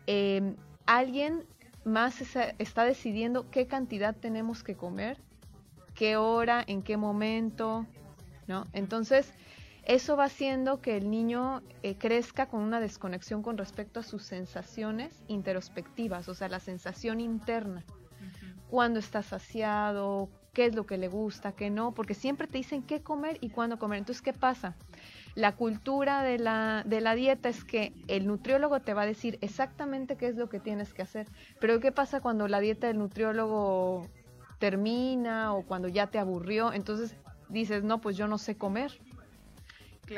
em, 0.07 0.57
alguien 0.87 1.45
más 1.85 2.21
está 2.21 2.85
decidiendo 2.85 3.51
qué 3.51 3.67
cantidad 3.67 4.15
tenemos 4.15 4.63
que 4.63 4.77
comer, 4.77 5.19
qué 5.95 6.17
hora, 6.17 6.63
en 6.67 6.83
qué 6.83 6.97
momento, 6.97 7.87
¿no? 8.47 8.67
Entonces, 8.73 9.33
eso 9.85 10.17
va 10.17 10.25
haciendo 10.25 10.81
que 10.81 10.97
el 10.97 11.11
niño 11.11 11.63
eh, 11.83 11.97
crezca 11.97 12.47
con 12.47 12.61
una 12.61 12.81
desconexión 12.81 13.43
con 13.43 13.57
respecto 13.57 14.01
a 14.01 14.03
sus 14.03 14.23
sensaciones 14.23 15.23
introspectivas, 15.27 16.29
o 16.29 16.35
sea, 16.35 16.49
la 16.49 16.61
sensación 16.61 17.21
interna. 17.21 17.85
Cuándo 18.69 19.01
está 19.01 19.23
saciado, 19.23 20.29
qué 20.61 20.67
es 20.67 20.75
lo 20.75 20.85
que 20.85 20.99
le 20.99 21.09
gusta, 21.09 21.53
qué 21.53 21.71
no, 21.71 21.93
porque 21.93 22.13
siempre 22.13 22.47
te 22.47 22.59
dicen 22.59 22.83
qué 22.83 23.01
comer 23.01 23.39
y 23.41 23.49
cuándo 23.49 23.79
comer. 23.79 24.01
Entonces, 24.01 24.21
¿qué 24.21 24.35
pasa? 24.35 24.77
La 25.35 25.57
cultura 25.57 26.23
de 26.23 26.39
la, 26.39 26.83
de 26.85 27.01
la 27.01 27.15
dieta 27.15 27.49
es 27.49 27.65
que 27.65 27.95
el 28.09 28.27
nutriólogo 28.27 28.79
te 28.81 28.93
va 28.93 29.01
a 29.01 29.07
decir 29.07 29.39
exactamente 29.41 30.17
qué 30.17 30.29
es 30.29 30.37
lo 30.37 30.51
que 30.51 30.61
tienes 30.61 30.93
que 30.93 31.01
hacer. 31.01 31.27
Pero 31.61 31.81
¿qué 31.81 31.93
pasa 31.93 32.21
cuando 32.21 32.47
la 32.47 32.61
dieta 32.61 32.89
del 32.89 32.99
nutriólogo 32.99 34.07
termina 34.59 35.55
o 35.55 35.63
cuando 35.63 35.89
ya 35.89 36.09
te 36.09 36.19
aburrió? 36.19 36.75
Entonces 36.75 37.17
dices, 37.49 37.83
no, 37.83 38.03
pues 38.03 38.19
yo 38.19 38.29
no 38.29 38.37
sé 38.37 38.59
comer. 38.59 39.01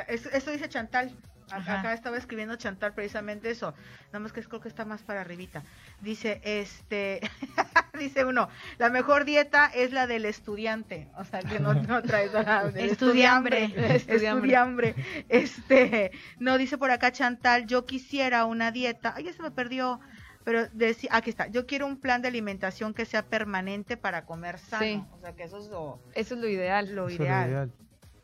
Eso, 0.08 0.50
dice 0.50 0.68
Chantal. 0.68 1.14
Acá, 1.52 1.92
estaba 1.92 2.16
escribiendo 2.16 2.56
Chantal 2.56 2.94
precisamente 2.94 3.48
eso. 3.48 3.74
Nada 4.06 4.18
más 4.18 4.32
que 4.32 4.42
creo 4.42 4.60
que 4.60 4.68
está 4.68 4.84
más 4.84 5.04
para 5.04 5.20
arribita. 5.20 5.62
Dice, 6.00 6.40
este, 6.42 7.20
dice 7.98 8.24
uno, 8.24 8.48
la 8.78 8.90
mejor 8.90 9.24
dieta 9.24 9.66
es 9.66 9.92
la 9.92 10.06
del 10.06 10.24
estudiante. 10.24 11.08
O 11.16 11.24
sea, 11.24 11.40
que 11.40 11.60
no, 11.60 11.74
no 11.74 12.02
traes 12.02 12.32
la 12.32 12.70
del 12.70 12.90
estudiambre. 12.90 13.72
Estudiambre. 13.96 14.94
Este, 15.28 16.12
no, 16.38 16.58
dice 16.58 16.78
por 16.78 16.90
acá 16.90 17.12
Chantal, 17.12 17.66
yo 17.66 17.84
quisiera 17.84 18.44
una 18.46 18.72
dieta. 18.72 19.14
Ay, 19.16 19.24
ya 19.24 19.32
se 19.32 19.42
me 19.42 19.50
perdió. 19.50 20.00
Pero 20.44 20.66
decía, 20.72 21.10
aquí 21.12 21.30
está, 21.30 21.46
yo 21.46 21.66
quiero 21.66 21.86
un 21.86 22.00
plan 22.00 22.20
de 22.20 22.26
alimentación 22.26 22.94
que 22.94 23.04
sea 23.04 23.22
permanente 23.22 23.96
para 23.96 24.24
comer 24.24 24.58
sano. 24.58 25.08
O 25.12 25.20
sea, 25.20 25.36
que 25.36 25.44
eso 25.44 25.58
es 25.58 25.68
lo, 25.68 26.02
eso 26.14 26.34
es 26.34 26.40
lo 26.40 26.48
ideal. 26.48 26.92
Lo 26.96 27.08
ideal. 27.08 27.72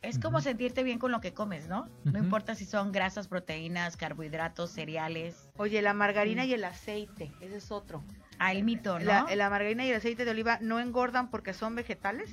Es 0.02 0.18
como 0.18 0.40
sentirte 0.40 0.82
bien 0.82 0.98
con 0.98 1.12
lo 1.12 1.20
que 1.20 1.32
comes, 1.32 1.68
¿no? 1.68 1.88
No 2.04 2.18
importa 2.18 2.56
si 2.56 2.64
son 2.64 2.90
grasas, 2.90 3.28
proteínas, 3.28 3.96
carbohidratos, 3.96 4.70
cereales. 4.70 5.48
Oye, 5.56 5.80
la 5.80 5.92
margarina 5.92 6.44
y 6.44 6.54
el 6.54 6.64
aceite, 6.64 7.32
ese 7.40 7.56
es 7.56 7.70
otro. 7.70 8.02
Ah, 8.38 8.52
el 8.52 8.62
mito, 8.64 8.98
¿no? 8.98 9.26
La, 9.34 9.50
margarina 9.50 9.84
y 9.84 9.90
el 9.90 9.96
aceite 9.96 10.24
de 10.24 10.30
oliva 10.30 10.58
no 10.60 10.80
engordan 10.80 11.30
porque 11.30 11.52
son 11.52 11.74
vegetales. 11.74 12.30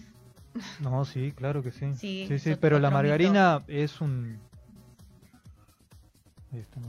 No, 0.80 1.04
sí, 1.04 1.34
claro 1.36 1.62
que 1.64 1.72
sí. 1.72 1.94
Sí, 1.96 2.26
sí, 2.30 2.40
sí 2.40 2.56
pero 2.56 2.80
la 2.80 2.90
margarina 2.90 3.66
es 3.68 4.00
un 4.00 4.40
Ahí 6.54 6.62
está, 6.62 6.80
no. 6.80 6.88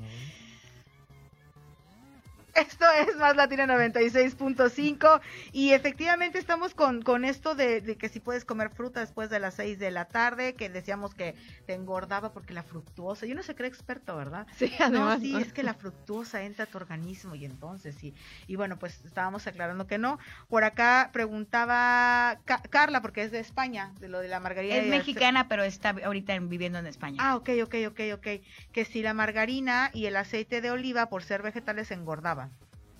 Esto 2.56 2.86
es 3.06 3.16
Más 3.16 3.36
Latina 3.36 3.66
96.5 3.66 5.20
y 5.52 5.72
efectivamente 5.72 6.38
estamos 6.38 6.74
con, 6.74 7.02
con 7.02 7.24
esto 7.24 7.54
de, 7.54 7.80
de 7.82 7.96
que 7.96 8.08
si 8.08 8.18
puedes 8.20 8.44
comer 8.44 8.70
fruta 8.70 9.00
después 9.00 9.28
de 9.30 9.38
las 9.40 9.54
6 9.54 9.78
de 9.78 9.90
la 9.90 10.06
tarde, 10.06 10.54
que 10.54 10.68
decíamos 10.70 11.14
que 11.14 11.34
te 11.66 11.74
engordaba 11.74 12.32
porque 12.32 12.54
la 12.54 12.62
fructuosa, 12.62 13.26
yo 13.26 13.34
no 13.34 13.42
se 13.42 13.54
cree 13.54 13.68
experto, 13.68 14.16
¿verdad? 14.16 14.46
Sí, 14.56 14.72
No, 14.78 14.84
además. 14.86 15.20
sí, 15.20 15.32
¿no? 15.32 15.38
es 15.38 15.52
que 15.52 15.62
la 15.62 15.74
fructuosa 15.74 16.42
entra 16.44 16.64
a 16.64 16.66
tu 16.68 16.78
organismo 16.78 17.34
y 17.34 17.44
entonces 17.44 17.94
sí. 17.96 18.14
Y 18.46 18.56
bueno, 18.56 18.78
pues 18.78 19.04
estábamos 19.04 19.46
aclarando 19.46 19.86
que 19.86 19.98
no. 19.98 20.18
Por 20.48 20.64
acá 20.64 21.10
preguntaba 21.12 22.38
Ca- 22.44 22.62
Carla, 22.70 23.02
porque 23.02 23.22
es 23.22 23.30
de 23.30 23.40
España, 23.40 23.92
de 24.00 24.08
lo 24.08 24.20
de 24.20 24.28
la 24.28 24.40
margarina. 24.40 24.76
Es 24.76 24.82
y 24.82 24.86
el- 24.86 24.90
mexicana, 24.90 25.48
pero 25.48 25.62
está 25.62 25.94
ahorita 26.04 26.34
en- 26.34 26.48
viviendo 26.48 26.78
en 26.78 26.86
España. 26.86 27.18
Ah, 27.20 27.36
ok, 27.36 27.50
ok, 27.64 27.74
ok, 27.88 28.00
ok. 28.14 28.26
Que 28.72 28.84
si 28.84 29.02
la 29.02 29.12
margarina 29.14 29.90
y 29.92 30.06
el 30.06 30.16
aceite 30.16 30.60
de 30.60 30.70
oliva, 30.70 31.08
por 31.08 31.22
ser 31.22 31.42
vegetales, 31.42 31.90
engordaban. 31.90 32.45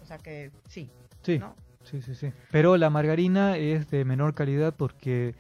O 0.07 0.09
sea 0.09 0.19
que 0.19 0.53
sí, 0.69 0.89
Sí, 1.25 1.41
¿no? 1.41 1.57
sí, 1.83 2.01
sí, 2.01 2.15
sí. 2.15 2.31
Pero 2.53 2.77
la 2.77 2.91
margarina 2.91 3.57
es 3.57 3.91
de 3.91 4.05
menor 4.05 4.35
calidad 4.35 4.73
porque 4.73 5.35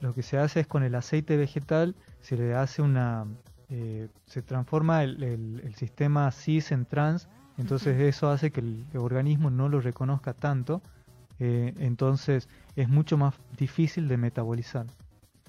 lo 0.00 0.14
que 0.14 0.24
se 0.24 0.36
hace 0.36 0.58
es 0.58 0.66
con 0.66 0.82
el 0.82 0.96
aceite 0.96 1.36
vegetal 1.36 1.94
se 2.20 2.36
le 2.36 2.54
hace 2.54 2.82
una... 2.82 3.24
eh, 3.68 4.08
se 4.26 4.42
transforma 4.42 5.04
el, 5.04 5.22
el- 5.22 5.60
el 5.64 5.74
sistema 5.76 6.28
cis 6.32 6.72
en 6.72 6.86
trans, 6.86 7.28
entonces 7.56 8.00
eso 8.00 8.30
hace 8.30 8.50
que 8.50 8.58
el, 8.58 8.84
organismo 8.96 9.48
no 9.48 9.68
lo 9.68 9.80
reconozca 9.80 10.34
tanto, 10.34 10.82
eh, 11.38 11.72
entonces 11.78 12.48
es 12.74 12.88
mucho 12.88 13.16
más 13.16 13.34
difícil 13.56 14.08
de 14.08 14.16
metabolizar. 14.16 14.86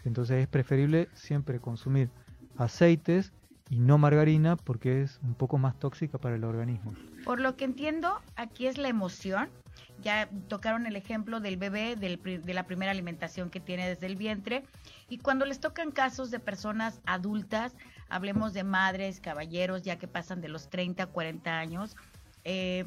Entonces 0.03 0.37
es 0.43 0.47
preferible 0.47 1.09
siempre 1.15 1.59
consumir 1.59 2.11
aceites 2.57 3.33
y 3.71 3.79
no 3.79 3.97
margarina 3.97 4.57
porque 4.57 5.01
es 5.01 5.17
un 5.23 5.33
poco 5.33 5.57
más 5.57 5.79
tóxica 5.79 6.17
para 6.17 6.35
el 6.35 6.43
organismo. 6.43 6.93
Por 7.23 7.39
lo 7.39 7.55
que 7.55 7.63
entiendo, 7.63 8.19
aquí 8.35 8.67
es 8.67 8.77
la 8.77 8.89
emoción. 8.89 9.49
Ya 10.03 10.29
tocaron 10.49 10.85
el 10.85 10.97
ejemplo 10.97 11.39
del 11.39 11.55
bebé, 11.55 11.95
del 11.95 12.19
de 12.21 12.53
la 12.53 12.63
primera 12.63 12.91
alimentación 12.91 13.49
que 13.49 13.61
tiene 13.61 13.87
desde 13.87 14.07
el 14.07 14.17
vientre. 14.17 14.63
Y 15.07 15.19
cuando 15.19 15.45
les 15.45 15.61
tocan 15.61 15.91
casos 15.91 16.31
de 16.31 16.39
personas 16.39 16.99
adultas, 17.05 17.73
hablemos 18.09 18.51
de 18.53 18.65
madres, 18.65 19.21
caballeros, 19.21 19.83
ya 19.83 19.97
que 19.97 20.07
pasan 20.07 20.41
de 20.41 20.49
los 20.49 20.69
30 20.69 21.03
a 21.03 21.07
40 21.07 21.57
años, 21.57 21.95
eh, 22.43 22.85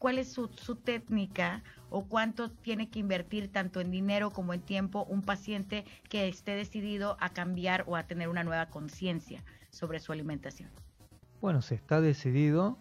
¿cuál 0.00 0.18
es 0.18 0.32
su, 0.32 0.48
su 0.48 0.74
técnica 0.74 1.62
o 1.90 2.06
cuánto 2.06 2.50
tiene 2.50 2.90
que 2.90 2.98
invertir 2.98 3.52
tanto 3.52 3.80
en 3.80 3.92
dinero 3.92 4.32
como 4.32 4.52
en 4.52 4.62
tiempo 4.62 5.04
un 5.04 5.22
paciente 5.22 5.84
que 6.08 6.26
esté 6.26 6.56
decidido 6.56 7.16
a 7.20 7.28
cambiar 7.28 7.84
o 7.86 7.94
a 7.94 8.02
tener 8.02 8.28
una 8.28 8.42
nueva 8.42 8.66
conciencia 8.66 9.44
sobre 9.74 10.00
su 10.00 10.12
alimentación? 10.12 10.70
Bueno, 11.40 11.60
se 11.60 11.74
está 11.74 12.00
decidido, 12.00 12.78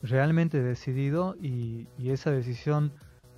realmente 0.00 0.62
decidido, 0.62 1.34
y, 1.40 1.88
y 1.98 2.10
esa 2.10 2.30
decisión 2.30 2.92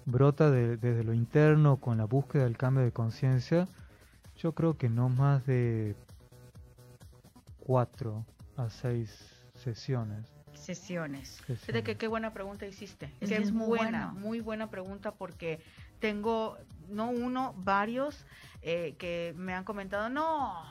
brota 0.04 0.50
de- 0.50 0.76
desde 0.76 1.02
lo 1.04 1.14
interno 1.14 1.78
con 1.78 1.96
la 1.98 2.04
búsqueda 2.04 2.44
del 2.44 2.56
cambio 2.56 2.84
de 2.84 2.92
conciencia. 2.92 3.66
Yo 4.36 4.52
creo 4.52 4.76
que 4.76 4.88
no 4.88 5.08
más 5.08 5.46
de 5.46 5.96
cuatro 7.58 8.24
a 8.56 8.68
seis 8.70 9.42
sesiones. 9.54 10.26
Sesiones. 10.52 11.42
Fíjate 11.46 11.82
que 11.82 11.96
qué 11.96 12.08
buena 12.08 12.32
pregunta 12.32 12.66
hiciste. 12.66 13.06
Es 13.20 13.28
Qué 13.28 13.36
que 13.36 13.42
es 13.42 13.52
muy 13.52 13.66
buena, 13.66 14.08
bueno. 14.08 14.20
muy 14.20 14.40
buena 14.40 14.70
pregunta 14.70 15.12
porque 15.12 15.60
tengo, 16.00 16.56
no 16.88 17.10
uno, 17.10 17.54
varios 17.58 18.24
eh, 18.62 18.94
que 18.98 19.34
me 19.36 19.54
han 19.54 19.64
comentado, 19.64 20.08
no, 20.08 20.64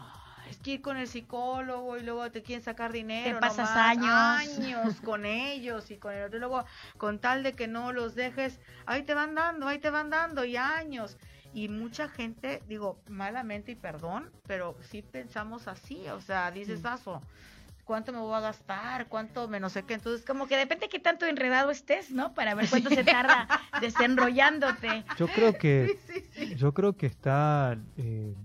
es 0.49 0.57
que 0.57 0.71
ir 0.71 0.81
con 0.81 0.97
el 0.97 1.07
psicólogo 1.07 1.97
y 1.97 2.01
luego 2.03 2.29
te 2.31 2.41
quieren 2.43 2.63
sacar 2.63 2.91
dinero. 2.91 3.39
pasas 3.39 3.69
nomás, 3.69 3.97
años. 4.47 4.57
años 4.59 5.01
con 5.01 5.25
ellos 5.25 5.89
y 5.91 5.97
con 5.97 6.13
el 6.13 6.23
otro. 6.25 6.37
Y 6.37 6.39
luego, 6.39 6.65
con 6.97 7.19
tal 7.19 7.43
de 7.43 7.53
que 7.53 7.67
no 7.67 7.91
los 7.93 8.15
dejes, 8.15 8.59
ahí 8.85 9.03
te 9.03 9.13
van 9.13 9.35
dando, 9.35 9.67
ahí 9.67 9.79
te 9.79 9.89
van 9.89 10.09
dando 10.09 10.45
y 10.45 10.57
años. 10.57 11.17
Y 11.53 11.69
mucha 11.69 12.09
gente, 12.09 12.61
digo, 12.67 12.99
malamente 13.07 13.71
y 13.71 13.75
perdón, 13.75 14.29
pero 14.45 14.75
sí 14.89 15.01
pensamos 15.01 15.67
así, 15.67 16.07
o 16.09 16.19
sea, 16.19 16.51
dices, 16.51 16.81
Sí. 16.81 16.87
"Aso, 16.87 17.21
¿cuánto 17.85 18.11
me 18.11 18.17
voy 18.19 18.33
a 18.35 18.41
gastar? 18.41 19.07
¿Cuánto 19.07 19.47
me 19.47 19.59
no 19.61 19.69
sé 19.69 19.83
qué? 19.83 19.93
Entonces, 19.93 20.25
Como 20.25 20.47
que 20.47 20.57
depende 20.57 20.89
qué 20.89 20.99
tanto 20.99 21.25
enredado 21.25 21.71
estés, 21.71 22.11
¿no? 22.11 22.33
Para 22.33 22.55
ver 22.55 22.69
cuánto 22.69 22.89
se 22.89 23.03
tarda 23.05 23.47
desenrollándote. 23.81 25.05
Yo 25.17 25.27
creo 25.27 25.53
que, 25.57 25.97
sí, 26.07 26.19
sí, 26.21 26.29
sí. 26.47 26.55
yo 26.55 26.73
creo 26.73 26.97
que 26.97 27.05
está 27.05 27.77
eh, 27.97 28.35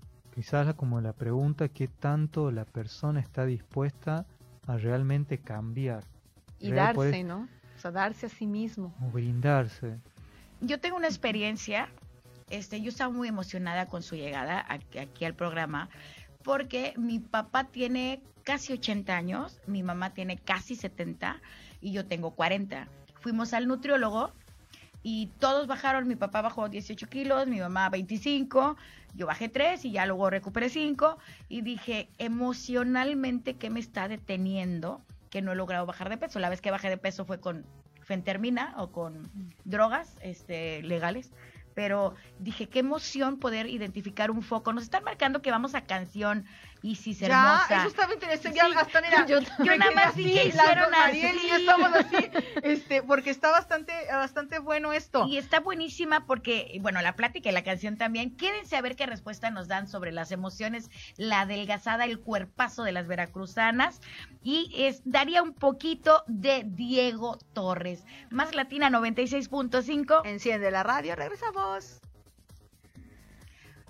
quizás 0.40 0.66
la- 0.66 0.72
como 0.72 1.02
la 1.02 1.12
pregunta 1.12 1.68
qué 1.68 1.86
tanto 1.86 2.50
la 2.50 2.64
persona 2.64 3.20
está 3.20 3.44
dispuesta 3.44 4.24
a 4.66 4.78
realmente 4.78 5.36
cambiar. 5.36 6.02
Y 6.58 6.70
darse, 6.72 7.18
eso- 7.20 7.28
¿no? 7.28 7.48
O 7.76 7.80
sea, 7.80 7.90
darse 7.90 8.24
a 8.26 8.28
sí 8.30 8.46
mismo. 8.46 8.94
o 9.02 9.10
brindarse. 9.10 9.98
Yo 10.62 10.80
tengo 10.80 10.96
una 10.96 11.08
experiencia, 11.08 11.88
este, 12.48 12.80
yo 12.80 12.88
estaba 12.88 13.12
muy 13.12 13.28
emocionada 13.28 13.84
con 13.84 14.02
su 14.02 14.16
llegada 14.16 14.64
aquí, 14.66 14.98
aquí 14.98 15.24
al 15.26 15.34
programa, 15.34 15.90
porque 16.42 16.94
mi 16.96 17.18
papá 17.18 17.64
tiene 17.64 18.22
casi 18.42 18.72
80 18.72 19.14
años, 19.18 19.60
mi 19.66 19.82
mamá 19.82 20.14
tiene 20.14 20.38
casi 20.38 20.74
70 20.74 21.36
y 21.82 21.92
yo 21.92 22.06
tengo 22.06 22.30
40. 22.30 22.88
Fuimos 23.20 23.52
al 23.52 23.68
nutriólogo 23.68 24.32
y 25.02 25.28
todos 25.38 25.66
bajaron, 25.66 26.06
mi 26.08 26.16
papá 26.16 26.42
bajó 26.42 26.68
18 26.68 27.08
kilos, 27.08 27.46
mi 27.46 27.60
mamá 27.60 27.88
25, 27.88 28.76
yo 29.14 29.26
bajé 29.26 29.48
3 29.48 29.84
y 29.84 29.92
ya 29.92 30.06
luego 30.06 30.30
recuperé 30.30 30.68
5 30.68 31.18
y 31.48 31.62
dije, 31.62 32.08
emocionalmente, 32.18 33.54
¿qué 33.54 33.70
me 33.70 33.80
está 33.80 34.08
deteniendo 34.08 35.00
que 35.30 35.42
no 35.42 35.52
he 35.52 35.54
logrado 35.56 35.86
bajar 35.86 36.10
de 36.10 36.18
peso? 36.18 36.38
La 36.38 36.50
vez 36.50 36.60
que 36.60 36.70
bajé 36.70 36.90
de 36.90 36.98
peso 36.98 37.24
fue 37.24 37.40
con 37.40 37.64
fentermina 38.02 38.74
o 38.76 38.90
con 38.90 39.30
drogas 39.64 40.16
este, 40.20 40.82
legales. 40.82 41.32
Pero 41.74 42.14
dije, 42.40 42.68
qué 42.68 42.80
emoción 42.80 43.38
poder 43.38 43.66
identificar 43.66 44.30
un 44.30 44.42
foco. 44.42 44.72
Nos 44.72 44.82
están 44.82 45.04
marcando 45.04 45.40
que 45.40 45.52
vamos 45.52 45.74
a 45.74 45.82
canción 45.82 46.44
Isis 46.82 47.18
Ya, 47.20 47.26
hermosa. 47.26 47.76
eso 47.80 47.88
estaba 47.88 48.14
interesante. 48.14 48.56
Ya 48.58 48.66
Sí, 48.66 48.72
hasta, 48.76 49.00
mira, 49.02 49.26
yo- 49.26 49.40
yo 49.40 49.76
nada 49.76 49.90
más 49.92 50.16
vi 50.16 50.24
así, 50.24 50.34
que 50.34 50.48
hicieron 50.48 50.90
Mariel 50.90 51.36
y 51.36 51.48
yo 51.48 51.54
así. 51.54 51.62
estamos 51.62 51.90
así, 51.94 52.30
este, 52.62 53.02
porque 53.02 53.30
está 53.30 53.50
bastante, 53.50 53.92
bastante 54.10 54.58
bueno 54.60 54.92
esto. 54.92 55.26
Y 55.26 55.36
está 55.38 55.60
buenísima 55.60 56.24
porque, 56.26 56.78
bueno, 56.80 57.02
la 57.02 57.16
plática 57.16 57.48
y 57.50 57.52
la 57.52 57.62
canción 57.64 57.96
también. 57.98 58.36
Quédense 58.36 58.76
a 58.76 58.80
ver 58.80 58.96
qué 58.96 59.06
respuesta 59.06 59.50
nos 59.50 59.68
dan 59.68 59.88
sobre 59.88 60.12
las 60.12 60.32
emociones, 60.32 60.90
la 61.16 61.42
adelgazada, 61.42 62.04
el 62.04 62.18
cuerpazo 62.20 62.82
de 62.82 62.92
las 62.92 63.06
veracruzanas. 63.06 64.00
Y 64.42 64.72
es, 64.76 65.02
daría 65.04 65.42
un 65.42 65.52
poquito 65.52 66.24
de 66.26 66.62
Diego 66.66 67.38
Torres. 67.52 68.04
Más 68.30 68.54
Latina 68.54 68.88
96.5. 68.90 70.22
Enciende 70.24 70.70
la 70.70 70.82
radio, 70.82 71.14
regresamos. 71.14 72.00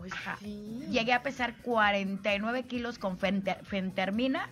Pues 0.01 0.12
sí. 0.40 0.86
Llegué 0.90 1.12
a 1.12 1.22
pesar 1.22 1.55
49 1.62 2.64
kilos 2.64 2.98
con 2.98 3.18
fenter- 3.18 3.62
fentermina. 3.64 4.48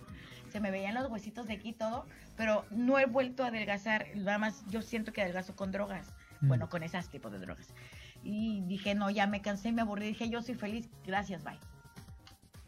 Se 0.51 0.59
me 0.59 0.71
veían 0.71 0.95
los 0.95 1.09
huesitos 1.09 1.47
de 1.47 1.53
aquí 1.53 1.69
y 1.69 1.73
todo, 1.73 2.05
pero 2.37 2.65
no 2.71 2.97
he 2.97 3.05
vuelto 3.05 3.43
a 3.43 3.47
adelgazar. 3.47 4.07
Nada 4.15 4.37
más 4.37 4.63
yo 4.67 4.81
siento 4.81 5.11
que 5.13 5.21
adelgazo 5.21 5.55
con 5.55 5.71
drogas. 5.71 6.13
Mm. 6.41 6.47
Bueno, 6.47 6.69
con 6.69 6.83
esas 6.83 7.09
tipos 7.09 7.31
de 7.31 7.39
drogas. 7.39 7.67
Y 8.23 8.61
dije, 8.61 8.95
no, 8.95 9.09
ya 9.09 9.27
me 9.27 9.41
cansé, 9.41 9.71
me 9.71 9.81
aburrí. 9.81 10.07
Dije, 10.07 10.29
yo 10.29 10.41
soy 10.41 10.55
feliz, 10.55 10.89
gracias, 11.05 11.43
bye. 11.43 11.59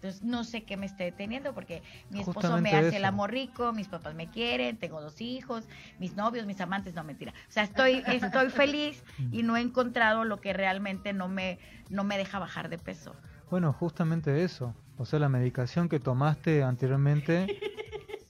Entonces, 0.02 0.24
no 0.24 0.44
sé 0.44 0.64
qué 0.64 0.78
me 0.78 0.88
esté 0.88 1.04
deteniendo 1.04 1.54
porque 1.54 1.84
mi 2.10 2.22
esposo 2.22 2.60
me 2.60 2.72
hace 2.72 2.88
eso. 2.88 2.98
el 2.98 3.06
amor 3.06 3.30
rico, 3.30 3.72
mis 3.72 3.88
papás 3.88 4.16
me 4.16 4.32
quieren, 4.32 4.78
tengo 4.78 5.00
dos 5.00 5.22
hijos, 5.22 5.68
mis 6.00 6.16
novios, 6.16 6.48
mis 6.48 6.60
amantes, 6.60 6.96
no 6.96 7.04
mentira. 7.04 7.34
O 7.48 7.52
sea, 7.52 7.62
estoy, 7.62 8.02
estoy 8.08 8.50
feliz 8.50 9.04
y 9.32 9.44
no 9.44 9.58
he 9.58 9.62
encontrado 9.62 10.26
lo 10.26 10.42
que 10.42 10.54
realmente 10.54 11.14
no 11.14 11.28
me, 11.28 11.60
no 11.90 12.04
me 12.04 12.18
deja 12.18 12.40
bajar 12.40 12.70
de 12.70 12.80
peso. 12.80 13.16
Bueno, 13.52 13.74
justamente 13.74 14.44
eso. 14.44 14.74
O 14.98 15.06
sea, 15.06 15.20
la 15.20 15.30
medicación 15.30 15.88
que 15.88 16.00
tomaste 16.00 16.64
anteriormente 16.64 17.60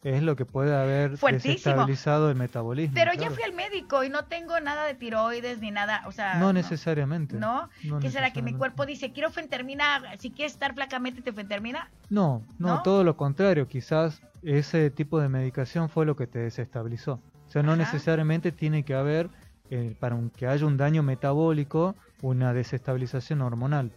es 0.03 0.23
lo 0.23 0.35
que 0.35 0.45
puede 0.45 0.75
haber 0.75 1.17
Fuertísimo. 1.17 1.53
desestabilizado 1.53 2.29
el 2.29 2.35
metabolismo. 2.35 2.95
Pero 2.95 3.11
ya 3.13 3.19
claro. 3.19 3.35
fui 3.35 3.43
al 3.43 3.53
médico 3.53 4.03
y 4.03 4.09
no 4.09 4.25
tengo 4.25 4.59
nada 4.59 4.85
de 4.85 4.95
tiroides 4.95 5.59
ni 5.59 5.69
nada, 5.69 6.03
o 6.07 6.11
sea... 6.11 6.35
No 6.35 6.53
necesariamente. 6.53 7.37
¿No? 7.37 7.69
No 7.83 7.99
¿Qué 7.99 8.09
será? 8.09 8.33
Que 8.33 8.41
mi 8.41 8.53
cuerpo 8.53 8.85
dice, 8.85 9.11
quiero 9.11 9.29
fentermina, 9.29 10.01
si 10.17 10.31
quieres 10.31 10.53
estar 10.53 10.73
flacamente, 10.73 11.21
te 11.21 11.31
fentermina. 11.31 11.89
No, 12.09 12.43
no, 12.57 12.67
¿No? 12.67 12.81
todo 12.83 13.03
lo 13.03 13.15
contrario. 13.15 13.67
Quizás 13.67 14.21
ese 14.41 14.89
tipo 14.89 15.19
de 15.19 15.29
medicación 15.29 15.89
fue 15.89 16.05
lo 16.05 16.15
que 16.15 16.25
te 16.25 16.39
desestabilizó. 16.39 17.19
O 17.47 17.51
sea, 17.51 17.61
no 17.61 17.73
Ajá. 17.73 17.81
necesariamente 17.81 18.51
tiene 18.51 18.83
que 18.83 18.95
haber, 18.95 19.29
eh, 19.69 19.95
para 19.99 20.17
que 20.35 20.47
haya 20.47 20.65
un 20.65 20.77
daño 20.77 21.03
metabólico, 21.03 21.95
una 22.21 22.53
desestabilización 22.53 23.41
hormonal. 23.41 23.91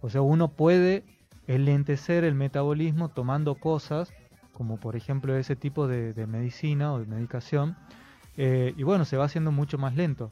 O 0.00 0.08
sea, 0.08 0.22
uno 0.22 0.48
puede 0.48 1.04
enlentecer 1.46 2.24
el 2.24 2.34
metabolismo 2.34 3.10
tomando 3.10 3.54
cosas, 3.56 4.12
como 4.54 4.78
por 4.78 4.96
ejemplo 4.96 5.36
ese 5.36 5.56
tipo 5.56 5.86
de, 5.86 6.14
de 6.14 6.26
medicina 6.26 6.92
o 6.94 6.98
de 7.00 7.06
medicación, 7.06 7.76
eh, 8.36 8.72
y 8.76 8.82
bueno, 8.82 9.04
se 9.04 9.16
va 9.18 9.24
haciendo 9.26 9.52
mucho 9.52 9.76
más 9.76 9.94
lento. 9.94 10.30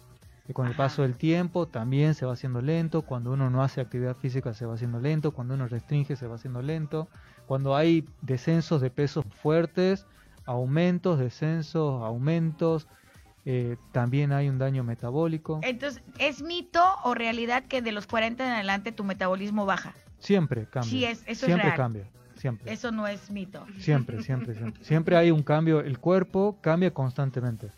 Y 0.49 0.55
con 0.55 0.67
el 0.67 0.75
paso 0.75 1.03
del 1.03 1.17
tiempo 1.17 1.67
también 1.69 2.15
se 2.15 2.27
va 2.27 2.33
haciendo 2.33 2.61
lento, 2.63 3.03
cuando 3.03 3.33
uno 3.33 3.49
no 3.51 3.63
hace 3.63 3.81
actividad 3.81 4.17
física 4.17 4.55
se 4.55 4.67
va 4.67 4.75
haciendo 4.75 4.99
lento, 4.99 5.31
cuando 5.33 5.55
uno 5.55 5.69
restringe 5.69 6.17
se 6.17 6.27
va 6.27 6.35
haciendo 6.35 6.63
lento, 6.63 7.09
cuando 7.47 7.77
hay 7.77 8.05
descensos 8.23 8.81
de 8.81 8.91
pesos 8.91 9.25
fuertes, 9.41 10.05
aumentos, 10.45 11.19
descensos, 11.21 12.03
aumentos, 12.03 12.89
eh, 13.45 13.77
también 13.93 14.33
hay 14.33 14.49
un 14.49 14.59
daño 14.59 14.83
metabólico. 14.85 15.61
Entonces, 15.63 16.03
¿es 16.19 16.43
mito 16.43 16.83
o 17.05 17.15
realidad 17.15 17.65
que 17.65 17.81
de 17.83 17.93
los 17.93 18.07
40 18.09 18.45
en 18.45 18.53
adelante 18.53 18.91
tu 18.93 19.05
metabolismo 19.05 19.65
baja? 19.65 19.95
Siempre 20.19 20.67
cambia. 20.67 20.91
Sí, 20.91 21.05
es- 21.05 21.21
eso 21.23 21.31
es 21.31 21.39
siempre 21.39 21.67
real. 21.69 21.77
cambia. 21.77 22.07
Siempre. 22.43 22.73
Eso 22.73 22.91
no 22.91 23.07
es 23.07 23.31
mito. 23.31 23.65
Siempre, 23.79 24.21
siempre, 24.21 24.55
siempre. 24.57 24.85
Siempre 24.85 25.17
hay 25.17 25.31
un 25.31 25.45
cambio. 25.45 25.79
El 25.81 25.99
cuerpo 26.01 26.59
cambia 26.61 26.93
constantemente. 26.93 27.69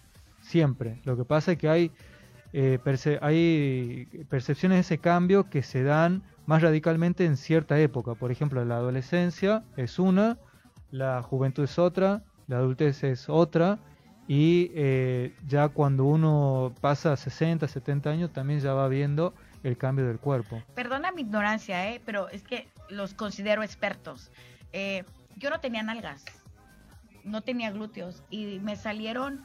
Siempre. 0.41 1.01
Lo 1.05 1.19
que 1.19 1.25
pasa 1.27 1.53
es 1.53 1.59
que 1.59 1.69
hay, 1.69 1.91
eh, 2.55 2.79
perce- 2.83 3.19
hay 3.21 4.07
percepciones 4.31 4.77
de 4.77 4.81
ese 4.81 4.99
cambio 4.99 5.51
que 5.51 5.63
se 5.63 5.83
dan 5.83 6.23
más 6.47 6.63
radicalmente 6.63 7.27
en 7.27 7.37
cierta 7.37 7.79
época. 7.79 8.15
Por 8.15 8.33
ejemplo, 8.33 8.65
la 8.65 8.77
adolescencia 8.77 9.65
es 9.77 9.99
una, 9.99 10.39
la 10.91 11.23
juventud 11.23 11.65
es 11.65 11.79
otra, 11.79 12.23
la 12.47 12.57
adultez 12.57 13.05
es 13.05 13.29
otra. 13.29 13.79
Y 14.27 14.71
eh, 14.75 15.35
ya 15.47 15.69
cuando 15.69 16.05
uno 16.05 16.73
pasa 16.81 17.15
60, 17.19 17.69
70 17.69 18.09
años, 18.09 18.33
también 18.33 18.61
ya 18.61 18.73
va 18.73 18.89
viendo 18.89 19.35
el 19.63 19.77
cambio 19.77 20.07
del 20.07 20.19
cuerpo. 20.19 20.63
Perdona 20.75 21.13
mi 21.13 21.21
ignorancia, 21.21 21.91
¿eh? 21.93 22.01
pero 22.07 22.31
es 22.31 22.43
que 22.43 22.67
los 22.89 23.13
considero 23.13 23.63
expertos. 23.63 24.31
Eh, 24.77 25.05
yo 25.37 25.51
no 25.51 25.61
tenía 25.61 25.85
nalgas, 25.85 26.25
no 27.23 27.43
tenía 27.43 27.71
glúteos 27.71 28.25
y 28.29 28.59
me 28.59 28.75
salieron, 28.75 29.41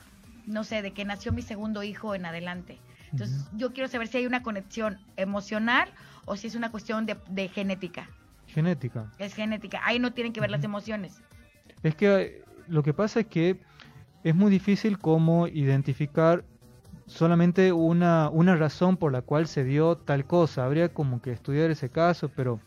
no 0.47 0.63
sé, 0.63 0.81
de 0.81 0.91
que 0.91 1.05
nació 1.05 1.31
mi 1.31 1.43
segundo 1.43 1.83
hijo 1.83 2.15
en 2.15 2.25
adelante. 2.25 2.79
Entonces, 3.11 3.47
yo 3.53 3.71
quiero 3.71 3.87
saber 3.87 4.07
si 4.07 4.17
hay 4.17 4.25
una 4.25 4.41
conexión 4.41 4.97
emocional 5.17 5.87
o 6.25 6.35
si 6.35 6.47
es 6.47 6.55
una 6.55 6.71
cuestión 6.71 7.05
de, 7.05 7.15
de 7.29 7.47
genética. 7.47 8.09
Genética. 8.47 9.11
Es 9.19 9.35
genética. 9.35 9.81
Ahí 9.83 9.99
no 9.99 10.13
tienen 10.13 10.33
que 10.33 10.41
ver 10.41 10.49
las 10.49 10.63
emociones. 10.63 11.21
Es 11.83 11.93
que 11.93 12.21
eh, 12.21 12.43
lo 12.67 12.81
que 12.81 12.95
pasa 12.95 13.19
es 13.19 13.27
que 13.27 13.59
es 14.23 14.33
muy 14.33 14.49
difícil 14.49 14.97
como 14.97 15.47
identificar 15.47 16.43
solamente 17.05 17.71
una, 17.71 18.29
una 18.29 18.55
razón 18.55 18.97
por 18.97 19.11
la 19.11 19.21
cual 19.21 19.47
se 19.47 19.63
dio 19.63 19.95
tal 19.95 20.25
cosa. 20.25 20.65
Habría 20.65 20.89
como 20.89 21.21
que 21.21 21.31
estudiar 21.31 21.69
ese 21.69 21.89
caso, 21.89 22.29
pero 22.29 22.59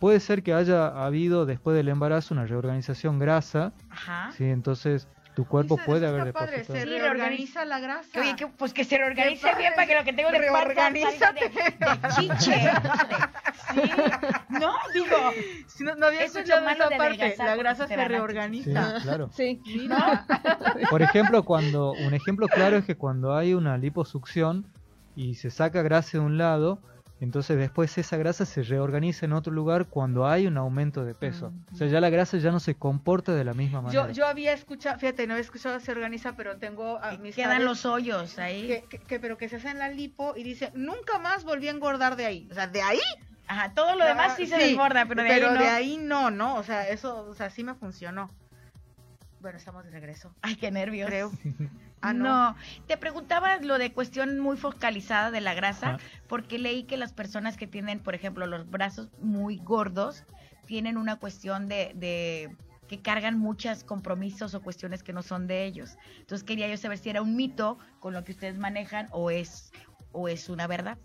puede 0.00 0.20
ser 0.20 0.42
que 0.42 0.54
haya 0.54 0.86
habido 0.88 1.46
después 1.46 1.76
del 1.76 1.88
embarazo 1.88 2.34
una 2.34 2.46
reorganización 2.46 3.18
grasa, 3.18 3.72
Ajá. 3.90 4.30
¿sí? 4.36 4.44
entonces 4.44 5.08
tu 5.34 5.44
cuerpo 5.46 5.76
Eso- 5.76 5.84
puede 5.86 6.06
eso 6.06 6.14
haber 6.16 6.26
está 6.28 6.40
padre, 6.40 6.52
depositado. 6.58 6.78
se 6.80 6.84
Sí, 6.96 6.98
reorganiza 7.00 7.64
la 7.64 7.78
grasa. 7.78 8.08
Que, 8.12 8.20
oye, 8.20 8.34
que, 8.36 8.46
pues 8.48 8.72
que 8.74 8.82
se 8.82 8.98
reorganice 8.98 9.42
padre. 9.46 9.58
bien 9.58 9.72
para 9.76 9.86
que 9.86 9.94
lo 9.94 10.02
que 10.04 10.12
tengo 10.12 10.30
de 10.32 10.38
panza 10.38 10.74
salga 10.74 10.90
de, 10.90 11.00
Reorganízate. 11.00 11.48
de 11.48 12.08
chiche. 12.16 12.70
Sí. 13.68 13.80
No, 14.48 14.72
digo. 14.94 15.16
Sí, 15.66 15.84
no, 15.84 15.94
no 15.94 16.06
había 16.06 16.24
Eso 16.24 16.38
escuchado 16.38 16.66
esa 16.68 16.88
parte. 16.88 17.34
La 17.38 17.54
grasa 17.56 17.86
se 17.86 17.96
la 17.96 18.04
Sí, 18.04 18.08
reorganiza. 18.08 18.94
claro. 19.02 19.28
Sí. 19.32 19.60
Mira. 19.66 20.26
Por 20.90 21.02
ejemplo, 21.02 21.44
cuando 21.44 21.92
un 21.92 22.14
ejemplo 22.14 22.48
claro 22.48 22.76
es 22.78 22.84
que 22.86 22.96
cuando 22.96 23.36
hay 23.36 23.52
una 23.54 23.76
liposucción 23.76 24.66
y 25.14 25.34
se 25.34 25.50
saca 25.50 25.82
grasa 25.82 26.12
de 26.12 26.20
un 26.20 26.38
lado, 26.38 26.80
entonces 27.20 27.56
después 27.58 27.98
esa 27.98 28.16
grasa 28.16 28.44
se 28.46 28.62
reorganiza 28.62 29.26
en 29.26 29.32
otro 29.32 29.52
lugar 29.52 29.86
cuando 29.86 30.26
hay 30.26 30.46
un 30.46 30.56
aumento 30.56 31.04
de 31.04 31.14
peso. 31.14 31.52
O 31.72 31.76
sea, 31.76 31.86
ya 31.88 32.00
la 32.00 32.10
grasa 32.10 32.38
ya 32.38 32.50
no 32.52 32.60
se 32.60 32.74
comporta 32.76 33.34
de 33.34 33.44
la 33.44 33.54
misma 33.54 33.82
manera. 33.82 34.06
Yo, 34.06 34.12
yo 34.12 34.26
había 34.26 34.52
escuchado, 34.52 34.98
fíjate, 34.98 35.26
no 35.26 35.32
había 35.34 35.42
escuchado 35.42 35.80
se 35.80 35.90
organiza, 35.90 36.36
pero 36.36 36.58
tengo 36.58 36.98
Y 37.02 37.14
amistades 37.16 37.34
Quedan 37.34 37.64
los 37.64 37.84
hoyos 37.86 38.38
ahí. 38.38 38.66
que, 38.68 38.84
que- 38.88 38.98
que- 38.98 39.18
pero 39.20 39.36
que 39.36 39.48
se 39.48 39.56
hacen 39.56 39.78
la 39.78 39.88
lipo 39.88 40.34
y 40.36 40.42
dicen, 40.44 40.70
nunca 40.74 41.18
más 41.18 41.44
volví 41.44 41.68
a 41.68 41.72
engordar 41.72 42.14
de 42.16 42.26
ahí. 42.26 42.48
O 42.50 42.54
sea, 42.54 42.66
de 42.68 42.82
ahí. 42.82 43.00
Ajá, 43.48 43.72
todo 43.74 43.96
lo 43.96 44.04
demás 44.04 44.36
sí 44.36 44.46
se 44.46 44.56
desborda, 44.58 45.06
pero 45.06 45.22
de 45.22 45.30
ahí 45.30 45.40
no. 45.40 45.52
de 45.54 45.68
ahí 45.68 45.96
no, 45.96 46.30
¿no? 46.30 46.56
O 46.56 46.62
sea, 46.62 46.86
eso, 46.88 47.26
o 47.28 47.34
sea, 47.34 47.48
sí 47.50 47.64
me 47.64 47.74
funcionó. 47.74 48.30
Bueno, 49.40 49.56
estamos 49.56 49.84
de 49.84 49.90
regreso, 49.90 50.34
Ay, 50.42 50.56
qué 50.56 50.70
nervios. 50.70 51.08
creo. 51.08 51.30
Ah, 52.00 52.12
no. 52.12 52.24
no. 52.24 52.56
Te 52.86 52.96
preguntaba 52.96 53.56
lo 53.58 53.78
de 53.78 53.92
cuestión 53.92 54.38
muy 54.38 54.56
focalizada 54.56 55.30
de 55.30 55.40
la 55.40 55.54
grasa, 55.54 55.94
Ajá. 55.94 55.98
porque 56.28 56.58
leí 56.58 56.84
que 56.84 56.96
las 56.96 57.12
personas 57.12 57.56
que 57.56 57.66
tienen, 57.66 57.98
por 58.00 58.14
ejemplo, 58.14 58.46
los 58.46 58.70
brazos 58.70 59.08
muy 59.20 59.56
gordos, 59.58 60.24
tienen 60.66 60.96
una 60.96 61.16
cuestión 61.16 61.66
de, 61.68 61.92
de 61.94 62.56
que 62.88 63.00
cargan 63.00 63.38
muchos 63.38 63.84
compromisos 63.84 64.54
o 64.54 64.62
cuestiones 64.62 65.02
que 65.02 65.12
no 65.12 65.22
son 65.22 65.46
de 65.46 65.64
ellos. 65.64 65.96
Entonces 66.20 66.44
quería 66.46 66.68
yo 66.68 66.76
saber 66.76 66.98
si 66.98 67.10
era 67.10 67.20
un 67.22 67.36
mito 67.36 67.78
con 68.00 68.14
lo 68.14 68.22
que 68.24 68.32
ustedes 68.32 68.58
manejan 68.58 69.08
o 69.10 69.30
es 69.30 69.72
o 70.12 70.28
es 70.28 70.48
una 70.48 70.66
verdad. 70.66 70.96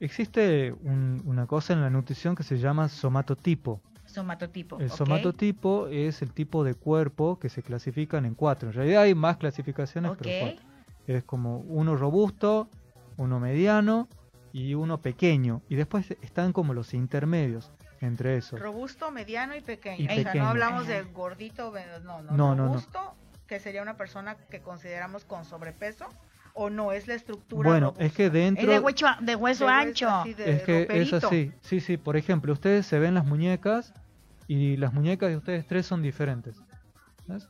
Existe 0.00 0.72
un- 0.72 1.22
una 1.24 1.46
cosa 1.46 1.72
en 1.72 1.80
la 1.80 1.88
nutrición 1.90 2.34
que 2.34 2.42
se 2.42 2.58
llama 2.58 2.88
somatotipo. 2.88 3.80
Somatotipo. 4.14 4.78
El 4.80 4.86
¿ok? 4.90 4.96
somatotipo 4.96 5.88
es 5.88 6.22
el 6.22 6.32
tipo 6.32 6.64
de 6.64 6.74
cuerpo 6.74 7.38
que 7.38 7.48
se 7.48 7.62
clasifican 7.62 8.24
en 8.24 8.34
cuatro. 8.34 8.68
En 8.70 8.74
realidad 8.74 9.02
hay 9.02 9.14
más 9.14 9.36
clasificaciones, 9.36 10.12
Ok. 10.12 10.18
pero 10.22 10.46
cuatro. 10.46 10.64
Es 11.06 11.24
como 11.24 11.58
uno 11.58 11.96
robusto, 11.96 12.68
uno 13.16 13.38
mediano 13.40 14.08
y 14.52 14.74
uno 14.74 14.98
pequeño. 15.02 15.60
Y 15.68 15.74
después 15.74 16.10
están 16.22 16.52
como 16.52 16.72
los 16.74 16.94
intermedios 16.94 17.70
entre 18.00 18.36
esos. 18.36 18.60
Robusto, 18.60 19.10
mediano 19.10 19.54
y 19.56 19.60
pequeño. 19.60 19.96
Y 20.00 20.06
o 20.06 20.14
sea, 20.14 20.24
pequeño. 20.24 20.44
no 20.44 20.50
hablamos 20.50 20.86
de 20.86 21.02
gordito, 21.02 21.72
no, 22.04 22.22
no. 22.22 22.32
No, 22.32 22.36
no, 22.36 22.54
no. 22.54 22.66
robusto, 22.68 23.14
que 23.46 23.58
sería 23.60 23.82
una 23.82 23.96
persona 23.96 24.36
que 24.50 24.60
consideramos 24.60 25.24
con 25.24 25.44
sobrepeso, 25.44 26.06
o 26.54 26.70
no 26.70 26.92
es 26.92 27.08
la 27.08 27.14
estructura. 27.14 27.68
Bueno, 27.68 27.86
robusta? 27.88 28.04
es 28.04 28.12
que 28.12 28.26
Es 28.26 28.32
dentro... 28.32 28.70
de 28.70 28.78
hueso, 28.78 29.06
de 29.20 29.34
hueso 29.36 29.66
De 29.66 29.72
ancho. 29.72 30.08
así 30.08 30.34
de 30.34 30.52
Es 30.52 30.62
que 30.62 30.86
es 30.88 31.12
así, 31.12 31.52
sí, 31.60 31.80
sí. 31.80 31.96
Por 31.96 32.16
ejemplo, 32.16 32.52
ustedes 32.52 32.86
se 32.86 32.98
ven 32.98 33.14
las 33.14 33.26
muñecas 33.26 33.92
y 34.46 34.76
las 34.76 34.92
muñecas 34.92 35.30
de 35.30 35.36
ustedes 35.36 35.66
tres 35.66 35.86
son 35.86 36.02
diferentes. 36.02 36.62
¿ves? 37.26 37.48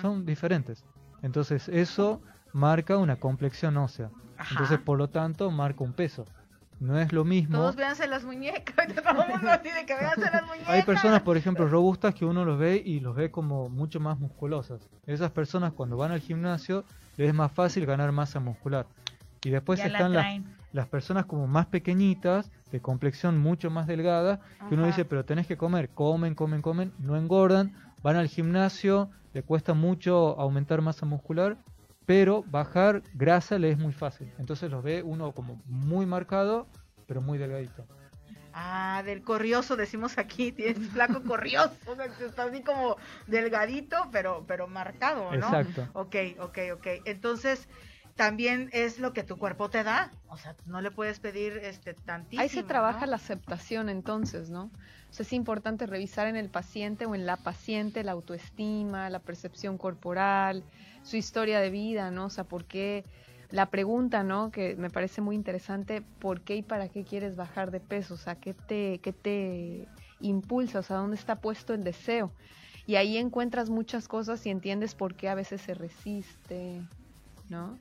Son 0.00 0.26
diferentes. 0.26 0.84
Entonces 1.22 1.68
eso 1.68 2.20
marca 2.52 2.96
una 2.96 3.16
complexión 3.16 3.76
ósea. 3.76 4.10
Ajá. 4.36 4.50
Entonces, 4.50 4.78
por 4.78 4.98
lo 4.98 5.08
tanto, 5.08 5.50
marca 5.50 5.84
un 5.84 5.92
peso. 5.92 6.26
No 6.80 6.98
es 6.98 7.12
lo 7.12 7.24
mismo. 7.24 7.56
Todos 7.56 7.76
véanse 7.76 8.06
las 8.06 8.24
muñecas. 8.24 8.74
Todo 8.94 9.22
el 9.22 9.28
mundo 9.28 9.50
dice 9.62 9.86
que 9.86 9.94
véanse 9.94 10.30
las 10.30 10.46
muñecas. 10.46 10.68
Hay 10.74 10.82
personas, 10.82 11.22
por 11.22 11.36
ejemplo, 11.36 11.66
robustas 11.68 12.14
que 12.14 12.24
uno 12.24 12.44
los 12.44 12.58
ve 12.58 12.82
y 12.84 13.00
los 13.00 13.14
ve 13.14 13.30
como 13.30 13.68
mucho 13.68 14.00
más 14.00 14.18
musculosas. 14.18 14.88
Esas 15.06 15.30
personas 15.30 15.72
cuando 15.72 15.96
van 15.96 16.12
al 16.12 16.20
gimnasio 16.20 16.84
les 17.16 17.28
es 17.28 17.34
más 17.34 17.52
fácil 17.52 17.86
ganar 17.86 18.12
masa 18.12 18.40
muscular. 18.40 18.86
Y 19.44 19.50
después 19.50 19.78
ya 19.78 19.88
la 19.88 19.98
están 19.98 20.12
las. 20.12 20.26
Las 20.74 20.88
personas 20.88 21.26
como 21.26 21.46
más 21.46 21.66
pequeñitas, 21.66 22.50
de 22.72 22.80
complexión 22.80 23.38
mucho 23.38 23.70
más 23.70 23.86
delgada, 23.86 24.40
que 24.68 24.74
uno 24.74 24.86
dice, 24.86 25.04
pero 25.04 25.24
tenés 25.24 25.46
que 25.46 25.56
comer, 25.56 25.88
comen, 25.90 26.34
comen, 26.34 26.62
comen, 26.62 26.92
no 26.98 27.16
engordan, 27.16 27.72
van 28.02 28.16
al 28.16 28.26
gimnasio, 28.26 29.08
le 29.32 29.44
cuesta 29.44 29.72
mucho 29.72 30.38
aumentar 30.38 30.82
masa 30.82 31.06
muscular, 31.06 31.56
pero 32.06 32.42
bajar 32.42 33.02
grasa 33.14 33.56
le 33.56 33.70
es 33.70 33.78
muy 33.78 33.92
fácil. 33.92 34.32
Entonces 34.36 34.68
los 34.68 34.82
ve 34.82 35.04
uno 35.04 35.30
como 35.30 35.62
muy 35.66 36.06
marcado, 36.06 36.66
pero 37.06 37.20
muy 37.20 37.38
delgadito. 37.38 37.86
Ah, 38.52 39.02
del 39.04 39.22
corrioso 39.22 39.76
decimos 39.76 40.18
aquí, 40.18 40.50
tienes 40.56 40.88
flaco 40.88 41.22
corrioso, 41.22 41.72
o 41.86 41.94
sea, 41.94 42.06
está 42.06 42.44
así 42.44 42.62
como 42.64 42.96
delgadito, 43.28 43.96
pero, 44.10 44.44
pero 44.48 44.66
marcado, 44.66 45.30
¿no? 45.30 45.36
Exacto. 45.36 45.88
Ok, 45.92 46.16
ok, 46.40 46.58
ok. 46.74 46.86
Entonces, 47.04 47.68
también 48.16 48.70
es 48.72 48.98
lo 48.98 49.12
que 49.12 49.22
tu 49.22 49.36
cuerpo 49.36 49.70
te 49.70 49.82
da. 49.82 50.12
O 50.28 50.36
sea, 50.36 50.54
no 50.66 50.80
le 50.80 50.90
puedes 50.90 51.20
pedir 51.20 51.58
este 51.58 51.94
tantísimo. 51.94 52.42
Ahí 52.42 52.48
se 52.48 52.62
trabaja 52.62 53.02
¿no? 53.02 53.10
la 53.10 53.16
aceptación 53.16 53.88
entonces, 53.88 54.50
¿no? 54.50 54.64
O 55.10 55.12
sea, 55.12 55.24
es 55.24 55.32
importante 55.32 55.86
revisar 55.86 56.26
en 56.26 56.36
el 56.36 56.48
paciente 56.48 57.06
o 57.06 57.14
en 57.14 57.26
la 57.26 57.36
paciente 57.36 58.04
la 58.04 58.12
autoestima, 58.12 59.10
la 59.10 59.18
percepción 59.18 59.78
corporal, 59.78 60.64
su 61.02 61.16
historia 61.16 61.60
de 61.60 61.70
vida, 61.70 62.10
¿no? 62.10 62.26
O 62.26 62.30
sea, 62.30 62.44
por 62.44 62.64
qué 62.64 63.04
la 63.50 63.66
pregunta, 63.66 64.22
¿no? 64.22 64.50
Que 64.50 64.74
me 64.76 64.90
parece 64.90 65.20
muy 65.20 65.36
interesante, 65.36 66.02
¿por 66.18 66.40
qué 66.40 66.56
y 66.56 66.62
para 66.62 66.88
qué 66.88 67.04
quieres 67.04 67.36
bajar 67.36 67.70
de 67.70 67.80
peso? 67.80 68.14
O 68.14 68.16
sea, 68.16 68.36
¿qué 68.36 68.54
te, 68.54 68.98
qué 68.98 69.12
te 69.12 69.88
impulsa? 70.20 70.80
O 70.80 70.82
sea, 70.82 70.96
¿dónde 70.96 71.16
está 71.16 71.36
puesto 71.36 71.74
el 71.74 71.84
deseo? 71.84 72.32
Y 72.86 72.96
ahí 72.96 73.16
encuentras 73.16 73.70
muchas 73.70 74.08
cosas 74.08 74.44
y 74.46 74.50
entiendes 74.50 74.94
por 74.94 75.14
qué 75.14 75.28
a 75.28 75.34
veces 75.34 75.60
se 75.62 75.74
resiste, 75.74 76.82
¿no? 77.48 77.78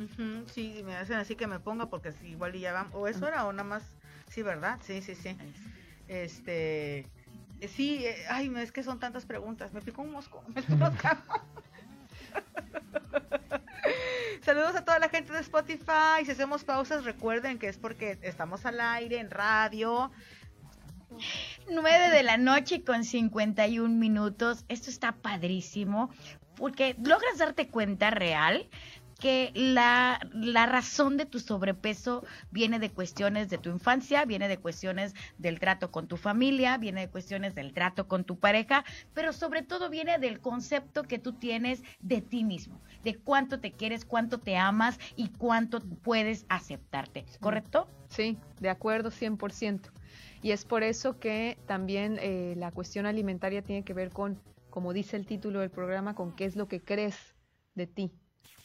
Ujú, 0.00 0.48
sí, 0.48 0.82
me 0.84 0.96
hacen 0.96 1.16
así 1.16 1.36
que 1.36 1.46
me 1.46 1.60
ponga 1.60 1.86
porque 1.86 2.12
si 2.12 2.28
igual 2.28 2.56
y 2.56 2.60
ya 2.60 2.72
van. 2.72 2.88
O 2.92 3.06
eso 3.06 3.28
era 3.28 3.44
o 3.44 3.52
nada 3.52 3.64
más. 3.64 3.82
Sí, 4.30 4.42
¿verdad? 4.42 4.78
Sí, 4.82 5.02
sí, 5.02 5.14
sí. 5.14 5.36
Este. 6.08 7.00
eh, 7.60 7.68
Sí, 7.68 8.06
eh, 8.06 8.24
ay, 8.30 8.50
es 8.56 8.72
que 8.72 8.82
son 8.82 8.98
tantas 8.98 9.26
preguntas. 9.26 9.74
Me 9.74 9.82
picó 9.82 10.00
un 10.02 10.12
mosco. 10.12 10.42
Me 10.54 10.60
estoy 10.60 10.78
rascando. 10.78 11.22
Saludos 14.42 14.74
a 14.74 14.84
toda 14.84 14.98
la 14.98 15.10
gente 15.10 15.32
de 15.34 15.40
Spotify. 15.40 16.24
Si 16.24 16.30
hacemos 16.30 16.64
pausas, 16.64 17.04
recuerden 17.04 17.58
que 17.58 17.68
es 17.68 17.76
porque 17.76 18.18
estamos 18.22 18.64
al 18.64 18.80
aire, 18.80 19.20
en 19.20 19.30
radio. 19.30 20.10
9 21.68 22.10
de 22.10 22.22
la 22.22 22.38
noche 22.38 22.82
con 22.82 23.04
51 23.04 23.98
minutos. 23.98 24.64
Esto 24.68 24.88
está 24.88 25.12
padrísimo 25.12 26.10
porque 26.56 26.96
logras 27.02 27.38
darte 27.38 27.68
cuenta 27.68 28.10
real 28.10 28.66
que 29.20 29.52
la, 29.54 30.18
la 30.32 30.66
razón 30.66 31.16
de 31.16 31.26
tu 31.26 31.38
sobrepeso 31.38 32.24
viene 32.50 32.78
de 32.78 32.90
cuestiones 32.90 33.48
de 33.50 33.58
tu 33.58 33.70
infancia, 33.70 34.24
viene 34.24 34.48
de 34.48 34.58
cuestiones 34.58 35.14
del 35.38 35.60
trato 35.60 35.90
con 35.90 36.08
tu 36.08 36.16
familia, 36.16 36.78
viene 36.78 37.02
de 37.02 37.08
cuestiones 37.08 37.54
del 37.54 37.72
trato 37.72 38.08
con 38.08 38.24
tu 38.24 38.38
pareja, 38.38 38.84
pero 39.14 39.32
sobre 39.32 39.62
todo 39.62 39.90
viene 39.90 40.18
del 40.18 40.40
concepto 40.40 41.04
que 41.04 41.18
tú 41.18 41.34
tienes 41.34 41.82
de 42.00 42.20
ti 42.20 42.42
mismo, 42.42 42.80
de 43.04 43.16
cuánto 43.16 43.60
te 43.60 43.72
quieres, 43.72 44.04
cuánto 44.04 44.38
te 44.38 44.56
amas 44.56 44.98
y 45.14 45.28
cuánto 45.28 45.80
puedes 45.80 46.46
aceptarte, 46.48 47.24
¿correcto? 47.40 47.86
Sí, 48.08 48.38
de 48.58 48.70
acuerdo 48.70 49.10
100%. 49.10 49.90
Y 50.42 50.52
es 50.52 50.64
por 50.64 50.82
eso 50.82 51.18
que 51.18 51.58
también 51.66 52.18
eh, 52.20 52.54
la 52.56 52.72
cuestión 52.72 53.06
alimentaria 53.06 53.62
tiene 53.62 53.84
que 53.84 53.92
ver 53.92 54.10
con, 54.10 54.40
como 54.70 54.92
dice 54.92 55.16
el 55.16 55.26
título 55.26 55.60
del 55.60 55.70
programa, 55.70 56.14
con 56.14 56.34
qué 56.34 56.46
es 56.46 56.56
lo 56.56 56.66
que 56.66 56.80
crees 56.80 57.16
de 57.74 57.86
ti, 57.86 58.12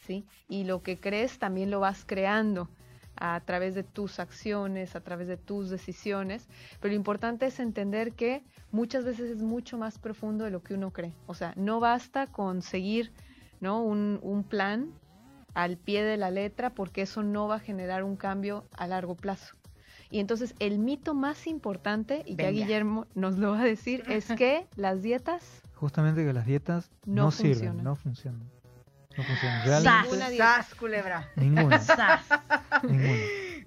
¿sí? 0.06 0.24
Y 0.48 0.64
lo 0.64 0.82
que 0.82 0.98
crees 0.98 1.38
también 1.38 1.70
lo 1.70 1.80
vas 1.80 2.04
creando 2.06 2.68
a 3.16 3.40
través 3.40 3.74
de 3.74 3.82
tus 3.82 4.20
acciones, 4.20 4.94
a 4.94 5.00
través 5.00 5.26
de 5.26 5.36
tus 5.36 5.70
decisiones, 5.70 6.48
pero 6.80 6.92
lo 6.92 6.96
importante 6.96 7.46
es 7.46 7.60
entender 7.60 8.12
que 8.12 8.44
muchas 8.70 9.04
veces 9.04 9.30
es 9.30 9.42
mucho 9.42 9.78
más 9.78 9.98
profundo 9.98 10.44
de 10.44 10.50
lo 10.50 10.62
que 10.62 10.74
uno 10.74 10.92
cree. 10.92 11.14
O 11.26 11.34
sea, 11.34 11.54
no 11.56 11.80
basta 11.80 12.26
con 12.26 12.62
seguir 12.62 13.12
¿no? 13.60 13.82
un, 13.82 14.18
un 14.22 14.44
plan 14.44 14.92
al 15.54 15.78
pie 15.78 16.04
de 16.04 16.18
la 16.18 16.30
letra 16.30 16.70
porque 16.74 17.02
eso 17.02 17.22
no 17.22 17.48
va 17.48 17.56
a 17.56 17.60
generar 17.60 18.04
un 18.04 18.16
cambio 18.16 18.66
a 18.76 18.86
largo 18.86 19.14
plazo. 19.14 19.56
Y 20.10 20.20
entonces 20.20 20.54
el 20.60 20.78
mito 20.78 21.14
más 21.14 21.46
importante, 21.46 22.22
y 22.26 22.36
ya. 22.36 22.50
Guillermo 22.50 23.06
nos 23.14 23.38
lo 23.38 23.52
va 23.52 23.62
a 23.62 23.64
decir, 23.64 24.04
es 24.08 24.26
que 24.32 24.66
las 24.76 25.02
dietas 25.02 25.62
Justamente 25.74 26.24
que 26.24 26.32
las 26.32 26.46
dietas 26.46 26.90
No 27.04 27.24
no, 27.24 27.30
sirven, 27.30 27.54
funcionan. 27.54 27.84
no 27.84 27.96
funcionan. 27.96 28.55
No 29.16 29.24
funcionan. 29.24 29.64
Sas. 29.82 29.82
Realmente. 30.08 30.36
Sas, 30.36 30.74
culebra. 30.74 31.28
ninguna, 31.36 31.78
Sas. 31.80 32.26
ninguna. 32.82 33.16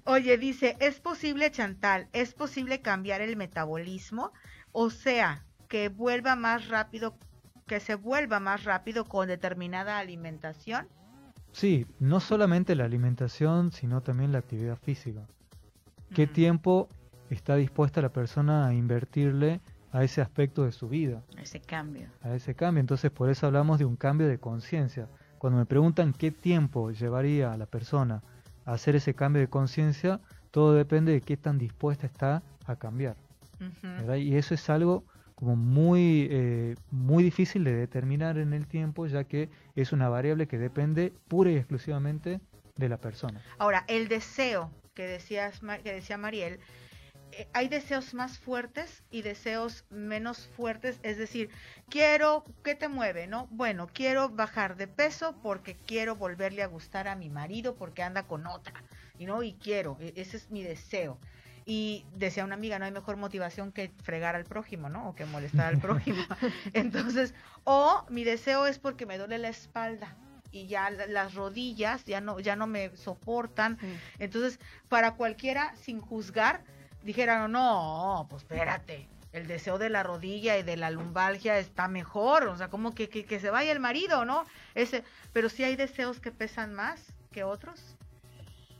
Oye, 0.04 0.38
dice, 0.38 0.76
¿es 0.80 0.98
posible, 1.00 1.50
Chantal, 1.50 2.08
es 2.12 2.32
posible 2.34 2.80
cambiar 2.80 3.20
el 3.20 3.36
metabolismo? 3.36 4.32
O 4.72 4.90
sea, 4.90 5.44
que 5.68 5.88
vuelva 5.88 6.36
más 6.36 6.68
rápido, 6.68 7.16
que 7.66 7.80
se 7.80 7.94
vuelva 7.96 8.40
más 8.40 8.64
rápido 8.64 9.04
con 9.04 9.28
determinada 9.28 9.98
alimentación. 9.98 10.88
Sí, 11.52 11.86
no 11.98 12.20
solamente 12.20 12.74
la 12.74 12.84
alimentación, 12.84 13.72
sino 13.72 14.00
también 14.02 14.32
la 14.32 14.38
actividad 14.38 14.76
física. 14.78 15.26
¿Qué 16.14 16.26
tiempo 16.26 16.88
está 17.28 17.56
dispuesta 17.56 18.00
la 18.00 18.08
persona 18.12 18.66
a 18.66 18.74
invertirle 18.74 19.60
a 19.92 20.02
ese 20.04 20.20
aspecto 20.22 20.64
de 20.64 20.72
su 20.72 20.88
vida, 20.88 21.22
Ese 21.36 21.60
cambio. 21.60 22.08
a 22.22 22.34
ese 22.34 22.54
cambio? 22.54 22.80
Entonces, 22.80 23.10
por 23.10 23.28
eso 23.30 23.46
hablamos 23.46 23.78
de 23.78 23.84
un 23.84 23.96
cambio 23.96 24.28
de 24.28 24.38
conciencia. 24.38 25.08
Cuando 25.40 25.58
me 25.58 25.64
preguntan 25.64 26.12
qué 26.12 26.30
tiempo 26.30 26.90
llevaría 26.90 27.50
a 27.50 27.56
la 27.56 27.64
persona 27.64 28.22
a 28.66 28.74
hacer 28.74 28.94
ese 28.94 29.14
cambio 29.14 29.40
de 29.40 29.48
conciencia, 29.48 30.20
todo 30.50 30.74
depende 30.74 31.12
de 31.12 31.22
qué 31.22 31.38
tan 31.38 31.56
dispuesta 31.56 32.04
está 32.06 32.42
a 32.66 32.76
cambiar. 32.76 33.16
Y 34.18 34.36
eso 34.36 34.52
es 34.52 34.68
algo 34.68 35.02
como 35.36 35.56
muy, 35.56 36.28
eh, 36.30 36.74
muy 36.90 37.24
difícil 37.24 37.64
de 37.64 37.74
determinar 37.74 38.36
en 38.36 38.52
el 38.52 38.66
tiempo, 38.66 39.06
ya 39.06 39.24
que 39.24 39.48
es 39.76 39.92
una 39.92 40.10
variable 40.10 40.46
que 40.46 40.58
depende 40.58 41.10
pura 41.28 41.50
y 41.50 41.56
exclusivamente 41.56 42.38
de 42.76 42.88
la 42.90 42.98
persona. 42.98 43.40
Ahora, 43.56 43.86
el 43.88 44.08
deseo 44.08 44.70
que, 44.92 45.04
decías, 45.06 45.62
que 45.82 45.94
decía 45.94 46.18
Mariel, 46.18 46.60
eh, 47.32 47.48
hay 47.52 47.68
deseos 47.68 48.14
más 48.14 48.38
fuertes 48.38 49.02
y 49.10 49.22
deseos 49.22 49.84
menos 49.90 50.46
fuertes, 50.56 50.98
es 51.02 51.16
decir, 51.18 51.50
quiero, 51.88 52.44
¿qué 52.64 52.74
te 52.74 52.88
mueve? 52.88 53.26
No, 53.26 53.46
bueno, 53.50 53.88
quiero 53.92 54.28
bajar 54.28 54.76
de 54.76 54.88
peso 54.88 55.34
porque 55.42 55.76
quiero 55.86 56.16
volverle 56.16 56.62
a 56.62 56.66
gustar 56.66 57.08
a 57.08 57.16
mi 57.16 57.28
marido 57.30 57.74
porque 57.76 58.02
anda 58.02 58.24
con 58.24 58.46
otra, 58.46 58.82
y 59.18 59.26
no, 59.26 59.42
y 59.42 59.54
quiero, 59.54 59.96
e- 60.00 60.14
ese 60.16 60.36
es 60.36 60.50
mi 60.50 60.62
deseo. 60.62 61.18
Y 61.66 62.04
decía 62.16 62.44
una 62.44 62.54
amiga, 62.54 62.78
no 62.78 62.86
hay 62.86 62.90
mejor 62.90 63.16
motivación 63.16 63.70
que 63.70 63.92
fregar 64.02 64.34
al 64.34 64.44
prójimo, 64.44 64.88
¿no? 64.88 65.10
O 65.10 65.14
que 65.14 65.24
molestar 65.26 65.66
al 65.66 65.78
prójimo. 65.78 66.18
Entonces, 66.72 67.34
o 67.64 68.04
mi 68.08 68.24
deseo 68.24 68.66
es 68.66 68.78
porque 68.78 69.06
me 69.06 69.18
duele 69.18 69.38
la 69.38 69.50
espalda 69.50 70.16
y 70.50 70.66
ya 70.66 70.90
la- 70.90 71.06
las 71.06 71.34
rodillas 71.34 72.04
ya 72.06 72.20
no 72.20 72.40
ya 72.40 72.56
no 72.56 72.66
me 72.66 72.96
soportan. 72.96 73.78
Entonces, 74.18 74.58
para 74.88 75.14
cualquiera 75.14 75.76
sin 75.76 76.00
juzgar 76.00 76.64
dijeran, 77.02 77.50
"No, 77.52 78.26
pues 78.28 78.42
espérate, 78.42 79.08
el 79.32 79.46
deseo 79.46 79.78
de 79.78 79.90
la 79.90 80.02
rodilla 80.02 80.58
y 80.58 80.62
de 80.62 80.76
la 80.76 80.90
lumbalgia 80.90 81.58
está 81.58 81.88
mejor, 81.88 82.48
o 82.48 82.56
sea, 82.56 82.68
como 82.68 82.94
que, 82.94 83.08
que, 83.08 83.24
que 83.24 83.38
se 83.38 83.50
vaya 83.50 83.70
el 83.72 83.80
marido, 83.80 84.24
¿no? 84.24 84.44
Ese, 84.74 85.04
pero 85.32 85.48
sí 85.48 85.62
hay 85.62 85.76
deseos 85.76 86.20
que 86.20 86.32
pesan 86.32 86.74
más 86.74 87.12
que 87.30 87.44
otros. 87.44 87.96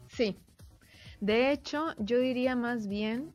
Sí. 0.08 0.36
De 1.20 1.52
hecho, 1.52 1.94
yo 1.98 2.18
diría 2.18 2.56
más 2.56 2.88
bien 2.88 3.32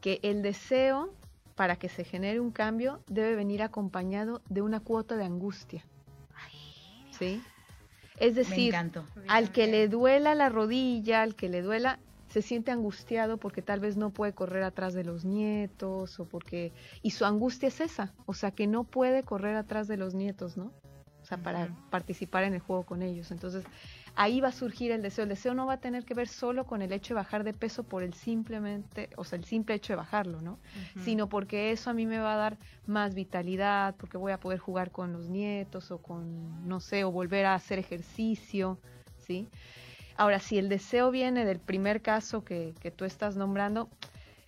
que 0.00 0.18
el 0.22 0.42
deseo 0.42 1.14
para 1.54 1.76
que 1.76 1.88
se 1.88 2.04
genere 2.04 2.40
un 2.40 2.50
cambio 2.50 3.02
debe 3.06 3.34
venir 3.36 3.62
acompañado 3.62 4.42
de 4.48 4.62
una 4.62 4.80
cuota 4.80 5.16
de 5.16 5.24
angustia. 5.24 5.84
¿Sí? 7.18 7.42
Es 8.18 8.34
decir, 8.34 8.74
al 9.28 9.52
que 9.52 9.66
le 9.66 9.88
duela 9.88 10.34
la 10.34 10.48
rodilla, 10.48 11.22
al 11.22 11.34
que 11.34 11.48
le 11.48 11.62
duela, 11.62 11.98
se 12.32 12.40
siente 12.40 12.70
angustiado 12.70 13.36
porque 13.36 13.60
tal 13.60 13.80
vez 13.80 13.98
no 13.98 14.08
puede 14.08 14.32
correr 14.32 14.62
atrás 14.62 14.94
de 14.94 15.04
los 15.04 15.26
nietos 15.26 16.18
o 16.18 16.24
porque... 16.24 16.72
Y 17.02 17.10
su 17.10 17.26
angustia 17.26 17.68
es 17.68 17.82
esa, 17.82 18.14
o 18.24 18.32
sea, 18.32 18.52
que 18.52 18.66
no 18.66 18.84
puede 18.84 19.22
correr 19.22 19.54
atrás 19.54 19.86
de 19.86 19.98
los 19.98 20.14
nietos, 20.14 20.56
¿no? 20.56 20.72
O 21.20 21.24
sea, 21.26 21.36
para 21.36 21.68
participar 21.90 22.44
en 22.44 22.54
el 22.54 22.60
juego 22.60 22.84
con 22.84 23.02
ellos. 23.02 23.30
Entonces, 23.30 23.64
ahí 24.16 24.40
va 24.40 24.48
a 24.48 24.52
surgir 24.52 24.92
el 24.92 25.02
deseo. 25.02 25.24
El 25.24 25.28
deseo 25.28 25.52
no 25.52 25.66
va 25.66 25.74
a 25.74 25.80
tener 25.80 26.06
que 26.06 26.14
ver 26.14 26.26
solo 26.26 26.64
con 26.64 26.80
el 26.80 26.90
hecho 26.90 27.12
de 27.12 27.16
bajar 27.16 27.44
de 27.44 27.52
peso 27.52 27.84
por 27.84 28.02
el 28.02 28.14
simplemente, 28.14 29.10
o 29.16 29.24
sea, 29.24 29.38
el 29.38 29.44
simple 29.44 29.74
hecho 29.74 29.92
de 29.92 29.98
bajarlo, 29.98 30.40
¿no? 30.40 30.58
Sino 31.04 31.28
porque 31.28 31.70
eso 31.70 31.90
a 31.90 31.92
mí 31.92 32.06
me 32.06 32.18
va 32.18 32.32
a 32.32 32.36
dar 32.38 32.58
más 32.86 33.14
vitalidad, 33.14 33.94
porque 33.96 34.16
voy 34.16 34.32
a 34.32 34.40
poder 34.40 34.58
jugar 34.58 34.90
con 34.90 35.12
los 35.12 35.28
nietos 35.28 35.90
o 35.90 35.98
con, 35.98 36.66
no 36.66 36.80
sé, 36.80 37.04
o 37.04 37.12
volver 37.12 37.44
a 37.44 37.54
hacer 37.54 37.78
ejercicio, 37.78 38.78
¿sí? 39.18 39.50
Ahora, 40.16 40.38
si 40.38 40.58
el 40.58 40.68
deseo 40.68 41.10
viene 41.10 41.44
del 41.44 41.58
primer 41.58 42.02
caso 42.02 42.44
que, 42.44 42.74
que 42.80 42.90
tú 42.90 43.04
estás 43.04 43.36
nombrando, 43.36 43.88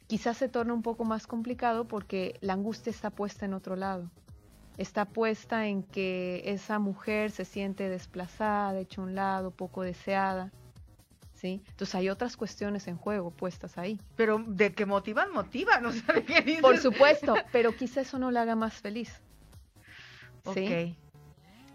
quizás 0.06 0.36
se 0.36 0.48
torna 0.48 0.74
un 0.74 0.82
poco 0.82 1.04
más 1.04 1.26
complicado 1.26 1.86
porque 1.86 2.36
la 2.40 2.52
angustia 2.52 2.90
está 2.90 3.10
puesta 3.10 3.44
en 3.44 3.54
otro 3.54 3.76
lado. 3.76 4.10
Está 4.76 5.04
puesta 5.04 5.66
en 5.66 5.82
que 5.82 6.42
esa 6.46 6.78
mujer 6.78 7.30
se 7.30 7.44
siente 7.44 7.88
desplazada, 7.88 8.78
hecha 8.78 9.00
a 9.00 9.04
un 9.04 9.14
lado, 9.14 9.50
poco 9.50 9.82
deseada. 9.82 10.50
¿sí? 11.34 11.62
Entonces 11.68 11.94
hay 11.94 12.08
otras 12.08 12.36
cuestiones 12.36 12.88
en 12.88 12.96
juego 12.96 13.30
puestas 13.30 13.78
ahí. 13.78 14.00
Pero 14.16 14.42
de 14.46 14.74
que 14.74 14.86
motivan, 14.86 15.32
motivan, 15.32 15.86
o 15.86 15.92
sea, 15.92 16.14
de 16.14 16.24
que 16.24 16.40
dices... 16.40 16.62
Por 16.62 16.78
supuesto, 16.78 17.34
pero 17.52 17.76
quizá 17.76 18.00
eso 18.00 18.18
no 18.18 18.30
la 18.30 18.42
haga 18.42 18.56
más 18.56 18.74
feliz. 18.74 19.20
¿sí? 20.54 20.94
Ok. 20.94 21.03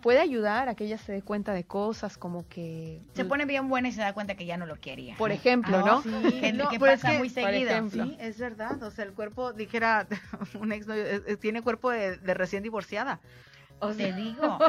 Puede 0.02 0.20
ayudar 0.20 0.70
a 0.70 0.76
que 0.76 0.86
ella 0.86 0.98
se 0.98 1.12
dé 1.12 1.22
cuenta 1.22 1.54
de 1.54 1.66
cosas 1.66 2.18
como 2.18 2.48
que... 2.48 3.02
Se 3.14 3.26
pone 3.26 3.46
bien 3.46 3.68
buena 3.68 3.90
y 3.90 3.92
se 3.92 4.02
da 4.02 4.14
cuenta 4.14 4.36
que 4.36 4.46
ya 4.46 4.58
no 4.58 4.66
lo 4.66 4.76
quería. 4.80 5.16
Por 5.18 5.32
ejemplo, 5.32 5.78
Ah, 5.78 5.84
¿no? 5.86 6.02
Sí, 6.02 6.10
Que, 6.40 6.54
no, 6.54 6.70
que 6.70 6.76
es 6.76 6.82
pasa 6.82 7.12
que, 7.12 7.18
muy 7.20 7.30
seguido. 7.30 7.90
Sí, 7.90 8.18
es 8.20 8.40
verdad. 8.40 8.82
O 8.84 8.92
sea, 8.92 9.06
el 9.06 9.14
cuerpo, 9.14 9.54
dijera 9.54 10.08
un 10.60 10.72
ex 10.72 10.88
tiene 11.40 11.62
cuerpo 11.62 11.92
de, 11.92 12.18
de 12.18 12.34
recién 12.34 12.64
divorciada. 12.64 13.20
O 13.82 13.94
Te 13.94 14.12
digo. 14.14 14.60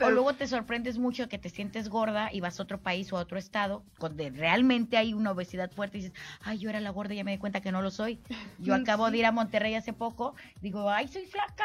O 0.00 0.10
luego 0.10 0.34
te 0.34 0.46
sorprendes 0.48 0.98
mucho 0.98 1.28
que 1.28 1.38
te 1.38 1.48
sientes 1.48 1.88
gorda 1.88 2.30
y 2.32 2.40
vas 2.40 2.58
a 2.58 2.62
otro 2.64 2.80
país 2.80 3.12
o 3.12 3.16
a 3.16 3.20
otro 3.20 3.38
estado 3.38 3.84
donde 3.98 4.30
realmente 4.30 4.96
hay 4.96 5.14
una 5.14 5.30
obesidad 5.30 5.70
fuerte 5.70 5.98
y 5.98 6.02
dices, 6.02 6.18
ay, 6.42 6.58
yo 6.58 6.68
era 6.70 6.80
la 6.80 6.90
gorda 6.90 7.14
y 7.14 7.18
ya 7.18 7.24
me 7.24 7.30
di 7.32 7.38
cuenta 7.38 7.60
que 7.60 7.70
no 7.72 7.82
lo 7.82 7.90
soy. 7.90 8.20
Yo 8.58 8.74
acabo 8.74 9.06
sí. 9.06 9.12
de 9.12 9.18
ir 9.18 9.26
a 9.26 9.32
Monterrey 9.32 9.74
hace 9.74 9.92
poco, 9.92 10.34
digo, 10.60 10.90
ay, 10.90 11.06
soy 11.08 11.26
flaca, 11.26 11.64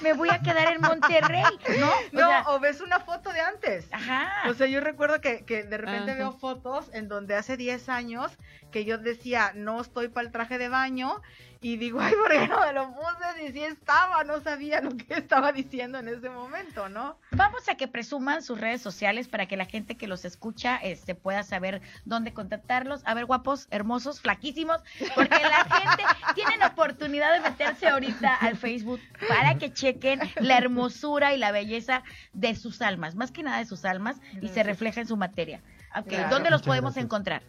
me 0.00 0.12
voy 0.14 0.30
a 0.30 0.40
quedar 0.40 0.72
en 0.72 0.80
Monterrey, 0.80 1.44
¿no? 1.78 1.90
O 2.12 2.20
no, 2.20 2.26
sea, 2.28 2.44
o 2.48 2.60
ves 2.60 2.80
una 2.80 3.00
foto 3.00 3.32
de 3.32 3.40
antes. 3.40 3.88
ajá. 3.92 4.48
O 4.50 4.54
sea, 4.54 4.66
yo 4.66 4.80
recuerdo 4.80 5.20
que, 5.20 5.44
que 5.44 5.62
de 5.62 5.76
repente 5.78 6.10
Ajá. 6.12 6.18
veo 6.18 6.32
fotos 6.32 6.90
en 6.92 7.08
donde 7.08 7.34
hace 7.36 7.56
10 7.56 7.88
años 7.88 8.32
que 8.72 8.84
yo 8.84 8.98
decía, 8.98 9.52
no 9.54 9.80
estoy 9.80 10.08
para 10.08 10.26
el 10.26 10.32
traje 10.32 10.58
de 10.58 10.68
baño. 10.68 11.20
Y 11.62 11.76
digo, 11.76 12.00
ay, 12.00 12.14
¿por 12.14 12.30
qué 12.30 12.48
no 12.48 12.58
me 12.60 12.72
lo 12.72 12.86
puse? 12.94 13.44
Y 13.46 13.52
sí 13.52 13.62
estaba, 13.62 14.24
no 14.24 14.40
sabía 14.40 14.80
lo 14.80 14.96
que 14.96 15.12
estaba 15.14 15.52
diciendo 15.52 15.99
en 16.00 16.08
ese 16.08 16.28
momento, 16.28 16.88
¿no? 16.88 17.16
Vamos 17.32 17.68
a 17.68 17.76
que 17.76 17.86
presuman 17.88 18.42
sus 18.42 18.60
redes 18.60 18.82
sociales 18.82 19.28
para 19.28 19.46
que 19.46 19.56
la 19.56 19.64
gente 19.66 19.96
que 19.96 20.06
los 20.06 20.24
escucha 20.24 20.76
este, 20.76 21.14
pueda 21.14 21.42
saber 21.42 21.80
dónde 22.04 22.32
contactarlos. 22.32 23.02
A 23.06 23.14
ver, 23.14 23.26
guapos, 23.26 23.68
hermosos, 23.70 24.20
flaquísimos, 24.20 24.82
porque 25.14 25.38
la 25.40 25.64
gente 25.80 26.02
tiene 26.34 26.56
la 26.58 26.68
oportunidad 26.68 27.32
de 27.32 27.40
meterse 27.40 27.88
ahorita 27.88 28.34
al 28.34 28.56
Facebook 28.56 29.00
para 29.28 29.56
que 29.56 29.72
chequen 29.72 30.20
la 30.40 30.58
hermosura 30.58 31.34
y 31.34 31.38
la 31.38 31.52
belleza 31.52 32.02
de 32.32 32.54
sus 32.54 32.82
almas, 32.82 33.14
más 33.14 33.30
que 33.30 33.42
nada 33.42 33.58
de 33.58 33.66
sus 33.66 33.84
almas, 33.84 34.20
y 34.42 34.48
se 34.48 34.62
refleja 34.62 35.00
en 35.00 35.06
su 35.06 35.16
materia. 35.16 35.62
Ok, 35.96 36.08
Claro. 36.08 36.30
¿Dónde 36.30 36.50
los 36.50 36.60
Muchas 36.60 36.66
podemos 36.66 36.90
gracias. 36.94 37.04
encontrar? 37.04 37.42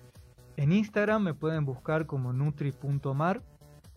En 0.58 0.72
Instagram 0.74 1.24
me 1.24 1.34
pueden 1.34 1.66
buscar 1.66 2.06
como 2.06 2.34
nutri.mar 2.34 3.42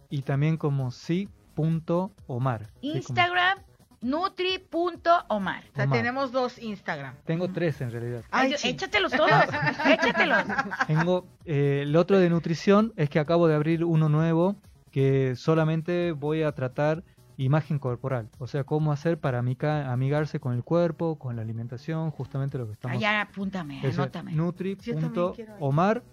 y 0.08 0.22
también 0.22 0.56
como 0.56 0.90
si.omar. 0.92 2.66
Sí, 2.66 2.70
como- 2.80 2.94
Instagram, 2.96 3.58
nutri.omar. 4.04 5.64
O 5.72 5.74
sea, 5.74 5.84
Omar. 5.84 5.98
tenemos 5.98 6.32
dos 6.32 6.58
Instagram. 6.58 7.14
Tengo 7.24 7.48
tres 7.50 7.80
en 7.80 7.90
realidad. 7.90 8.22
Ay, 8.30 8.54
Ay, 8.62 8.70
échatelos 8.70 9.12
todos, 9.12 9.30
échatelos. 9.86 10.44
Tengo 10.86 11.26
eh, 11.44 11.80
el 11.82 11.96
otro 11.96 12.18
de 12.18 12.30
nutrición 12.30 12.92
es 12.96 13.08
que 13.10 13.18
acabo 13.18 13.48
de 13.48 13.54
abrir 13.54 13.84
uno 13.84 14.08
nuevo 14.08 14.56
que 14.90 15.34
solamente 15.36 16.12
voy 16.12 16.42
a 16.42 16.52
tratar 16.52 17.02
imagen 17.36 17.80
corporal, 17.80 18.28
o 18.38 18.46
sea, 18.46 18.62
cómo 18.62 18.92
hacer 18.92 19.18
para 19.18 19.40
amica- 19.40 19.90
amigarse 19.92 20.38
con 20.38 20.54
el 20.54 20.62
cuerpo, 20.62 21.18
con 21.18 21.34
la 21.34 21.42
alimentación, 21.42 22.12
justamente 22.12 22.58
lo 22.58 22.66
que 22.66 22.74
estamos 22.74 22.96
Allá 22.96 23.22
apúntame, 23.22 23.80
anótame. 23.84 24.32
Nutri.omar 24.34 26.04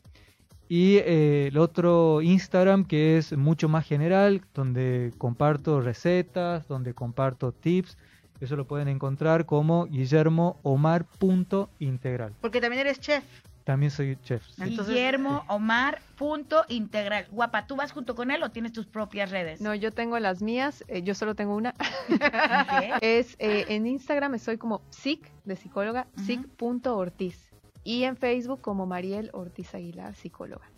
y 0.72 1.00
eh, 1.00 1.48
el 1.48 1.58
otro 1.58 2.22
Instagram 2.22 2.86
que 2.86 3.18
es 3.18 3.36
mucho 3.36 3.68
más 3.68 3.86
general, 3.86 4.42
donde 4.54 5.12
comparto 5.18 5.82
recetas, 5.82 6.66
donde 6.70 6.94
comparto 6.94 7.52
tips. 7.52 7.98
Eso 8.40 8.56
lo 8.56 8.66
pueden 8.66 8.88
encontrar 8.88 9.46
como 9.46 9.86
guillermoomar.integral. 9.88 12.36
Porque 12.40 12.62
también 12.62 12.88
eres 12.88 13.02
chef. 13.02 13.26
También 13.66 13.92
soy 13.92 14.18
chef. 14.24 14.48
sí. 14.48 14.64
Entonces, 14.64 14.96
Guillermo 14.96 15.44
Omar 15.50 16.00
punto 16.16 16.64
integral. 16.70 17.28
Guapa, 17.32 17.68
¿tú 17.68 17.76
vas 17.76 17.92
junto 17.92 18.16
con 18.16 18.32
él 18.32 18.42
o 18.42 18.52
tienes 18.52 18.72
tus 18.72 18.88
propias 18.88 19.30
redes? 19.30 19.60
No, 19.60 19.76
yo 19.76 19.92
tengo 19.92 20.18
las 20.20 20.42
mías, 20.42 20.86
eh, 20.88 21.04
yo 21.04 21.16
solo 21.16 21.36
tengo 21.36 21.54
una. 21.54 21.72
Ok. 21.72 21.78
Es 23.02 23.36
eh, 23.40 23.66
en 23.68 23.88
Instagram 23.88 24.36
estoy 24.36 24.58
como 24.58 24.84
psic 24.90 25.30
de 25.44 25.58
psicóloga, 25.58 26.08
Ujú. 26.16 26.24
psic.ortiz. 26.24 27.51
Y 27.84 28.04
en 28.04 28.16
Facebook 28.18 28.62
como 28.62 28.86
Mariel 28.86 29.30
Ortiz 29.34 29.74
Aguilar, 29.74 30.16
psicóloga. 30.16 30.70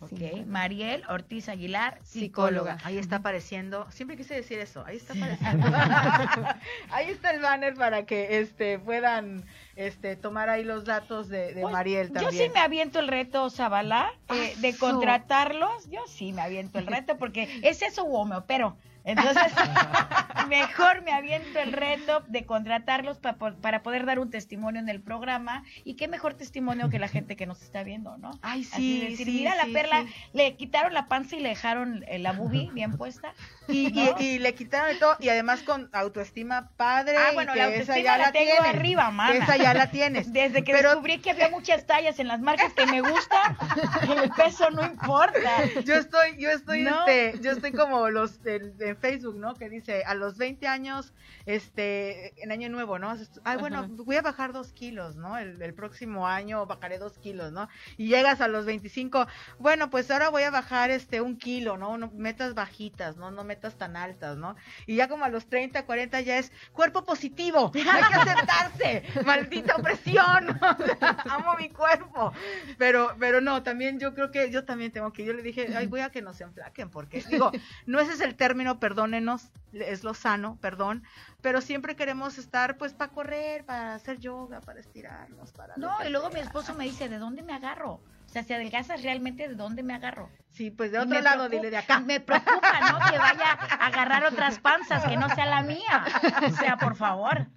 Así 0.00 0.14
Ok. 0.14 0.46
Mariel 0.46 1.02
Ortiz 1.08 1.48
Aguilar, 1.48 1.98
psicóloga. 2.04 2.74
Psicóloga. 2.74 2.78
Ahí 2.84 2.98
está 2.98 3.16
apareciendo. 3.16 3.90
Siempre 3.90 4.16
quise 4.16 4.34
decir 4.34 4.60
eso. 4.60 4.84
Ahí 4.86 4.96
está 4.96 5.12
apareciendo. 5.14 5.66
ahí 6.90 7.10
está 7.10 7.30
el 7.32 7.40
banner 7.40 7.74
para 7.74 8.06
que 8.06 8.38
este 8.38 8.78
puedan 8.78 9.44
este 9.74 10.14
tomar 10.14 10.48
ahí 10.50 10.62
los 10.62 10.84
datos 10.84 11.28
de, 11.28 11.52
de 11.54 11.62
Pues, 11.62 11.72
Mariel 11.72 12.08
Yo 12.08 12.14
también. 12.14 12.44
sí 12.44 12.50
me 12.54 12.60
aviento 12.60 13.00
el 13.00 13.08
reto, 13.08 13.50
Zabalá, 13.50 14.12
eh, 14.32 14.54
de 14.58 14.76
contratarlos. 14.76 15.90
Yo 15.90 16.00
sí 16.06 16.32
me 16.32 16.42
aviento 16.42 16.78
el 16.78 16.86
reto 16.98 17.16
porque 17.18 17.48
es 17.62 17.82
eso 17.82 18.04
o 18.04 18.24
me 18.24 18.36
opero. 18.36 18.76
Entonces, 19.04 19.52
mejor 20.48 21.02
me 21.02 21.12
aviento 21.12 21.58
el 21.58 21.72
reto 21.72 22.22
de 22.28 22.44
contratarlos 22.44 23.18
pa- 23.18 23.36
para 23.36 23.82
poder 23.82 24.06
dar 24.06 24.18
un 24.18 24.30
testimonio 24.30 24.80
en 24.80 24.88
el 24.88 25.00
programa. 25.00 25.64
Y 25.84 25.94
qué 25.94 26.08
mejor 26.08 26.34
testimonio 26.34 26.88
que 26.90 26.98
la 26.98 27.08
gente 27.08 27.36
que 27.36 27.46
nos 27.46 27.62
está 27.62 27.82
viendo, 27.82 28.16
¿no? 28.18 28.38
Ay, 28.42 28.62
Así 28.62 29.00
sí, 29.00 29.00
decir, 29.10 29.26
sí, 29.26 29.32
mira 29.32 29.54
la 29.54 29.66
perla, 29.66 30.02
sí. 30.06 30.14
le 30.32 30.56
quitaron 30.56 30.94
la 30.94 31.06
panza 31.06 31.36
y 31.36 31.40
le 31.40 31.50
dejaron 31.50 32.04
la 32.18 32.32
boobie 32.32 32.70
bien 32.72 32.96
puesta. 32.96 33.34
Y, 33.72 33.86
y- 33.88 34.04
¿no? 34.10 34.16
y 34.20 34.38
le 34.38 34.54
quitaron 34.54 34.88
de 34.92 34.96
todo 34.96 35.16
y 35.20 35.28
además 35.28 35.62
con 35.62 35.88
autoestima 35.92 36.70
padre. 36.76 37.16
Ah, 37.16 37.28
y 37.32 37.34
bueno, 37.34 37.52
que 37.52 37.58
la 37.60 37.68
esa 37.70 37.98
ya 37.98 38.18
la 38.18 38.32
tengo 38.32 38.52
tienes. 38.52 38.74
arriba. 38.74 39.12
Esa 39.32 39.56
ya 39.56 39.74
la 39.74 39.90
tienes. 39.90 40.32
Desde 40.32 40.64
que 40.64 40.72
Pero- 40.72 40.90
descubrí 40.90 41.18
que 41.18 41.30
había 41.30 41.48
muchas 41.50 41.86
tallas 41.86 42.18
en 42.18 42.28
las 42.28 42.40
marcas 42.40 42.72
que 42.74 42.86
me 42.86 43.00
gustan, 43.00 43.56
el 44.22 44.30
peso 44.32 44.70
no 44.70 44.84
importa. 44.84 45.64
Yo 45.84 45.94
estoy, 45.94 46.36
yo 46.38 46.50
estoy, 46.50 46.82
No. 46.82 47.06
este, 47.06 47.38
yo 47.40 47.52
estoy 47.52 47.72
como 47.72 48.08
los 48.10 48.42
de, 48.42 48.58
de 48.72 48.94
Facebook, 48.94 49.36
¿no? 49.36 49.54
Que 49.54 49.68
dice 49.68 50.02
a 50.04 50.14
los 50.14 50.36
20 50.38 50.66
años, 50.66 51.12
este, 51.46 52.42
en 52.42 52.50
año 52.52 52.68
nuevo, 52.68 52.98
¿no? 52.98 53.14
Ay, 53.44 53.56
bueno, 53.58 53.78
Ajá. 53.80 53.88
voy 53.90 54.16
a 54.16 54.22
bajar 54.22 54.52
dos 54.52 54.72
kilos, 54.72 55.16
¿no? 55.16 55.38
El, 55.38 55.60
el 55.62 55.74
próximo 55.74 56.26
año 56.26 56.66
bajaré 56.66 56.98
dos 56.98 57.18
kilos, 57.18 57.52
¿no? 57.52 57.68
Y 57.96 58.08
llegas 58.08 58.40
a 58.40 58.48
los 58.48 58.64
25, 58.66 59.26
bueno, 59.58 59.88
pues 59.90 60.10
ahora 60.10 60.28
voy 60.30 60.42
a 60.42 60.50
bajar 60.50 60.90
este 60.90 61.20
un 61.20 61.36
kilo, 61.38 61.76
¿no? 61.78 61.96
No 61.98 62.10
metas 62.14 62.54
bajitas, 62.54 63.16
¿no? 63.16 63.30
No 63.30 63.44
metas 63.44 63.61
tan 63.70 63.96
altas, 63.96 64.36
¿no? 64.36 64.56
Y 64.86 64.96
ya 64.96 65.08
como 65.08 65.24
a 65.24 65.28
los 65.28 65.46
30, 65.46 65.84
40 65.86 66.20
ya 66.20 66.38
es 66.38 66.52
cuerpo 66.72 67.04
positivo, 67.04 67.70
hay 67.74 67.82
que 67.82 68.14
aceptarse, 68.14 69.02
maldita 69.24 69.76
opresión, 69.76 70.58
amo 71.30 71.56
mi 71.58 71.68
cuerpo. 71.70 72.32
Pero, 72.78 73.14
pero 73.18 73.40
no, 73.40 73.62
también 73.62 73.98
yo 73.98 74.14
creo 74.14 74.30
que 74.30 74.50
yo 74.50 74.64
también 74.64 74.92
tengo 74.92 75.12
que, 75.12 75.24
yo 75.24 75.32
le 75.32 75.42
dije, 75.42 75.74
ay, 75.76 75.86
voy 75.86 76.00
a 76.00 76.10
que 76.10 76.22
nos 76.22 76.40
enflaquen, 76.40 76.90
porque 76.90 77.22
digo, 77.28 77.52
no 77.86 78.00
ese 78.00 78.12
es 78.12 78.20
el 78.20 78.34
término, 78.34 78.80
perdónenos, 78.80 79.50
es 79.72 80.04
lo 80.04 80.14
sano, 80.14 80.58
perdón, 80.60 81.04
pero 81.40 81.60
siempre 81.60 81.96
queremos 81.96 82.38
estar 82.38 82.76
pues 82.76 82.92
para 82.92 83.12
correr, 83.12 83.64
para 83.64 83.94
hacer 83.94 84.18
yoga, 84.18 84.60
para 84.60 84.80
estirarnos, 84.80 85.52
para... 85.52 85.76
No, 85.76 85.96
y 86.06 86.10
luego 86.10 86.30
mi 86.30 86.40
esposo 86.40 86.74
me 86.74 86.84
dice, 86.84 87.08
¿de 87.08 87.18
dónde 87.18 87.42
me 87.42 87.54
agarro? 87.54 88.00
O 88.32 88.34
sea, 88.34 88.44
si 88.44 88.54
adelgazas 88.54 89.02
realmente, 89.02 89.46
¿de 89.46 89.54
dónde 89.56 89.82
me 89.82 89.92
agarro? 89.92 90.30
Sí, 90.52 90.70
pues 90.70 90.90
de 90.90 90.98
otro 91.00 91.20
lado, 91.20 91.48
preocupa- 91.48 91.48
dile 91.50 91.70
de 91.70 91.76
acá. 91.76 92.00
Me 92.00 92.18
preocupa, 92.18 92.80
¿no? 92.90 92.98
Que 93.10 93.18
vaya 93.18 93.52
a 93.52 93.86
agarrar 93.88 94.24
otras 94.24 94.58
panzas, 94.58 95.04
que 95.04 95.18
no 95.18 95.28
sea 95.34 95.44
la 95.44 95.62
mía. 95.62 96.02
O 96.46 96.56
sea, 96.56 96.78
por 96.78 96.96
favor. 96.96 97.48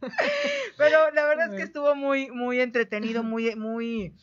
Pero 0.78 1.12
la 1.12 1.24
verdad 1.26 1.54
es 1.54 1.56
que 1.58 1.64
estuvo 1.64 1.96
muy, 1.96 2.30
muy 2.30 2.60
entretenido, 2.60 3.24
muy, 3.24 3.56
muy, 3.56 4.18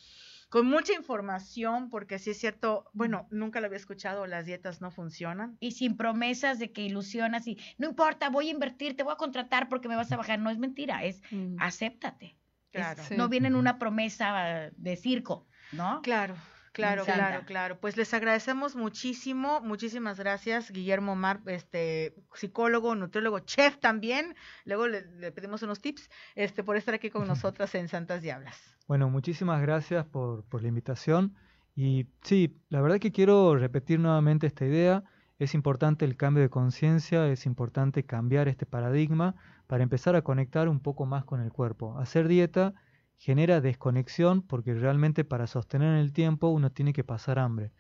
con 0.51 0.67
mucha 0.67 0.93
información, 0.93 1.89
porque 1.89 2.19
sí 2.19 2.33
es 2.33 2.39
cierto, 2.39 2.85
bueno, 2.93 3.27
nunca 3.31 3.61
lo 3.61 3.67
había 3.69 3.79
escuchado, 3.79 4.27
las 4.27 4.45
dietas 4.45 4.83
no 4.83 4.91
funcionan. 4.91 5.57
Y 5.59 5.71
sin 5.71 5.97
promesas 5.97 6.59
de 6.59 6.71
que 6.71 6.83
ilusionas 6.83 7.47
y 7.47 7.57
no 7.79 7.89
importa, 7.89 8.29
voy 8.29 8.49
a 8.49 8.51
invertir, 8.51 8.95
te 8.95 9.05
voy 9.05 9.15
a 9.15 9.17
contratar 9.17 9.71
porque 9.71 9.89
me 9.89 9.97
vas 9.97 10.13
a 10.13 10.19
bajar. 10.19 10.39
No 10.39 10.51
es 10.51 10.59
mentira, 10.59 11.03
es 11.03 11.23
Mm. 11.31 11.57
acéptate. 11.61 12.37
Claro. 12.73 13.01
Es- 13.01 13.09
Sí. 13.09 13.17
No 13.17 13.31
viene 13.31 13.49
en 13.49 13.57
una 13.57 13.79
promesa 13.79 14.71
de 14.77 14.97
circo, 14.97 15.47
¿no? 15.73 16.03
Claro, 16.03 16.35
claro, 16.73 17.05
claro, 17.05 17.45
claro. 17.47 17.79
Pues 17.79 17.97
les 17.97 18.13
agradecemos 18.15 18.77
muchísimo, 18.77 19.61
muchísimas 19.61 20.19
gracias, 20.19 20.71
Guillermo 20.71 21.17
Mar, 21.17 21.41
este 21.47 22.15
psicólogo, 22.35 22.95
nutriólogo, 22.95 23.41
chef 23.41 23.79
también. 23.79 24.35
Luego 24.65 24.89
le, 24.89 25.03
le 25.19 25.33
pedimos 25.33 25.63
unos 25.63 25.81
tips, 25.81 26.11
este, 26.35 26.65
por 26.65 26.77
estar 26.77 26.95
aquí 26.95 27.11
con 27.11 27.27
nosotras 27.27 27.75
en 27.75 27.89
Santas 27.89 28.23
Diablas. 28.23 28.61
Bueno, 28.87 29.09
muchísimas 29.09 29.61
gracias 29.63 30.05
por, 30.07 30.45
por 30.45 30.63
la 30.63 30.69
invitación. 30.69 31.35
Y 31.75 32.07
sí, 32.23 32.61
la 32.69 32.81
verdad 32.81 32.99
que 32.99 33.13
quiero 33.13 33.57
repetir 33.57 33.99
nuevamente 33.99 34.47
esta 34.47 34.67
idea. 34.67 35.05
Es 35.39 35.55
importante 35.55 36.05
el 36.05 36.17
cambio 36.17 36.43
de 36.43 36.51
conciencia, 36.51 37.27
es 37.27 37.47
importante 37.47 38.05
cambiar 38.05 38.47
este 38.49 38.67
paradigma 38.67 39.35
para 39.67 39.83
empezar 39.83 40.15
a 40.15 40.23
conectar 40.23 40.69
un 40.69 40.81
poco 40.81 41.07
más 41.07 41.25
con 41.25 41.41
el 41.41 41.51
cuerpo. 41.51 41.99
Hacer 41.99 42.29
dieta 42.29 42.75
genera 43.19 43.61
desconexión 43.61 44.43
porque 44.43 44.75
realmente 44.75 45.25
para 45.25 45.47
sostener 45.47 45.89
en 45.89 46.01
el 46.01 46.13
tiempo 46.13 46.49
uno 46.49 46.71
tiene 46.71 46.93
que 46.93 47.05
pasar 47.05 47.39
hambre. 47.39 47.73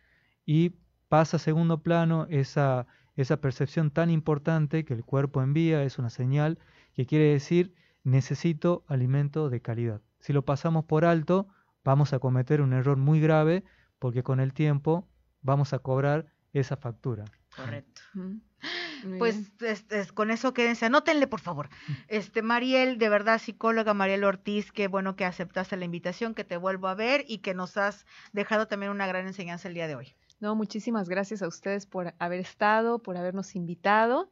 Y 0.46 0.74
pasa 1.08 1.36
a 1.36 1.40
segundo 1.40 1.82
plano 1.82 2.26
esa, 2.30 2.86
esa 3.16 3.38
percepción 3.38 3.90
tan 3.90 4.10
importante 4.10 4.84
que 4.84 4.94
el 4.94 5.04
cuerpo 5.04 5.42
envía, 5.42 5.82
es 5.82 5.98
una 5.98 6.10
señal 6.10 6.58
que 6.94 7.06
quiere 7.06 7.32
decir 7.32 7.74
necesito 8.04 8.84
alimento 8.88 9.50
de 9.50 9.60
calidad. 9.60 10.00
Si 10.18 10.32
lo 10.32 10.44
pasamos 10.44 10.84
por 10.84 11.04
alto, 11.04 11.48
vamos 11.84 12.12
a 12.12 12.18
cometer 12.18 12.60
un 12.60 12.72
error 12.72 12.96
muy 12.96 13.20
grave 13.20 13.64
porque 13.98 14.22
con 14.22 14.40
el 14.40 14.52
tiempo 14.52 15.08
vamos 15.42 15.72
a 15.72 15.78
cobrar 15.78 16.26
esa 16.52 16.76
factura. 16.76 17.24
Correcto. 17.56 18.02
Muy 18.14 19.18
Pues 19.18 19.50
es- 19.60 20.12
con 20.12 20.30
eso 20.30 20.54
quédense, 20.54 20.86
anótenle 20.86 21.26
por 21.26 21.40
favor. 21.40 21.68
Este 22.08 22.42
Mariel, 22.42 22.98
de 22.98 23.08
verdad 23.08 23.40
psicóloga 23.40 23.94
Mariel 23.94 24.24
Ortiz, 24.24 24.70
qué 24.70 24.86
bueno 24.88 25.16
que 25.16 25.24
aceptaste 25.24 25.76
la 25.76 25.84
invitación, 25.84 26.34
que 26.34 26.44
te 26.44 26.56
vuelvo 26.56 26.88
a 26.88 26.94
ver 26.94 27.24
y 27.26 27.38
que 27.38 27.54
nos 27.54 27.76
has 27.76 28.06
dejado 28.32 28.68
también 28.68 28.92
una 28.92 29.06
gran 29.06 29.26
enseñanza 29.26 29.68
el 29.68 29.74
día 29.74 29.88
de 29.88 29.96
hoy. 29.96 30.14
No, 30.40 30.54
muchísimas 30.56 31.08
gracias 31.08 31.42
a 31.42 31.48
ustedes 31.48 31.86
por 31.86 32.14
haber 32.18 32.40
estado, 32.40 33.00
por 33.00 33.16
habernos 33.16 33.54
invitado. 33.54 34.30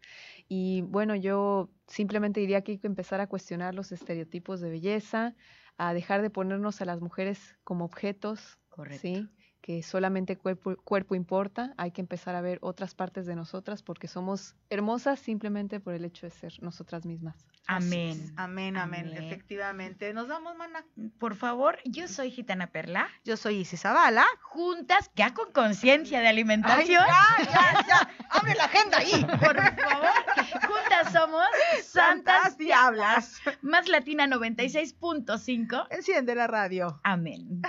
Y 0.48 0.82
bueno, 0.82 1.14
yo 1.14 1.70
simplemente 1.86 2.40
diría 2.40 2.62
que 2.62 2.72
hay 2.72 2.78
que 2.78 2.88
empezar 2.88 3.20
a 3.20 3.28
cuestionar 3.28 3.74
los 3.74 3.92
estereotipos 3.92 4.60
de 4.60 4.70
belleza, 4.70 5.34
a 5.78 5.94
dejar 5.94 6.22
de 6.22 6.30
ponernos 6.30 6.80
a 6.80 6.84
las 6.84 7.00
mujeres 7.00 7.56
como 7.64 7.84
objetos, 7.84 8.58
Correcto. 8.68 9.00
¿sí? 9.02 9.28
Que 9.60 9.82
solamente 9.82 10.36
cuerpo, 10.36 10.76
cuerpo 10.84 11.14
importa, 11.14 11.74
hay 11.76 11.90
que 11.90 12.00
empezar 12.00 12.34
a 12.34 12.40
ver 12.40 12.58
otras 12.62 12.94
partes 12.94 13.26
de 13.26 13.36
nosotras 13.36 13.82
porque 13.82 14.08
somos 14.08 14.54
hermosas 14.70 15.20
simplemente 15.20 15.80
por 15.80 15.94
el 15.94 16.04
hecho 16.04 16.26
de 16.26 16.30
ser 16.30 16.52
nosotras 16.62 17.04
mismas. 17.04 17.36
Amén. 17.66 18.32
Amén, 18.36 18.76
amén, 18.76 19.06
Amén. 19.08 19.22
efectivamente. 19.22 20.12
Nos 20.12 20.26
vamos, 20.28 20.56
mana. 20.56 20.84
Por 21.18 21.36
favor, 21.36 21.78
yo 21.84 22.08
soy 22.08 22.30
Gitana 22.30 22.68
Perla. 22.68 23.08
Yo 23.24 23.36
soy 23.36 23.58
Isis 23.58 23.82
Zavala. 23.82 24.24
Juntas, 24.40 25.10
ya 25.14 25.34
con 25.34 25.52
conciencia 25.52 26.20
de 26.20 26.26
Ay, 26.26 26.32
alimentación. 26.32 27.04
ya, 27.06 27.44
ya, 27.44 27.86
ya. 27.86 28.10
Abre 28.30 28.54
la 28.54 28.64
agenda 28.64 28.98
ahí. 28.98 29.24
Por 29.38 29.56
favor, 29.56 30.10
juntas 30.52 31.12
somos 31.12 31.46
Santas 31.82 32.56
Diablas. 32.58 33.40
Más 33.62 33.88
Latina 33.88 34.26
96.5. 34.26 35.86
Enciende 35.90 36.34
la 36.34 36.46
radio. 36.46 37.00
Amén. 37.04 37.62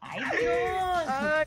Ay, 0.00 0.22
Dios. 0.40 1.04
Ay. 1.08 1.46